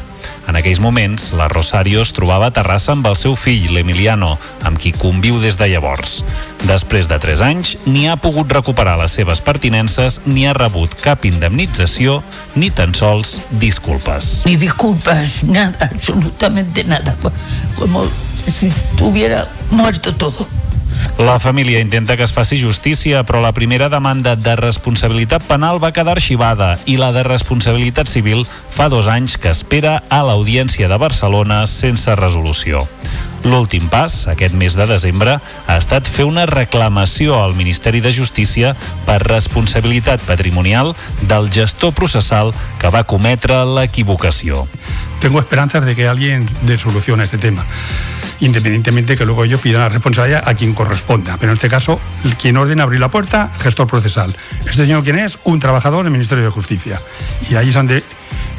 [0.47, 4.33] En aquells moments, la Rosario es trobava a Terrassa amb el seu fill, l'Emiliano,
[4.67, 6.17] amb qui conviu des de llavors.
[6.67, 11.23] Després de 3 anys, ni ha pogut recuperar les seves pertinences ni ha rebut cap
[11.27, 12.21] indemnització
[12.55, 14.41] ni tan sols disculpes.
[14.47, 17.15] Ni disculpas, nada, absolutamente nada.
[17.21, 17.31] co-
[17.79, 18.05] Como
[18.47, 20.47] si estuviera muerto todo.
[21.17, 25.93] La família intenta que es faci justícia, però la primera demanda de responsabilitat penal va
[25.93, 30.97] quedar arxivada i la de responsabilitat civil fa dos anys que espera a l'Audiència de
[30.97, 32.87] Barcelona sense resolució.
[33.43, 35.35] L'últim pas, aquest mes de desembre,
[35.67, 38.71] ha estat fer una reclamació al Ministeri de Justícia
[39.03, 40.93] per responsabilitat patrimonial
[41.27, 44.63] del gestor processal que va cometre l'equivocació.
[45.19, 47.65] Tengo esperanzas de que alguien dé solución a este tema,
[48.39, 51.35] independientemente que luego ellos pidan la responsabilidad a quien corresponda.
[51.37, 51.99] Pero en este caso,
[52.41, 54.33] quien ordena abrir la puerta, gestor procesal.
[54.59, 55.39] ¿Este señor quién es?
[55.43, 56.97] Un trabajador del Ministerio de Justicia.
[57.49, 58.03] Y ahí es donde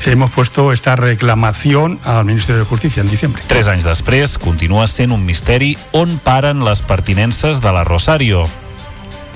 [0.05, 3.43] hemos puesto esta reclamación al Ministerio de Justicia en diciembre.
[3.47, 8.45] Tres anys després, continua sent un misteri on paren les pertinences de la Rosario.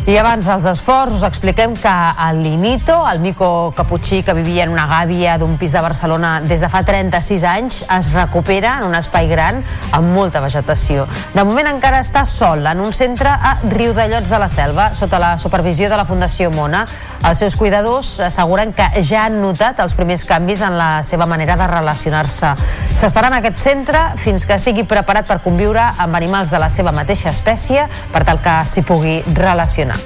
[0.09, 1.91] I abans dels esports us expliquem que
[2.25, 6.63] el Linito, el mico caputxí que vivia en una gàbia d'un pis de Barcelona des
[6.65, 9.61] de fa 36 anys, es recupera en un espai gran
[9.93, 11.05] amb molta vegetació.
[11.35, 15.35] De moment encara està sol en un centre a Riudellots de la Selva, sota la
[15.37, 16.87] supervisió de la Fundació Mona.
[17.29, 21.59] Els seus cuidadors asseguren que ja han notat els primers canvis en la seva manera
[21.61, 22.55] de relacionar-se.
[22.97, 26.97] S'estarà en aquest centre fins que estigui preparat per conviure amb animals de la seva
[26.97, 29.98] mateixa espècie per tal que s'hi pugui relacionar.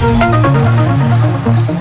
[0.00, 1.79] Thank you.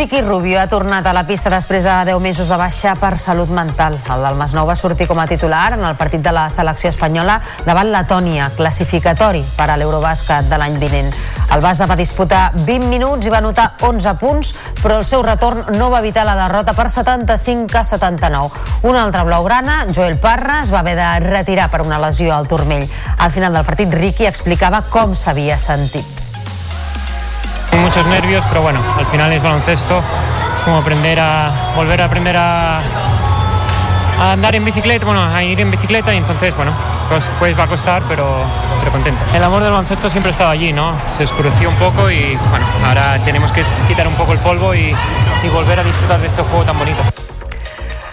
[0.00, 3.50] Ricky Rubio ha tornat a la pista després de 10 mesos de baixa per salut
[3.52, 3.98] mental.
[4.08, 7.34] El del Masnou va sortir com a titular en el partit de la selecció espanyola
[7.66, 11.10] davant Letònia, classificatori per a l'Eurobàsquet de l'any vinent.
[11.52, 15.76] El Basa va disputar 20 minuts i va anotar 11 punts, però el seu retorn
[15.76, 18.64] no va evitar la derrota per 75 a 79.
[18.88, 22.88] Un altre blaugrana, Joel Parra, es va haver de retirar per una lesió al turmell.
[23.18, 26.29] Al final del partit, Ricky explicava com s'havia sentit.
[27.78, 30.02] Muchos nervios, pero bueno, al final es baloncesto,
[30.56, 32.78] es como aprender a volver a aprender a,
[34.20, 36.72] a andar en bicicleta, bueno, a ir en bicicleta y entonces, bueno,
[37.08, 38.26] pues, pues va a costar, pero,
[38.78, 39.20] pero contento.
[39.34, 40.92] El amor del baloncesto siempre ha estado allí, ¿no?
[41.16, 44.94] Se oscureció un poco y bueno, ahora tenemos que quitar un poco el polvo y,
[45.42, 47.02] y volver a disfrutar de este juego tan bonito.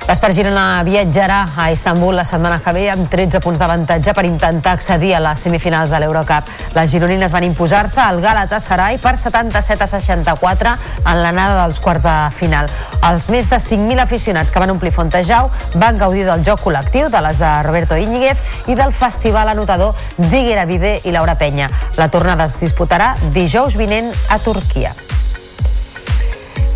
[0.07, 4.77] L'Espar Girona viatjarà a Istanbul la setmana que ve amb 13 punts d'avantatge per intentar
[4.77, 6.47] accedir a les semifinals de l'Eurocup.
[6.77, 12.15] Les gironines van imposar-se al Galatasaray per 77 a 64 en l'anada dels quarts de
[12.37, 12.71] final.
[13.09, 17.23] Els més de 5.000 aficionats que van omplir Fontejau van gaudir del joc col·lectiu, de
[17.27, 21.67] les de Roberto Íñiguez i del festival anotador d'Iguera Vide i Laura Penya.
[21.99, 24.95] La tornada es disputarà dijous vinent a Turquia.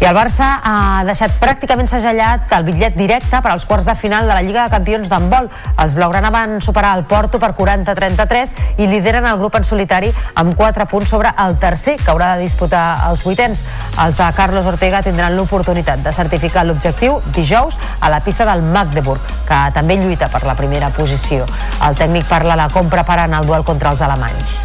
[0.02, 4.26] I el Barça ha deixat pràcticament segellat el bitllet directe per als quarts de final
[4.26, 5.46] de la Lliga de Campions d'handbol.
[5.78, 10.10] Els blaugrana van superar el Porto per 40-33 i lideren el grup en solitari
[10.42, 13.62] amb 4 punts sobre el tercer, que haurà de disputar els vuitens.
[14.02, 19.22] Els de Carlos Ortega tindran l'oportunitat de certificar l'objectiu dijous a la pista del Magdeburg,
[19.46, 21.46] que també lluita per la primera posició.
[21.86, 24.64] El tècnic parla de com preparen el duel contra els alemanys.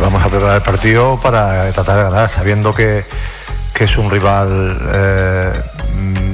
[0.00, 3.04] Vamos a preparar el partido para tratar de ganar, sabiendo que,
[3.80, 5.52] que es un rival eh,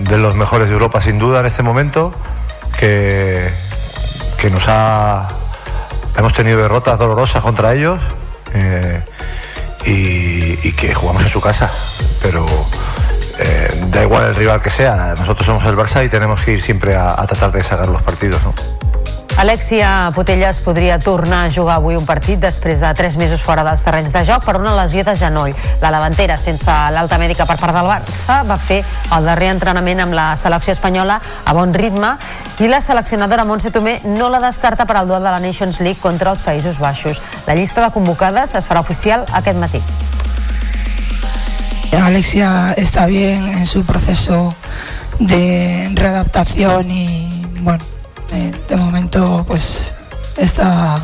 [0.09, 2.13] de los mejores de Europa sin duda en este momento,
[2.77, 3.49] que,
[4.37, 5.29] que nos ha...
[6.17, 8.01] Hemos tenido derrotas dolorosas contra ellos
[8.53, 9.01] eh,
[9.85, 11.71] y, que jugamos en su casa,
[12.21, 12.45] pero
[13.39, 16.63] eh, da igual el rival que sea, nosotros somos el Barça y tenemos que ir
[16.63, 18.43] siempre a, tratar de sacar los partidos.
[19.37, 23.83] Alexia Potelles podria tornar a jugar avui un partit després de 3 mesos fora dels
[23.85, 25.53] terrenys de joc per una lesió de genoll.
[25.83, 28.79] La davantera, sense l'alta mèdica per part del Barça, va fer
[29.13, 32.15] el darrer entrenament amb la selecció espanyola a bon ritme
[32.65, 36.01] i la seleccionadora Montse Tomé no la descarta per al duel de la Nations League
[36.01, 37.21] contra els Països Baixos.
[37.47, 39.83] La llista de convocades es farà oficial aquest matí.
[41.93, 44.55] Alexia está bien en su proceso
[45.19, 47.85] de readaptación y bueno,
[48.69, 49.93] de momento pues
[50.37, 51.03] está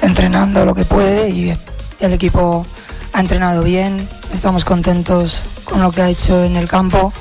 [0.00, 1.56] entrenando lo que puede y.
[2.00, 2.66] El equipo
[3.12, 7.12] ha entrenado bien, estamos contentos con lo que ha hecho en el campo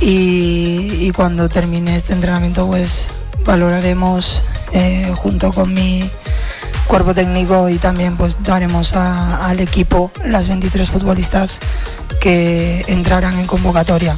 [0.00, 3.08] y, cuando termine este entrenamiento pues
[3.44, 6.08] valoraremos eh, junto con mi
[6.86, 11.58] cuerpo técnico y también pues daremos al equipo las 23 futbolistas
[12.20, 14.16] que entrarán en convocatoria.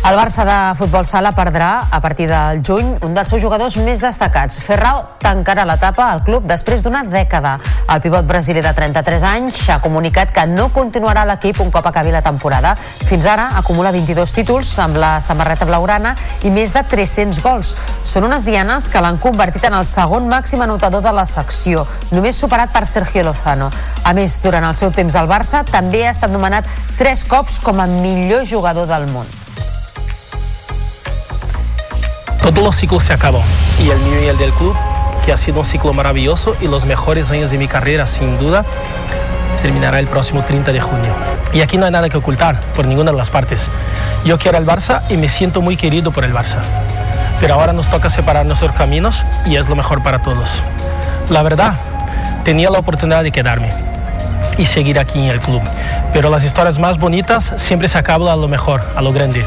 [0.00, 4.00] El Barça de futbol sala perdrà a partir del juny un dels seus jugadors més
[4.00, 4.56] destacats.
[4.64, 7.58] Ferrao tancarà l'etapa al club després d'una dècada.
[7.84, 12.14] El pivot brasiler de 33 anys ha comunicat que no continuarà l'equip un cop acabi
[12.14, 12.72] la temporada.
[13.04, 17.74] Fins ara acumula 22 títols amb la samarreta blaugrana i més de 300 gols.
[18.02, 22.40] Són unes dianes que l'han convertit en el segon màxim anotador de la secció, només
[22.40, 23.68] superat per Sergio Lozano.
[24.02, 26.64] A més, durant el seu temps al Barça també ha estat nomenat
[26.96, 29.39] tres cops com a millor jugador del món.
[32.42, 33.42] Todos los ciclos se acabó
[33.82, 34.74] y el mío y el del club,
[35.24, 38.64] que ha sido un ciclo maravilloso y los mejores años de mi carrera, sin duda,
[39.60, 41.14] terminará el próximo 30 de junio.
[41.52, 43.68] Y aquí no hay nada que ocultar por ninguna de las partes.
[44.24, 46.58] Yo quiero el Barça y me siento muy querido por el Barça.
[47.40, 50.50] Pero ahora nos toca separar nuestros caminos y es lo mejor para todos.
[51.28, 51.74] La verdad,
[52.44, 53.70] tenía la oportunidad de quedarme
[54.56, 55.62] y seguir aquí en el club.
[56.12, 59.44] Pero las historias más bonitas siempre se acaban a lo mejor, a lo grande.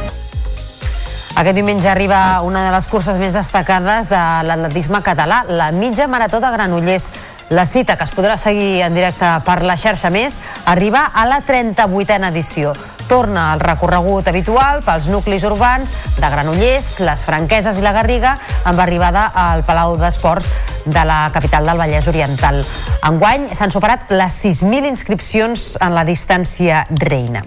[1.33, 6.37] Aquest diumenge arriba una de les curses més destacades de l'atletisme català, la mitja marató
[6.39, 7.07] de Granollers.
[7.49, 10.37] La cita, que es podrà seguir en directe per la xarxa més,
[10.69, 12.75] arriba a la 38a edició.
[13.09, 18.85] Torna al recorregut habitual pels nuclis urbans de Granollers, les Franqueses i la Garriga, amb
[18.85, 20.51] arribada al Palau d'Esports
[20.85, 22.61] de la capital del Vallès Oriental.
[23.09, 27.41] Enguany s'han superat les 6.000 inscripcions en la distància reina.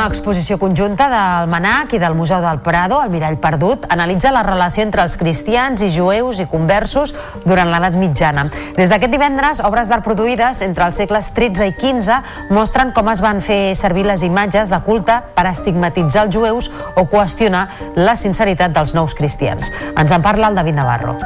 [0.00, 4.40] Una exposició conjunta del MANAC i del Museu del Prado, el Mirall Perdut, analitza la
[4.46, 7.12] relació entre els cristians i jueus i conversos
[7.44, 8.46] durant l'edat mitjana.
[8.78, 13.20] Des d'aquest divendres, obres d'art produïdes entre els segles XIII i XV mostren com es
[13.20, 17.66] van fer servir les imatges de culte per estigmatitzar els jueus o qüestionar
[18.00, 19.68] la sinceritat dels nous cristians.
[19.92, 21.18] Ens en parla el David Navarro.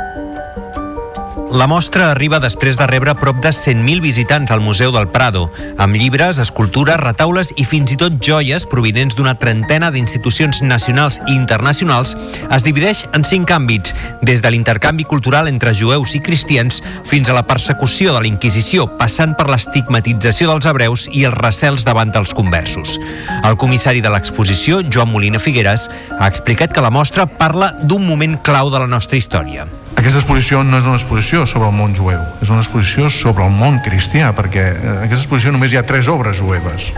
[1.55, 5.45] La mostra arriba després de rebre prop de 100.000 visitants al Museu del Prado,
[5.79, 11.37] amb llibres, escultures, retaules i fins i tot joies provinents d'una trentena d'institucions nacionals i
[11.37, 12.17] internacionals,
[12.51, 13.95] es divideix en cinc àmbits,
[14.27, 18.89] des de l'intercanvi cultural entre jueus i cristians fins a la persecució de la Inquisició,
[18.99, 22.99] passant per l'estigmatització dels hebreus i els recels davant dels conversos.
[23.45, 25.87] El comissari de l'exposició, Joan Molina Figueres,
[26.19, 29.71] ha explicat que la mostra parla d'un moment clau de la nostra història.
[30.05, 33.55] Aquesta exposició no és una exposició sobre el món jueu, és una exposició sobre el
[33.57, 36.91] món cristià, perquè eh, en aquesta exposició només hi ha tres obres jueves.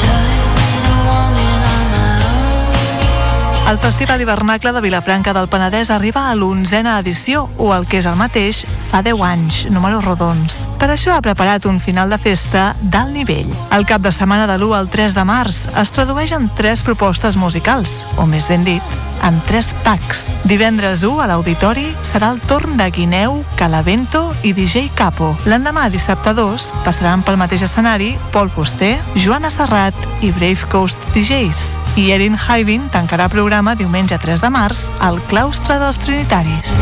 [3.68, 8.06] El Festival Hivernacle de Vilafranca del Penedès arriba a l'onzena edició, o el que és
[8.08, 10.62] el mateix, fa 10 anys, números rodons.
[10.80, 13.50] Per això ha preparat un final de festa d'alt nivell.
[13.76, 17.36] El cap de setmana de l'1 al 3 de març es tradueix en tres propostes
[17.36, 18.96] musicals, o més ben dit,
[19.28, 20.30] en tres packs.
[20.48, 25.34] Divendres 1 a l'Auditori serà el torn de Guineu, Calavento i DJ Capo.
[25.44, 31.68] L'endemà, dissabte 2, passaran pel mateix escenari Pol Fuster, Joana Serrat i Brave Coast DJs.
[31.98, 36.76] I Erin Hyvin tancarà programa diumenge 3 de març al claustre dels Trinitaris.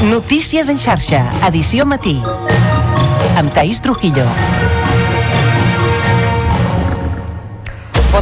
[0.10, 2.22] Notícies en xarxa, edició matí.
[3.38, 4.69] Amb Taís Trujillo.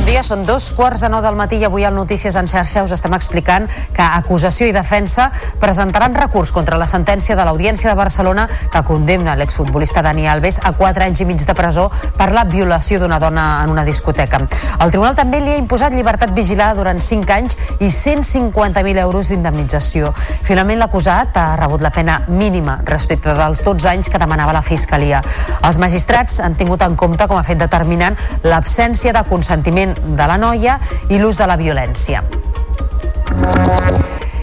[0.07, 2.93] Dia, són dos quarts de nou del matí i avui al Notícies en xarxa us
[2.95, 5.25] estem explicant que acusació i defensa
[5.59, 10.71] presentaran recurs contra la sentència de l'Audiència de Barcelona que condemna l'exfutbolista Dani Alves a
[10.79, 14.39] 4 anys i mig de presó per la violació d'una dona en una discoteca.
[14.79, 20.13] El tribunal també li ha imposat llibertat vigilada durant 5 anys i 150.000 euros d'indemnització.
[20.47, 25.19] Finalment l'acusat ha rebut la pena mínima respecte dels 12 anys que demanava la Fiscalia.
[25.67, 28.15] Els magistrats han tingut en compte com a fet determinant
[28.47, 30.79] l'absència de consentiment de la noia
[31.09, 32.23] i l'ús de la violència.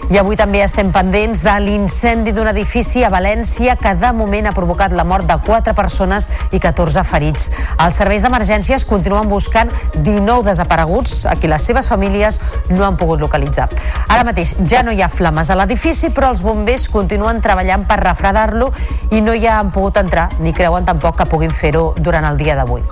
[0.05, 4.53] I avui també estem pendents de l'incendi d'un edifici a València que de moment ha
[4.53, 7.49] provocat la mort de 4 persones i 14 ferits.
[7.81, 13.25] Els serveis d'emergències continuen buscant 19 desapareguts a qui les seves famílies no han pogut
[13.25, 13.67] localitzar.
[14.05, 18.03] Ara mateix ja no hi ha flames a l'edifici, però els bombers continuen treballant per
[18.05, 18.69] refredar-lo
[19.09, 22.55] i no hi han pogut entrar, ni creuen tampoc que puguin fer-ho durant el dia
[22.61, 22.85] d'avui.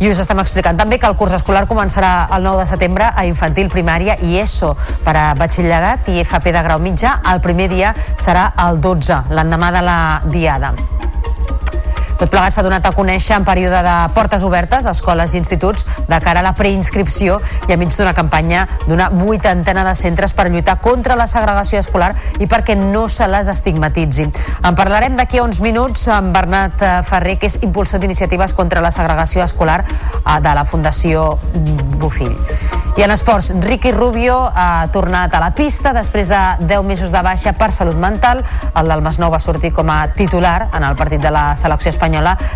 [0.00, 3.26] I us estem explicant també que el curs escolar començarà el 9 de setembre a
[3.28, 4.72] infantil, primària i ESO
[5.04, 7.18] per a batxillerat i FP de grau mitjà.
[7.32, 9.98] El primer dia serà el 12, l'endemà de la
[10.32, 10.74] diada.
[12.22, 15.88] Tot plegat s'ha donat a conèixer en període de portes obertes a escoles i instituts
[16.06, 20.46] de cara a la preinscripció i a mig d'una campanya d'una vuitantena de centres per
[20.46, 24.28] lluitar contra la segregació escolar i perquè no se les estigmatitzi.
[24.62, 28.84] En parlarem d'aquí a uns minuts amb Bernat eh, Ferrer, que és impulsor d'iniciatives contra
[28.84, 31.40] la segregació escolar eh, de la Fundació
[31.98, 32.38] Bofill.
[32.92, 37.22] I en esports, Ricky Rubio ha tornat a la pista després de 10 mesos de
[37.24, 38.44] baixa per salut mental.
[38.76, 42.11] El del Masnou va sortir com a titular en el partit de la selecció espanyola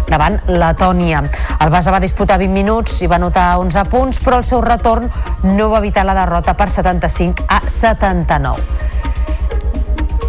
[0.08, 1.22] davant Letònia.
[1.60, 5.08] El Basa va disputar 20 minuts i va anotar 11 punts, però el seu retorn
[5.56, 9.35] no va evitar la derrota per 75 a 79.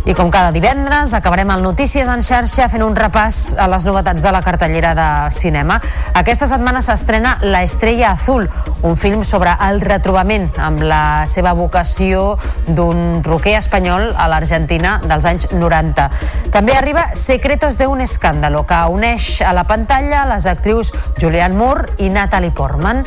[0.07, 4.21] I com cada divendres, acabarem el Notícies en xarxa fent un repàs a les novetats
[4.23, 5.81] de la cartellera de cinema.
[6.15, 8.47] Aquesta setmana s'estrena La Estrella Azul,
[8.87, 12.37] un film sobre el retrobament amb la seva vocació
[12.69, 16.07] d'un roquer espanyol a l'Argentina dels anys 90.
[16.55, 21.97] També arriba Secretos de un escàndalo, que uneix a la pantalla les actrius Julianne Moore
[21.99, 23.03] i Natalie Portman.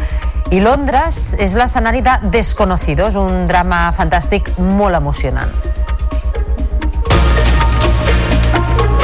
[0.52, 5.56] I Londres és l'escenari de Desconocidos, un drama fantàstic molt emocionant.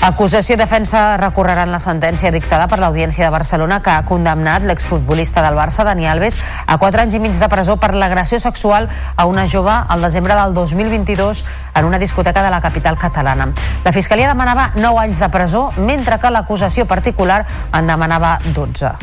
[0.00, 5.42] Acusació i defensa recorreran la sentència dictada per l'Audiència de Barcelona que ha condemnat l'exfutbolista
[5.44, 9.26] del Barça, Dani Alves, a 4 anys i mig de presó per l'agressió sexual a
[9.28, 11.44] una jove al desembre del 2022
[11.74, 13.52] en una discoteca de la capital catalana.
[13.84, 17.44] La Fiscalia demanava 9 anys de presó, mentre que l'acusació particular
[17.76, 18.96] en demanava 12.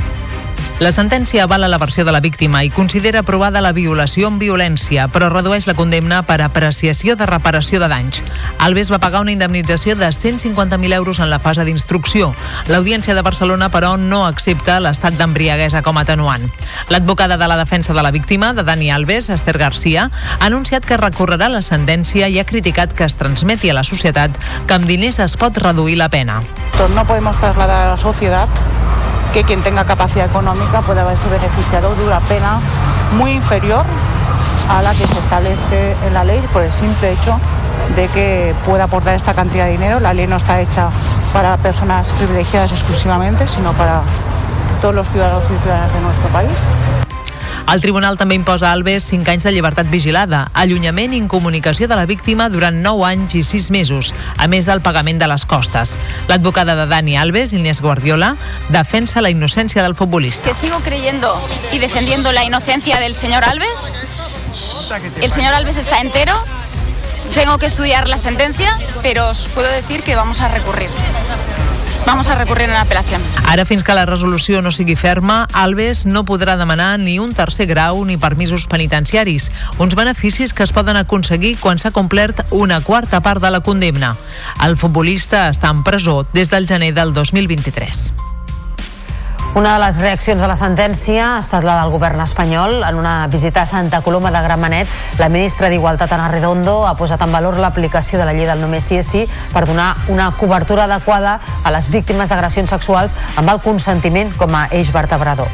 [0.78, 5.08] La sentència avala la versió de la víctima i considera aprovada la violació amb violència,
[5.10, 8.20] però redueix la condemna per apreciació de reparació de danys.
[8.62, 12.34] Alves va pagar una indemnització de 150.000 euros en la fase d'instrucció.
[12.68, 16.48] L'Audiència de Barcelona, però, no accepta l'estat d'embriaguesa com a atenuant.
[16.90, 20.10] L'advocada de la defensa de la víctima, de Dani Alves, Esther Garcia,
[20.40, 24.32] ha anunciat que recorrerà la sentència i ha criticat que es transmeti a la societat
[24.68, 26.40] que amb diners es pot reduir la pena.
[26.96, 28.48] No podemos trasladar a la sociedad
[29.34, 32.60] que quien tenga capacidad económica pueda haberse beneficiado de una pena
[33.18, 33.86] muy inferior
[34.70, 37.40] a la que se establece en la ley por el simple hecho
[37.96, 40.00] de que pueda aportar esta cantidad de dinero.
[40.00, 40.90] La ley no está hecha
[41.34, 44.02] para personas privilegiadas exclusivamente, sino para
[44.82, 46.52] todos los ciudadanos y ciudadanas de nuestro país.
[47.68, 51.98] El tribunal també imposa a Alves 5 anys de llibertat vigilada, allunyament i incomunicació de
[52.00, 55.98] la víctima durant 9 anys i 6 mesos, a més del pagament de les costes.
[56.32, 58.38] L'advocada de Dani Alves, Inés Guardiola,
[58.72, 60.48] defensa la innocència del futbolista.
[60.48, 61.36] Que sigo creyendo
[61.74, 63.94] y defendiendo la inocencia del señor Alves.
[65.22, 66.34] El señor Alves está entero.
[67.38, 70.90] Tengo que estudiar la sentencia, pero os puedo decir que vamos a recurrir.
[72.04, 73.22] Vamos a recurrir en apelación.
[73.46, 77.68] Ara, fins que la resolució no sigui ferma, Alves no podrà demanar ni un tercer
[77.70, 83.22] grau ni permisos penitenciaris, uns beneficis que es poden aconseguir quan s'ha complert una quarta
[83.22, 84.16] part de la condemna.
[84.66, 88.37] El futbolista està en presó des del gener del 2023.
[89.56, 92.84] Una de les reaccions a la sentència ha estat la del govern espanyol.
[92.86, 97.24] En una visita a Santa Coloma de Gramenet, la ministra d'Igualtat, Ana Redondo, ha posat
[97.26, 100.86] en valor l'aplicació de la llei del només sí és sí per donar una cobertura
[100.86, 105.50] adequada a les víctimes d'agressions sexuals amb el consentiment com a eix vertebrador.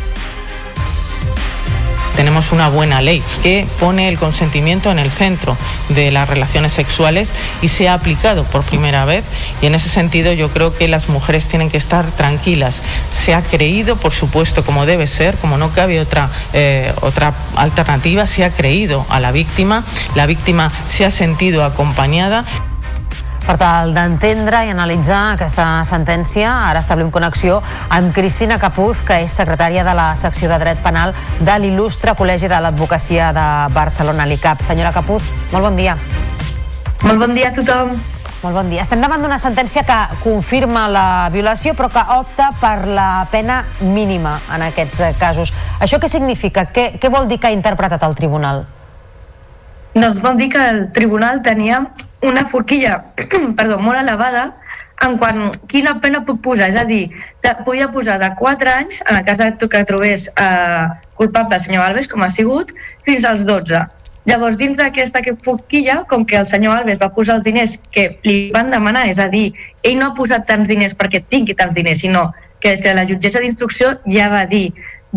[2.15, 5.57] Tenemos una buena ley que pone el consentimiento en el centro
[5.90, 9.23] de las relaciones sexuales y se ha aplicado por primera vez
[9.61, 12.81] y en ese sentido yo creo que las mujeres tienen que estar tranquilas.
[13.11, 18.26] Se ha creído, por supuesto, como debe ser, como no cabe otra, eh, otra alternativa,
[18.26, 19.84] se ha creído a la víctima,
[20.15, 22.45] la víctima se ha sentido acompañada.
[23.44, 27.57] Per tal d'entendre i analitzar aquesta sentència, ara establim connexió
[27.91, 31.11] amb Cristina Capuz, que és secretària de la secció de dret penal
[31.44, 33.45] de l'il·lustre Col·legi de l'Advocacia de
[33.76, 34.64] Barcelona, l'ICAP.
[34.64, 35.98] Senyora Capuz, molt bon dia.
[37.03, 37.91] Molt bon dia a tothom.
[38.44, 38.84] Molt bon dia.
[38.84, 44.38] Estem davant d'una sentència que confirma la violació però que opta per la pena mínima
[44.56, 45.52] en aquests casos.
[45.84, 46.70] Això què significa?
[46.72, 48.64] Què, què vol dir que ha interpretat el tribunal?
[49.94, 51.84] Doncs vol dir que el tribunal tenia
[52.26, 53.03] una forquilla
[53.57, 54.48] perdó, molt elevada
[55.03, 57.10] en quant quina pena puc posar, és a dir,
[57.44, 60.86] te, podia posar de 4 anys, en el cas que trobés eh,
[61.20, 62.72] culpable el senyor Alves, com ha sigut,
[63.06, 63.84] fins als 12.
[64.30, 68.49] Llavors, dins d'aquesta forquilla, com que el senyor Alves va posar els diners que li
[68.53, 69.52] van demanar, és a dir,
[69.84, 72.30] ell no ha posat tants diners perquè tingui tants diners, sinó
[72.64, 74.70] que, que la jutgessa d'instrucció ja va dir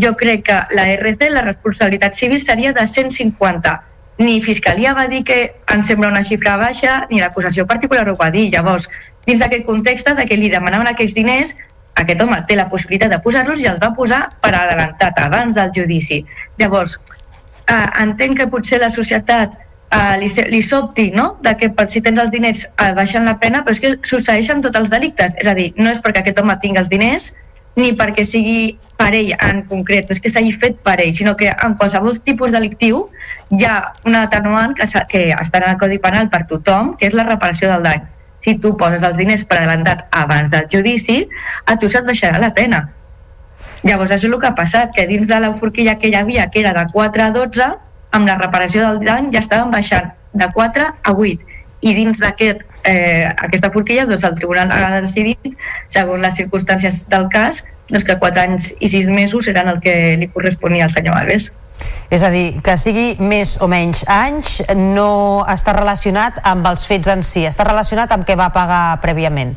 [0.03, 3.77] jo crec que la RC, la responsabilitat civil, seria de 150
[4.19, 5.39] ni Fiscalia va dir que
[5.73, 8.49] ens sembla una xifra baixa, ni l'acusació particular ho va dir.
[8.53, 8.89] Llavors,
[9.27, 11.55] dins d'aquest context de que li demanaven aquells diners,
[11.97, 15.73] aquest home té la possibilitat de posar-los i els va posar per adelantat, abans del
[15.77, 16.23] judici.
[16.61, 16.99] Llavors,
[17.69, 22.03] eh, entenc que potser la societat eh, li, li sobti, no?, de que per si
[22.05, 25.37] tens els diners eh, baixen la pena, però és que succeeixen tots els delictes.
[25.41, 27.35] És a dir, no és perquè aquest home tingui els diners,
[27.77, 31.51] ni perquè sigui per ell en concret, és que s'hagi fet per ell, sinó que
[31.53, 33.03] en qualsevol tipus delictiu
[33.53, 33.77] hi ha
[34.09, 37.71] una atenuant que, que està en el Codi Penal per tothom, que és la reparació
[37.73, 38.05] del dany.
[38.47, 41.25] Si tu poses els diners per adelantat abans del judici,
[41.67, 42.87] a tu se't baixarà la pena.
[43.83, 46.49] Llavors, això és el que ha passat, que dins de la forquilla que hi havia,
[46.51, 47.69] que era de 4 a 12,
[48.17, 51.56] amb la reparació del dany ja estaven baixant de 4 a 8
[51.87, 55.55] i dins d'aquest eh, aquesta forquilla doncs el tribunal ha decidit
[55.93, 60.17] segons les circumstàncies del cas doncs que 4 anys i 6 mesos eren el que
[60.19, 61.53] li corresponia al senyor Alves.
[62.11, 67.13] És a dir, que sigui més o menys anys no està relacionat amb els fets
[67.13, 69.55] en si, està relacionat amb què va pagar prèviament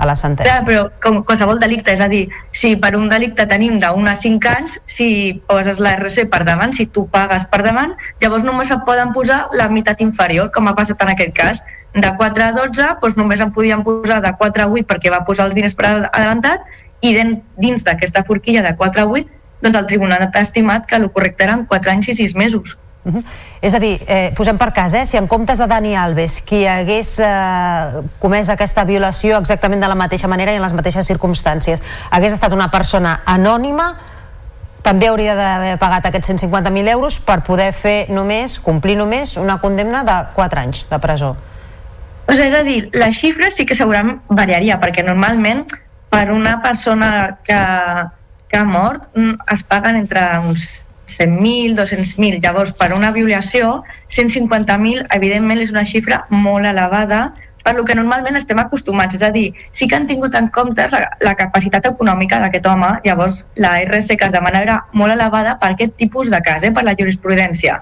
[0.00, 0.60] a la sentència.
[0.60, 2.22] Clar, però com qualsevol delicte, és a dir,
[2.56, 5.08] si per un delicte tenim d'un a 5 anys, si
[5.50, 9.42] poses la RC per davant, si tu pagues per davant, llavors només et poden posar
[9.60, 11.64] la meitat inferior, com ha passat en aquest cas.
[11.94, 15.24] De 4 a 12, doncs només em podien posar de 4 a 8 perquè va
[15.26, 16.62] posar els diners per adelantat
[17.02, 21.10] i dins d'aquesta forquilla de 4 a 8 doncs el tribunal ha estimat que el
[21.12, 22.78] correcte eren 4 anys i 6 mesos.
[23.02, 23.24] Uh -huh.
[23.60, 26.66] És a dir, eh, posem per cas, eh, si en comptes de Dani Alves qui
[26.66, 31.82] hagués eh, comès aquesta violació exactament de la mateixa manera i en les mateixes circumstàncies
[32.10, 33.96] hagués estat una persona anònima
[34.82, 40.02] també hauria d'haver pagat aquests 150.000 euros per poder fer només, complir només una condemna
[40.04, 41.36] de 4 anys de presó.
[42.26, 45.64] O sigui, és a dir, la xifra sí que segurament variaria, perquè normalment
[46.10, 47.60] per una persona que,
[48.48, 52.40] que ha mort mm, es paguen entre uns 100.000, 200.000.
[52.42, 57.30] Llavors, per una violació, 150.000, evidentment, és una xifra molt elevada
[57.62, 59.16] per lo que normalment estem acostumats.
[59.18, 62.92] És a dir, sí que han tingut en compte la, la capacitat econòmica d'aquest home,
[63.04, 66.72] llavors la RC que es demana era molt elevada per aquest tipus de cas, eh,
[66.72, 67.80] per la jurisprudència.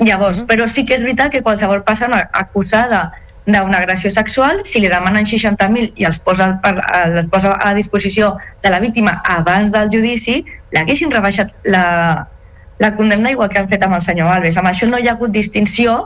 [0.00, 3.10] Llavors, però sí que és veritat que qualsevol persona acusada
[3.46, 6.74] d'una agressió sexual, si li demanen 60.000 i els posa, per,
[7.04, 10.40] els posa a disposició de la víctima abans del judici,
[10.74, 12.26] l'haguessin rebaixat la,
[12.78, 14.56] la condemna igual que han fet amb el senyor Alves.
[14.56, 15.96] Amb això no hi ha hagut distinció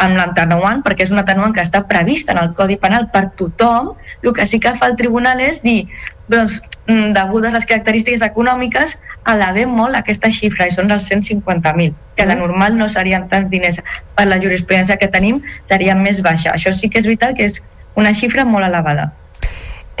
[0.00, 3.94] amb l'atenuant, perquè és un atenuant que està previst en el Codi Penal per tothom.
[4.22, 5.88] El que sí que fa el tribunal és dir,
[6.30, 12.26] doncs, mm, degudes les característiques econòmiques, elevem molt aquesta xifra, i són els 150.000, que
[12.26, 13.82] de normal no serien tants diners
[14.14, 16.54] per la jurisprudència que tenim, seria més baixa.
[16.54, 17.62] Això sí que és veritat que és
[17.96, 19.12] una xifra molt elevada.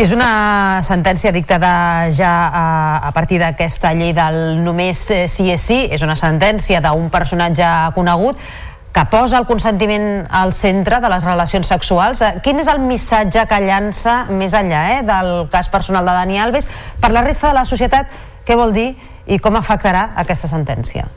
[0.00, 2.62] És una sentència dictada ja a,
[3.04, 7.68] a partir d'aquesta llei del només eh, sí és sí, és una sentència d'un personatge
[7.92, 8.40] conegut
[8.96, 12.24] que posa el consentiment al centre de les relacions sexuals.
[12.24, 16.40] Eh, quin és el missatge que llança més enllà eh, del cas personal de Dani
[16.40, 18.08] Alves per la resta de la societat?
[18.48, 18.94] Què vol dir
[19.28, 21.10] i com afectarà aquesta sentència?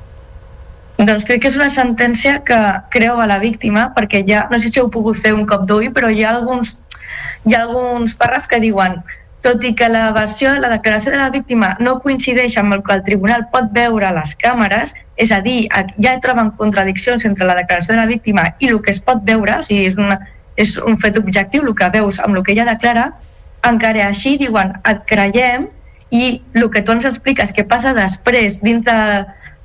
[0.97, 2.59] Doncs crec que és una sentència que
[2.93, 5.89] creu a la víctima perquè ja, no sé si heu pogut fer un cop d'ull,
[5.95, 6.77] però hi ha alguns
[7.45, 9.01] hi ha alguns pàrrafs que diuen
[9.43, 12.95] tot i que la versió, la declaració de la víctima no coincideix amb el que
[12.95, 15.67] el tribunal pot veure a les càmeres, és a dir,
[15.99, 19.59] ja troben contradiccions entre la declaració de la víctima i el que es pot veure,
[19.59, 20.17] o sigui, és, una,
[20.55, 23.09] és un fet objectiu el que veus amb el que ella declara,
[23.67, 25.67] encara així diuen, et creiem
[26.13, 28.97] i el que tu ens expliques que passa després dins de,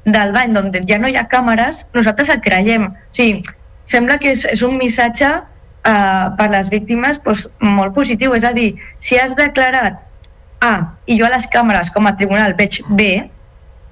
[0.05, 2.89] del bany on ja no hi ha càmeres, nosaltres et creiem.
[2.89, 3.43] O sigui,
[3.85, 8.35] sembla que és, és un missatge eh, per les víctimes doncs, molt positiu.
[8.35, 10.05] És a dir, si has declarat
[10.61, 10.75] A
[11.07, 13.29] i jo a les càmeres com a tribunal veig B,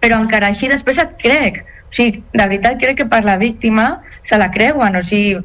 [0.03, 1.63] però encara així després et crec.
[1.87, 4.99] O sigui, de veritat crec que per la víctima se la creuen.
[4.99, 5.39] O sigui,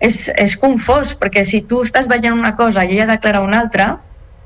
[0.00, 3.92] és, és confós, perquè si tu estàs veient una cosa i ella declara una altra,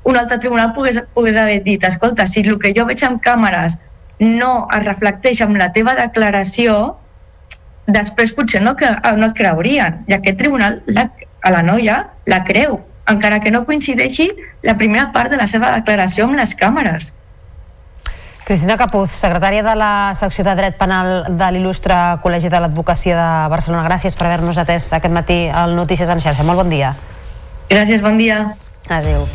[0.05, 3.79] un altre tribunal pogués, pogués haver dit escolta, si el que jo veig amb càmeres
[4.19, 6.95] no es reflecteix amb la teva declaració,
[7.85, 10.03] després potser no, que, no et creurien.
[10.09, 11.09] I aquest tribunal la,
[11.41, 12.79] a la noia la creu,
[13.11, 14.31] encara que no coincideixi
[14.63, 17.13] la primera part de la seva declaració amb les càmeres.
[18.45, 23.29] Cristina Capuz, secretària de la secció de dret penal de l'il·lustre Col·legi de l'Advocacia de
[23.49, 23.87] Barcelona.
[23.87, 26.45] Gràcies per haver-nos atès aquest matí al Notícies en xarxa.
[26.45, 26.93] Molt bon dia.
[27.73, 28.43] Gràcies, bon dia.
[28.85, 29.25] Adéu.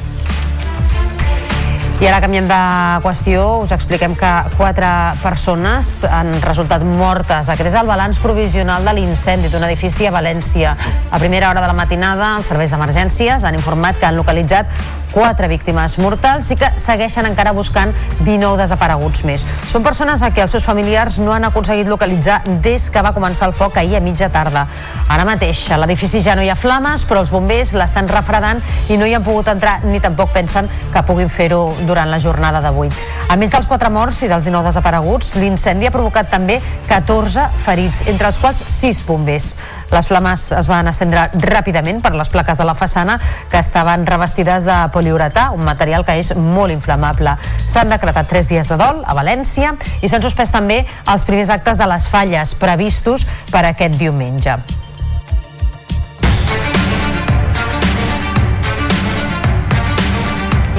[2.01, 2.59] I ara canviem de
[3.05, 4.89] qüestió, us expliquem que quatre
[5.21, 7.51] persones han resultat mortes.
[7.53, 10.73] Aquest és el balanç provisional de l'incendi d'un edifici a València.
[11.13, 14.73] A primera hora de la matinada, els serveis d'emergències han informat que han localitzat
[15.13, 19.45] quatre víctimes mortals i que segueixen encara buscant 19 desapareguts més.
[19.71, 23.49] Són persones a qui els seus familiars no han aconseguit localitzar des que va començar
[23.51, 24.67] el foc ahir a mitja tarda.
[25.11, 28.99] Ara mateix a l'edifici ja no hi ha flames, però els bombers l'estan refredant i
[29.01, 32.91] no hi han pogut entrar ni tampoc pensen que puguin fer-ho durant la jornada d'avui.
[33.31, 38.05] A més dels quatre morts i dels 19 desapareguts, l'incendi ha provocat també 14 ferits,
[38.11, 39.53] entre els quals 6 bombers.
[39.91, 43.19] Les flames es van estendre ràpidament per les plaques de la façana
[43.51, 47.35] que estaven revestides de poliuretà, un material que és molt inflamable.
[47.67, 49.73] S'han decretat tres dies de dol a València
[50.05, 54.61] i s'han suspès també els primers actes de les falles previstos per aquest diumenge.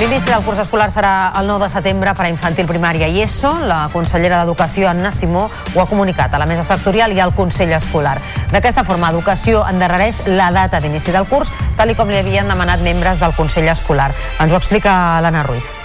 [0.02, 3.52] L'inici del curs escolar serà el 9 de setembre per a infantil, primària i ESO.
[3.70, 7.70] La consellera d'Educació, Anna Simó, ho ha comunicat a la mesa sectorial i al Consell
[7.78, 8.16] Escolar.
[8.50, 12.82] D'aquesta forma, Educació endarrereix la data d'inici del curs, tal i com li havien demanat
[12.82, 14.10] membres del Consell Escolar.
[14.40, 15.81] Ens ho explica l'Anna Ruiz.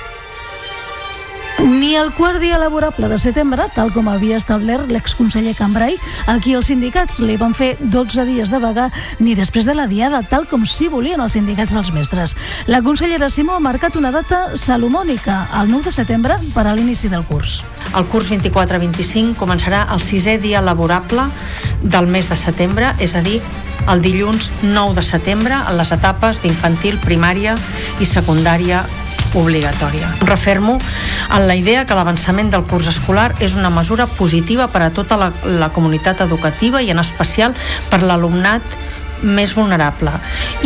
[1.65, 5.97] Ni el quart dia laborable de setembre, tal com havia establert l'exconseller Cambrai,
[6.29, 10.21] aquí els sindicats li van fer 12 dies de vaga ni després de la diada,
[10.29, 12.37] tal com sí volien els sindicats dels mestres.
[12.69, 17.09] La consellera Simó ha marcat una data salomònica, el 9 de setembre, per a l'inici
[17.09, 17.63] del curs.
[17.97, 21.31] El curs 24-25 començarà el sisè dia laborable
[21.83, 23.41] del mes de setembre, és a dir,
[23.89, 27.57] el dilluns 9 de setembre en les etapes d'infantil, primària
[28.03, 28.85] i secundària
[29.37, 30.11] obligatòria.
[30.25, 30.79] Refermo
[31.31, 35.19] en la idea que l'avançament del curs escolar és una mesura positiva per a tota
[35.21, 37.55] la, la comunitat educativa i en especial
[37.91, 38.65] per l'alumnat
[39.23, 40.13] més vulnerable.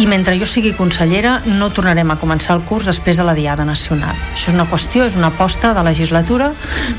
[0.01, 3.65] I mentre jo sigui consellera no tornarem a començar el curs després de la Diada
[3.65, 4.17] Nacional.
[4.35, 6.53] Això és una qüestió, és una aposta de legislatura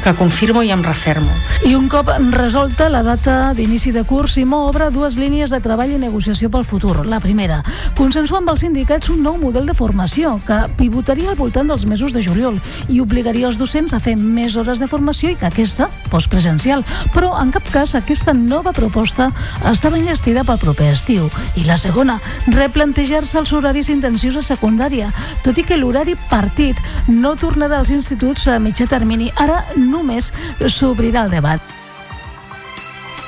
[0.03, 1.31] que confirmo i em refermo.
[1.67, 5.91] I un cop resolta la data d'inici de curs, Simó obre dues línies de treball
[5.91, 7.05] i negociació pel futur.
[7.05, 7.61] La primera,
[7.97, 12.13] consensuar amb els sindicats un nou model de formació que pivotaria al voltant dels mesos
[12.15, 12.57] de juliol
[12.89, 16.85] i obligaria els docents a fer més hores de formació i que aquesta fos presencial.
[17.15, 19.31] Però, en cap cas, aquesta nova proposta
[19.71, 21.29] estava enllestida pel proper estiu.
[21.55, 25.11] I la segona, replantejar-se els horaris intensius a secundària,
[25.45, 29.31] tot i que l'horari partit no tornarà als instituts a mitjà termini.
[29.35, 30.31] Ara només
[30.67, 31.80] s'obrirà el debat.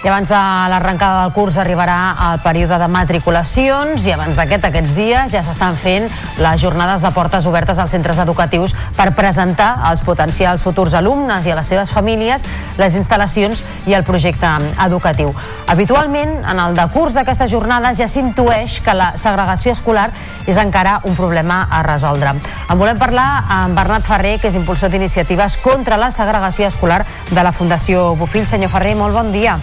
[0.03, 0.35] I abans de
[0.67, 5.77] l'arrencada del curs arribarà el període de matriculacions i abans d'aquest, aquests dies, ja s'estan
[5.79, 6.09] fent
[6.43, 11.53] les jornades de portes obertes als centres educatius per presentar als potencials futurs alumnes i
[11.53, 12.43] a les seves famílies
[12.75, 14.49] les instal·lacions i el projecte
[14.83, 15.31] educatiu.
[15.71, 20.09] Habitualment, en el decurs d'aquestes jornades ja s'intueix que la segregació escolar
[20.43, 22.35] és encara un problema a resoldre.
[22.67, 27.39] En volem parlar amb Bernat Ferrer, que és impulsor d'iniciatives contra la segregació escolar de
[27.39, 28.43] la Fundació Bofill.
[28.51, 29.55] Senyor Ferrer, molt bon dia.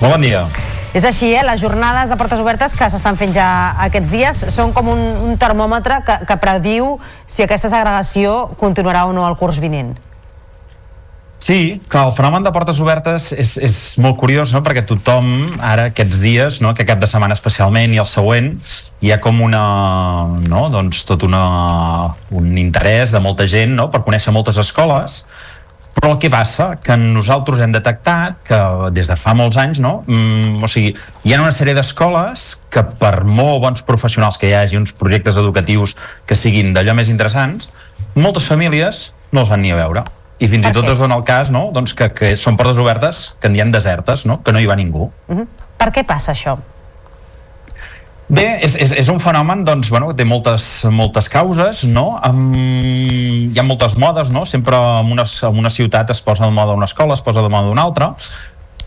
[0.00, 0.44] Molt bon dia.
[0.96, 1.42] És així, eh?
[1.44, 3.46] Les jornades de portes obertes que s'estan fent ja
[3.84, 6.96] aquests dies són com un, un termòmetre que, que prediu
[7.28, 9.96] si aquesta segregació continuarà o no el curs vinent.
[11.46, 14.64] Sí, que el fenomen de portes obertes és, és molt curiós, no?
[14.66, 15.28] perquè tothom
[15.62, 16.72] ara aquests dies, no?
[16.74, 18.54] que cap de setmana especialment i el següent,
[19.04, 19.60] hi ha com una,
[20.48, 20.64] no?
[20.72, 21.44] doncs tot una,
[22.34, 23.86] un interès de molta gent no?
[23.92, 25.22] per conèixer moltes escoles,
[25.96, 28.58] però el que passa, que nosaltres hem detectat que
[28.94, 30.02] des de fa molts anys, no?
[30.06, 30.92] Mm, o sigui,
[31.24, 35.40] hi ha una sèrie d'escoles que per molt bons professionals que hi hagi, uns projectes
[35.40, 35.96] educatius
[36.28, 37.70] que siguin d'allò més interessants,
[38.14, 40.04] moltes famílies no els van ni a veure.
[40.36, 41.70] I fins i tot es dona el cas no?
[41.72, 44.42] doncs que, que són portes obertes que en diem desertes, no?
[44.44, 45.10] que no hi va ningú.
[45.28, 45.46] Uh -huh.
[45.78, 46.58] Per què passa això?
[48.26, 52.16] Bé, és, és, és un fenomen doncs, bueno, que té moltes, moltes causes, no?
[52.26, 52.50] Um,
[53.54, 54.42] hi ha moltes modes, no?
[54.50, 57.52] Sempre en una, en una ciutat es posa de moda una escola, es posa de
[57.52, 58.10] moda una altra,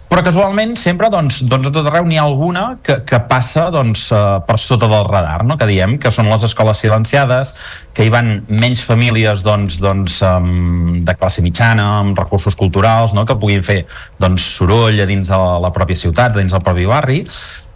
[0.10, 4.08] però casualment sempre doncs, doncs a tot arreu n'hi ha alguna que, que passa doncs,
[4.12, 5.56] uh, per sota del radar, no?
[5.56, 7.54] que diem que són les escoles silenciades,
[7.94, 13.24] que hi van menys famílies doncs, doncs, um, de classe mitjana, amb recursos culturals, no?
[13.24, 13.84] que puguin fer
[14.20, 17.22] doncs, soroll a dins de la, la pròpia ciutat, dins del propi barri,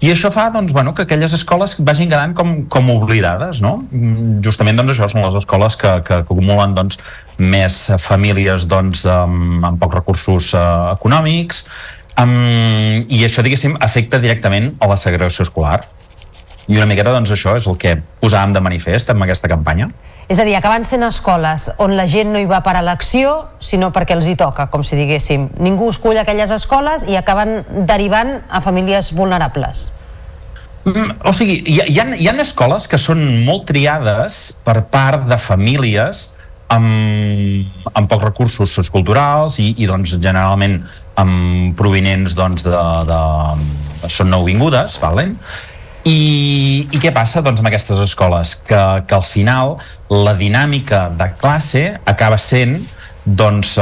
[0.04, 3.78] i això fa doncs, bueno, que aquelles escoles vagin quedant com, com oblidades, no?
[3.88, 7.00] Mm, justament doncs, això són les escoles que, que, que acumulen doncs,
[7.40, 11.64] més famílies doncs, amb, amb pocs recursos uh, econòmics,
[12.20, 12.34] um,
[13.08, 15.86] i això, diguéssim, afecta directament a la segregació escolar.
[16.68, 19.88] I una miqueta, doncs, això és el que posàvem de manifest amb aquesta campanya.
[20.32, 23.92] És a dir, acaben sent escoles on la gent no hi va per elecció, sinó
[23.96, 25.50] perquè els hi toca, com si diguéssim.
[25.60, 29.90] Ningú escull aquelles escoles i acaben derivant a famílies vulnerables.
[30.84, 35.28] Mm, o sigui, hi hi, ha, hi ha escoles que són molt triades per part
[35.30, 36.34] de famílies
[36.74, 40.82] amb, amb pocs recursos culturals i, i doncs, generalment
[41.20, 45.38] amb provinents doncs, de, de, són nouvingudes, valen?
[46.04, 48.58] I, I què passa doncs, amb aquestes escoles?
[48.68, 49.78] Que, que al final
[50.12, 52.76] la dinàmica de classe acaba sent
[53.24, 53.78] doncs,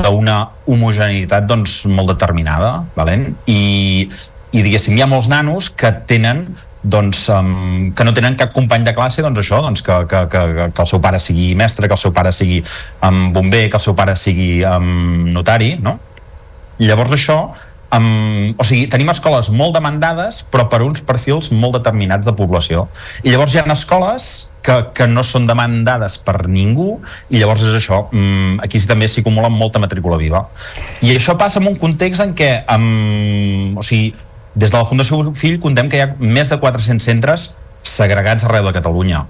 [0.00, 3.28] d'una homogeneïtat doncs, molt determinada valent?
[3.44, 4.08] I,
[4.52, 6.46] i diguéssim hi ha molts nanos que tenen
[6.82, 10.70] doncs, um, que no tenen cap company de classe doncs això, doncs, que, que, que,
[10.72, 12.62] que el seu pare sigui mestre, que el seu pare sigui
[13.06, 15.98] um, bomber, que el seu pare sigui um, notari no?
[16.82, 17.38] llavors això
[17.96, 22.88] um, o sigui, tenim escoles molt demandades però per uns perfils molt determinats de població
[23.22, 24.30] i llavors hi ha escoles
[24.62, 26.96] que, que no són demandades per ningú
[27.30, 30.46] i llavors és això, um, aquí també s'hi acumula molta matrícula viva
[31.02, 34.12] i això passa en un context en què um, o sigui,
[34.54, 37.52] des de la Fundació Fill contem que hi ha més de 400 centres
[37.82, 39.24] segregats arreu de Catalunya.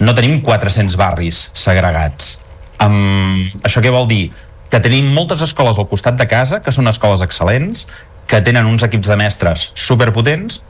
[0.00, 2.38] No tenim 400 barris segregats.
[2.82, 4.28] Um, això què vol dir?
[4.70, 7.86] Que tenim moltes escoles al costat de casa, que són escoles excel·lents,
[8.28, 10.60] que tenen uns equips de mestres superpotents,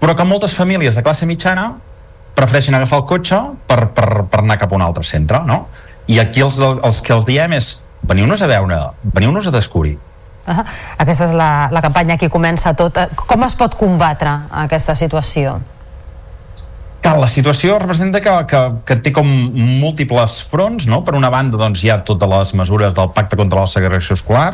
[0.00, 1.72] però que moltes famílies de classe mitjana
[2.38, 5.66] prefereixen agafar el cotxe per, per, per anar cap a un altre centre, no?
[6.10, 8.80] I aquí els, els que els diem és veniu-nos a veure,
[9.14, 9.98] veniu-nos a descobrir.
[10.46, 10.64] Ah,
[10.98, 12.96] aquesta és la, la campanya que comença tot.
[12.98, 14.32] Eh, Com es pot combatre
[14.64, 15.60] aquesta situació?
[17.02, 21.00] Clar, la situació representa que, que, que té com múltiples fronts, no?
[21.06, 24.52] Per una banda, doncs, hi ha totes les mesures del Pacte contra la segregació escolar,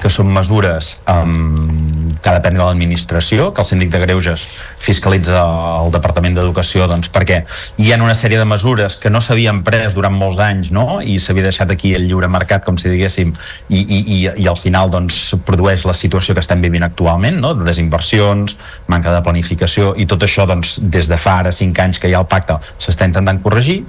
[0.00, 4.44] que són mesures um, que ha de l'administració, que el síndic de Greuges
[4.80, 5.40] fiscalitza
[5.82, 7.42] el Departament d'Educació doncs, perquè
[7.82, 11.00] hi ha una sèrie de mesures que no s'havien pres durant molts anys no?
[11.00, 13.32] i s'havia deixat aquí el lliure mercat, com si diguéssim,
[13.68, 17.54] i, i, i, i al final doncs, produeix la situació que estem vivint actualment, no?
[17.56, 18.56] de desinversions,
[18.92, 22.16] manca de planificació, i tot això doncs, des de fa ara 5 anys que hi
[22.16, 23.80] ha el pacte s'està intentant corregir,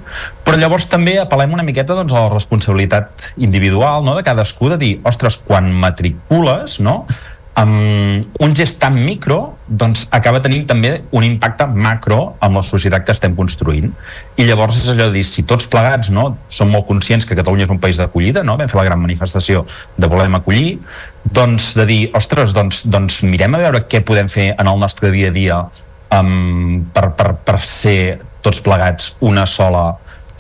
[0.46, 4.16] però llavors també apel·lem una miqueta doncs, a la responsabilitat individual no?
[4.18, 7.02] de cadascú de dir, ostres, quan matricules, no?
[7.58, 13.02] amb un gest tan micro doncs acaba tenint també un impacte macro amb la societat
[13.08, 13.90] que estem construint
[14.38, 17.66] i llavors és allò de dir, si tots plegats no, som molt conscients que Catalunya
[17.66, 18.60] és un país d'acollida no?
[18.62, 19.66] vam fer la gran manifestació
[19.98, 20.78] de volem acollir
[21.26, 25.10] doncs de dir, ostres, doncs, doncs mirem a veure què podem fer en el nostre
[25.16, 25.60] dia a dia
[26.14, 29.88] um, per, per, per ser tots plegats una sola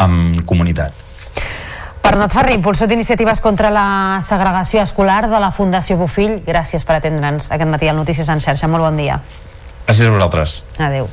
[0.05, 1.07] um, comunitat
[2.07, 6.37] Bernat Ferri, impulsor d'iniciatives contra la segregació escolar de la Fundació Bofill.
[6.45, 8.69] Gràcies per atendre'ns aquest matí al Notícies en xarxa.
[8.71, 9.19] Molt bon dia.
[9.83, 10.53] Gràcies a vosaltres.
[10.79, 11.09] Adéu.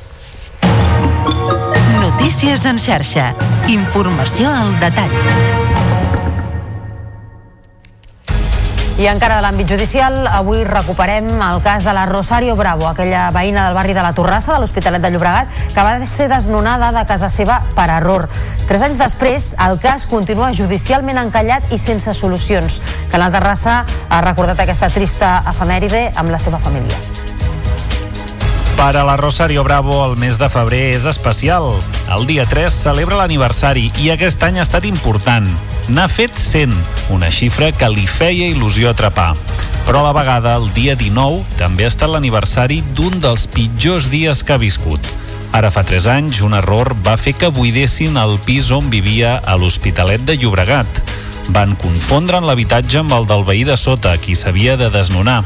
[1.99, 3.33] Notícies en xarxa.
[3.75, 5.74] Informació al detall.
[8.95, 13.65] I encara de l'àmbit judicial, avui recuperem el cas de la Rosario Bravo, aquella veïna
[13.67, 17.27] del barri de la Torrassa, de l'Hospitalet de Llobregat, que va ser desnonada de casa
[17.29, 18.29] seva per error.
[18.69, 22.79] Tres anys després, el cas continua judicialment encallat i sense solucions.
[23.11, 27.03] Canal Terrassa ha recordat aquesta trista efemèride amb la seva família.
[28.77, 31.69] Per a la Rosario Bravo, el mes de febrer és especial.
[32.11, 35.47] El dia 3 celebra l'aniversari i aquest any ha estat important.
[35.87, 36.75] N'ha fet 100,
[37.15, 39.37] una xifra que li feia il·lusió atrapar.
[39.87, 44.43] Però a la vegada, el dia 19 també ha estat l'aniversari d'un dels pitjors dies
[44.43, 45.07] que ha viscut.
[45.55, 49.55] Ara fa 3 anys, un error va fer que buidessin el pis on vivia a
[49.55, 51.05] l'Hospitalet de Llobregat.
[51.53, 55.43] Van confondre'n l'habitatge amb el del veí de sota, qui s'havia de desnonar.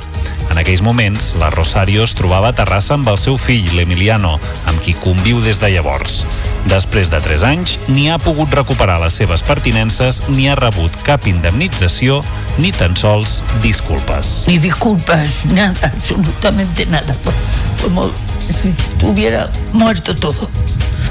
[0.49, 4.37] En aquells moments, la Rosario es trobava a Terrassa amb el seu fill, l'Emiliano,
[4.71, 6.23] amb qui conviu des de llavors.
[6.71, 11.27] Després de 3 anys, ni ha pogut recuperar les seves pertinences ni ha rebut cap
[11.27, 12.23] indemnització
[12.59, 14.45] ni tan sols disculpes.
[14.49, 17.17] Ni disculpas, nada, absolutamente nada.
[17.83, 18.11] Como
[18.51, 20.49] si estuviera muerto todo.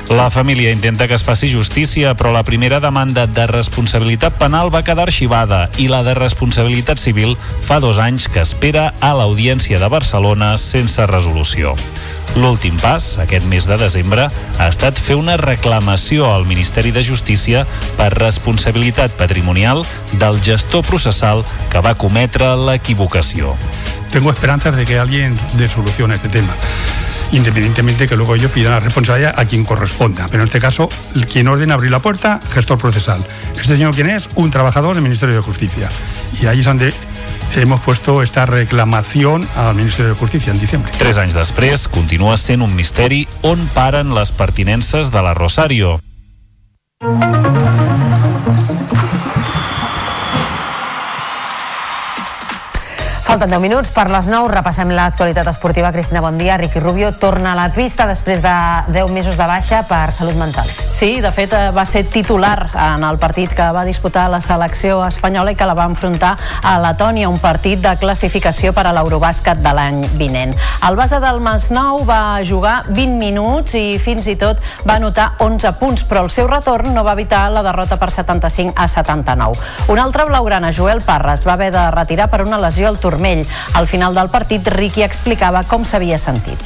[0.10, 4.80] La família intenta que es faci justícia, però la primera demanda de responsabilitat penal va
[4.88, 7.36] quedar arxivada i la de responsabilitat civil
[7.68, 11.76] fa dos anys que espera a l'Audiència de Barcelona sense resolució.
[12.40, 17.66] L'últim pas, aquest mes de desembre, ha estat fer una reclamació al Ministeri de Justícia
[18.00, 19.84] per responsabilitat patrimonial
[20.24, 23.58] del gestor processal que va cometre l'equivocació.
[24.16, 26.56] Tengo esperanzas de que alguien dé solución a este tema
[27.32, 30.28] independientemente de que luego ellos pidan la responsabilidad a quien corresponda.
[30.30, 30.90] Pero en este caso,
[31.32, 33.26] quien ordena abrir la puerta, gestor procesal.
[33.52, 34.30] ¿Este señor quién es?
[34.36, 35.90] Un trabajador del Ministerio de Justicia.
[36.42, 36.94] Y ahí es donde
[37.56, 40.92] hemos puesto esta reclamación al Ministerio de Justicia en diciembre.
[40.98, 45.98] Tres anys després, continua sent un misteri on paren les pertinences de la Rosario.
[53.38, 55.92] Falten 10 minuts per les 9, repassem l'actualitat esportiva.
[55.94, 56.56] Cristina, bon dia.
[56.58, 58.54] Riqui Rubio torna a la pista després de
[58.90, 60.66] 10 mesos de baixa per salut mental.
[60.90, 65.04] Sí, de fet eh, va ser titular en el partit que va disputar la selecció
[65.06, 66.32] espanyola i que la va enfrontar
[66.66, 70.56] a Letònia, un partit de classificació per a l'Eurobàsquet de l'any vinent.
[70.90, 75.76] El base del Masnou va jugar 20 minuts i fins i tot va anotar 11
[75.78, 79.62] punts, però el seu retorn no va evitar la derrota per 75 a 79.
[79.94, 82.98] Un altre blaugrana, Joel Parres, va haver de retirar per una lesió al
[83.28, 83.46] turmell.
[83.74, 86.60] Al final del partit, Ricky explicava com s'havia sentit.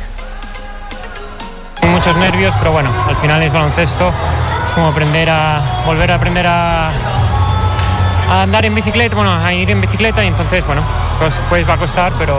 [1.91, 4.11] muchos nervios, pero bueno, al final es baloncesto,
[4.65, 9.69] es como aprender a volver a aprender a, a andar en bicicleta, bueno, a ir
[9.69, 10.81] en bicicleta y entonces, bueno,
[11.19, 12.37] pues, pues va a costar, pero,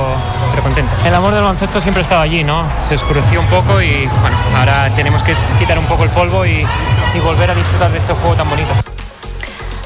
[0.51, 0.91] pero contento.
[1.05, 2.65] El amor del baloncesto siempre ha estado allí, ¿no?
[2.89, 6.67] Se oscureció un poco y bueno, ahora tenemos que quitar un poco el polvo y,
[7.15, 8.73] y volver a disfrutar de este juego tan bonito.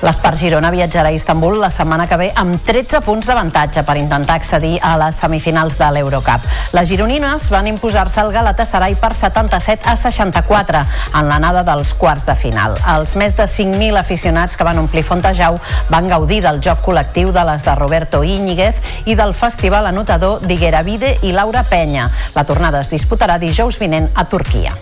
[0.05, 4.35] L'Espart Girona viatjarà a Istanbul la setmana que ve amb 13 punts d'avantatge per intentar
[4.37, 6.45] accedir a les semifinals de l'Eurocup.
[6.77, 10.83] Les gironines van imposar-se al Galatasaray per 77 a 64
[11.17, 12.77] en l'anada dels quarts de final.
[12.97, 15.57] Els més de 5.000 aficionats que van omplir Fontejau
[15.89, 21.17] van gaudir del joc col·lectiu de les de Roberto Íñiguez i del festival anotador d'Igueravide
[21.23, 22.11] i Laura Penya.
[22.37, 24.77] La tornada es disputarà dijous vinent a Turquia.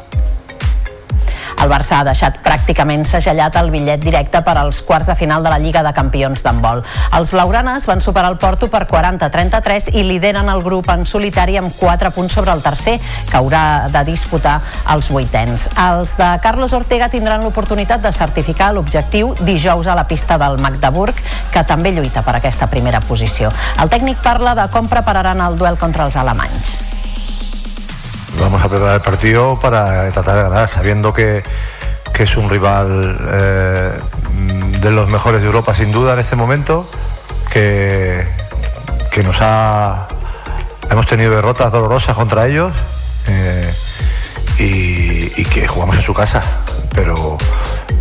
[1.62, 5.52] El Barça ha deixat pràcticament segellat el bitllet directe per als quarts de final de
[5.52, 6.82] la Lliga de Campions d'handbol.
[7.16, 11.74] Els blaugranes van superar el Porto per 40-33 i lideren el grup en solitari amb
[11.80, 12.98] 4 punts sobre el tercer,
[13.30, 14.60] que haurà de disputar
[14.94, 15.68] els vuitens.
[15.80, 21.14] Els de Carlos Ortega tindran l'oportunitat de certificar l'objectiu dijous a la pista del Magdeburg,
[21.52, 23.52] que també lluita per aquesta primera posició.
[23.80, 26.93] El tècnic parla de com prepararan el duel contra els alemanys.
[28.40, 31.42] Vamos a preparar el partido para tratar de ganar, sabiendo que,
[32.12, 33.92] que es un rival eh,
[34.80, 36.88] de los mejores de Europa sin duda en este momento,
[37.50, 38.26] que,
[39.10, 40.08] que nos ha...
[40.90, 42.72] Hemos tenido derrotas dolorosas contra ellos
[43.26, 43.74] eh,
[44.58, 46.42] y, que jugamos en su casa,
[46.92, 47.38] pero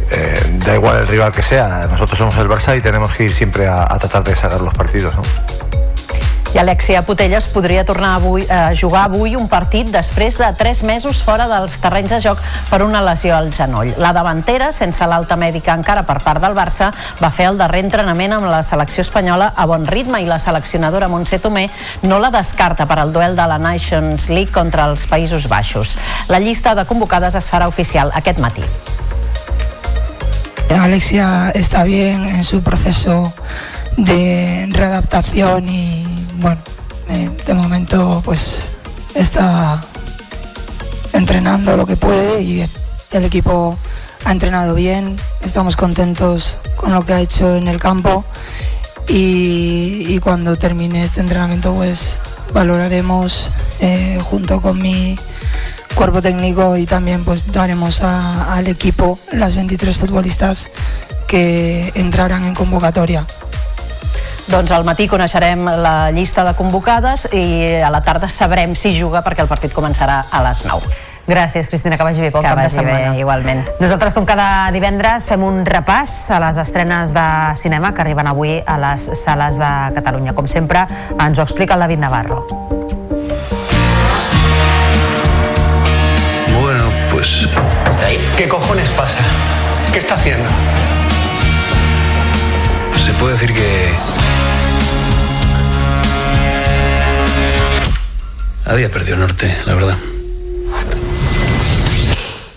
[0.09, 3.35] eh, da igual el rival que sea, nosotros somos el Barça y tenemos que ir
[3.35, 5.15] siempre a, a tratar de sacar los partidos.
[5.15, 5.21] ¿no?
[6.53, 11.23] I Alexia Putelles podria tornar avui, a jugar avui un partit després de 3 mesos
[11.25, 13.89] fora dels terrenys de joc per una lesió al genoll.
[13.97, 18.37] La davantera, sense l'alta mèdica encara per part del Barça, va fer el darrer entrenament
[18.37, 21.65] amb la selecció espanyola a bon ritme i la seleccionadora Montse Tomé
[22.05, 25.97] no la descarta per al duel de la Nations League contra els Països Baixos.
[26.29, 28.61] La llista de convocades es farà oficial aquest matí.
[30.69, 33.33] Alexia está bien en su proceso
[33.97, 36.61] de readaptación y bueno,
[37.09, 38.69] eh, de momento pues
[39.15, 39.83] está
[41.13, 42.69] entrenando lo que puede y.
[43.11, 43.77] El equipo
[44.25, 48.25] ha entrenado bien, estamos contentos con lo que ha hecho en el campo
[49.07, 52.19] y, cuando termine este entrenamiento pues
[52.53, 53.51] valoraremos
[53.81, 55.15] eh, junto con mi
[55.93, 60.71] cuerpo técnico y también pues daremos al equipo las 23 futbolistas
[61.27, 63.27] que entrarán en convocatoria.
[64.47, 69.21] Doncs al matí coneixerem la llista de convocades i a la tarda sabrem si juga
[69.23, 70.89] perquè el partit començarà a les 9.
[71.23, 73.15] Gràcies, Cristina, que vagi bé pel Que cap de vagi bé, setmana.
[73.15, 73.61] igualment.
[73.79, 77.23] Nosaltres, com cada divendres, fem un repàs a les estrenes de
[77.55, 80.33] cinema que arriben avui a les sales de Catalunya.
[80.35, 80.83] Com sempre,
[81.17, 82.43] ens ho explica el David Navarro.
[86.59, 87.47] Bueno, pues...
[87.89, 88.19] ¿Está ahí?
[88.37, 89.19] ¿Qué cojones pasa?
[89.93, 90.49] ¿Qué está haciendo?
[92.97, 93.93] Se puede decir que...
[98.65, 99.97] Había perdido el norte, la verdad.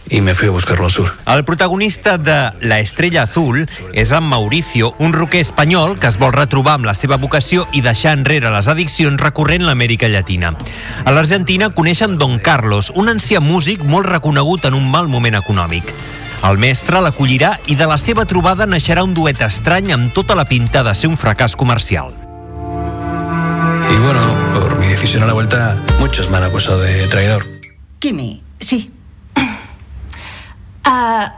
[0.08, 1.12] Y me fui a buscarlo al sur.
[1.26, 6.32] El protagonista de La Estrella Azul és en Mauricio, un roquer espanyol que es vol
[6.32, 10.54] retrobar amb la seva vocació i deixar enrere les addiccions recorrent l'Amèrica Llatina.
[11.04, 15.90] A l'Argentina coneixen Don Carlos, un ancià músic molt reconegut en un mal moment econòmic.
[16.46, 20.46] El mestre l'acollirà i de la seva trobada naixerà un duet estrany amb tota la
[20.46, 22.14] pinta de ser un fracàs comercial.
[23.90, 24.26] Y bueno,
[24.97, 27.47] decisión a la vuelta, muchos me han acusado de traidor.
[27.98, 28.90] Kimi, sí.
[30.85, 31.35] Ah,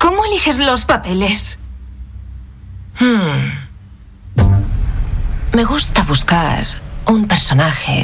[0.00, 1.58] ¿Cómo eliges los papeles?
[2.98, 3.50] Hmm.
[5.52, 6.64] Me gusta buscar
[7.06, 8.02] un personaje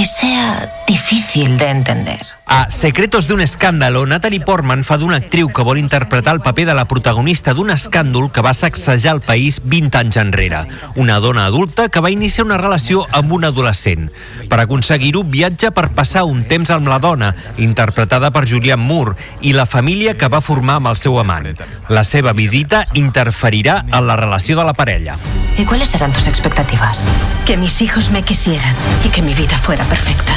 [0.00, 2.22] que sea difícil de entender.
[2.46, 6.74] A Secretos d'un escàndalo, Natalie Portman fa d'una actriu que vol interpretar el paper de
[6.74, 10.62] la protagonista d'un escàndol que va sacsejar el país 20 anys enrere.
[10.96, 14.08] Una dona adulta que va iniciar una relació amb un adolescent.
[14.48, 19.52] Per aconseguir-ho, viatja per passar un temps amb la dona, interpretada per Julianne Moore, i
[19.52, 21.52] la família que va formar amb el seu amant.
[21.92, 25.20] La seva visita interferirà en la relació de la parella.
[25.58, 27.04] ¿Y cuáles eran tus expectativas?
[27.44, 28.74] Que mis hijos me quisieran
[29.04, 30.32] y que mi vida fuera perfecta.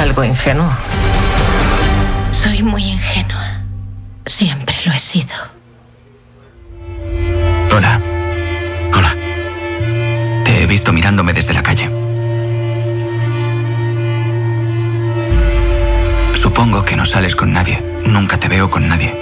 [0.00, 0.70] Algo ingenuo.
[2.30, 3.44] Soy muy ingenua.
[4.24, 5.34] Siempre lo he sido.
[7.74, 8.00] Hola.
[8.94, 9.14] Hola.
[10.44, 11.90] Te he visto mirándome desde la calle.
[16.34, 17.82] Supongo que no sales con nadie.
[18.06, 19.12] Nunca te veo con nadie.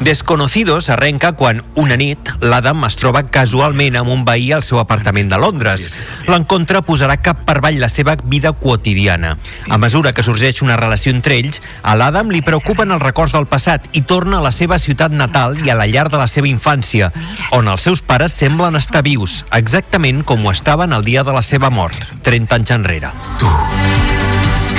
[0.00, 5.28] Desconocidos arrenca quan, una nit, l'Adam es troba casualment amb un veí al seu apartament
[5.28, 5.90] de Londres.
[6.24, 9.34] L'encontre posarà cap per avall la seva vida quotidiana.
[9.68, 13.48] A mesura que sorgeix una relació entre ells, a l'Adam li preocupen els records del
[13.50, 16.48] passat i torna a la seva ciutat natal i a la llar de la seva
[16.48, 17.12] infància,
[17.52, 21.44] on els seus pares semblen estar vius, exactament com ho estaven el dia de la
[21.44, 23.12] seva mort, 30 anys enrere.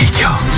[0.01, 0.29] Y yo.
[0.29, 0.50] Juntos.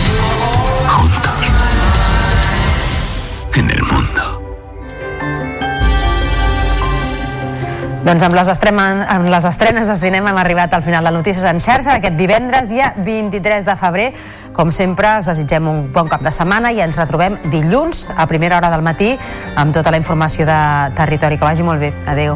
[8.04, 11.46] Doncs amb les, estrema, amb les estrenes de cinema hem arribat al final de Notícies
[11.48, 14.10] en xarxa d'aquest divendres, dia 23 de febrer.
[14.52, 18.60] Com sempre, us desitgem un bon cap de setmana i ens retrobem dilluns a primera
[18.60, 19.14] hora del matí
[19.56, 20.60] amb tota la informació de
[21.00, 21.40] territori.
[21.40, 21.94] Que vagi molt bé.
[22.04, 22.36] Adéu.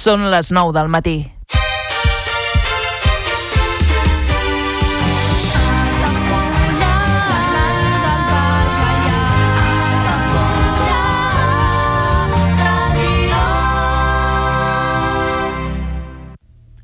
[0.00, 1.18] Són les 9 del matí.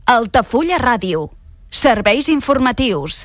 [0.06, 1.30] Altafulla Ràdio.
[1.72, 3.24] Serveis informatius.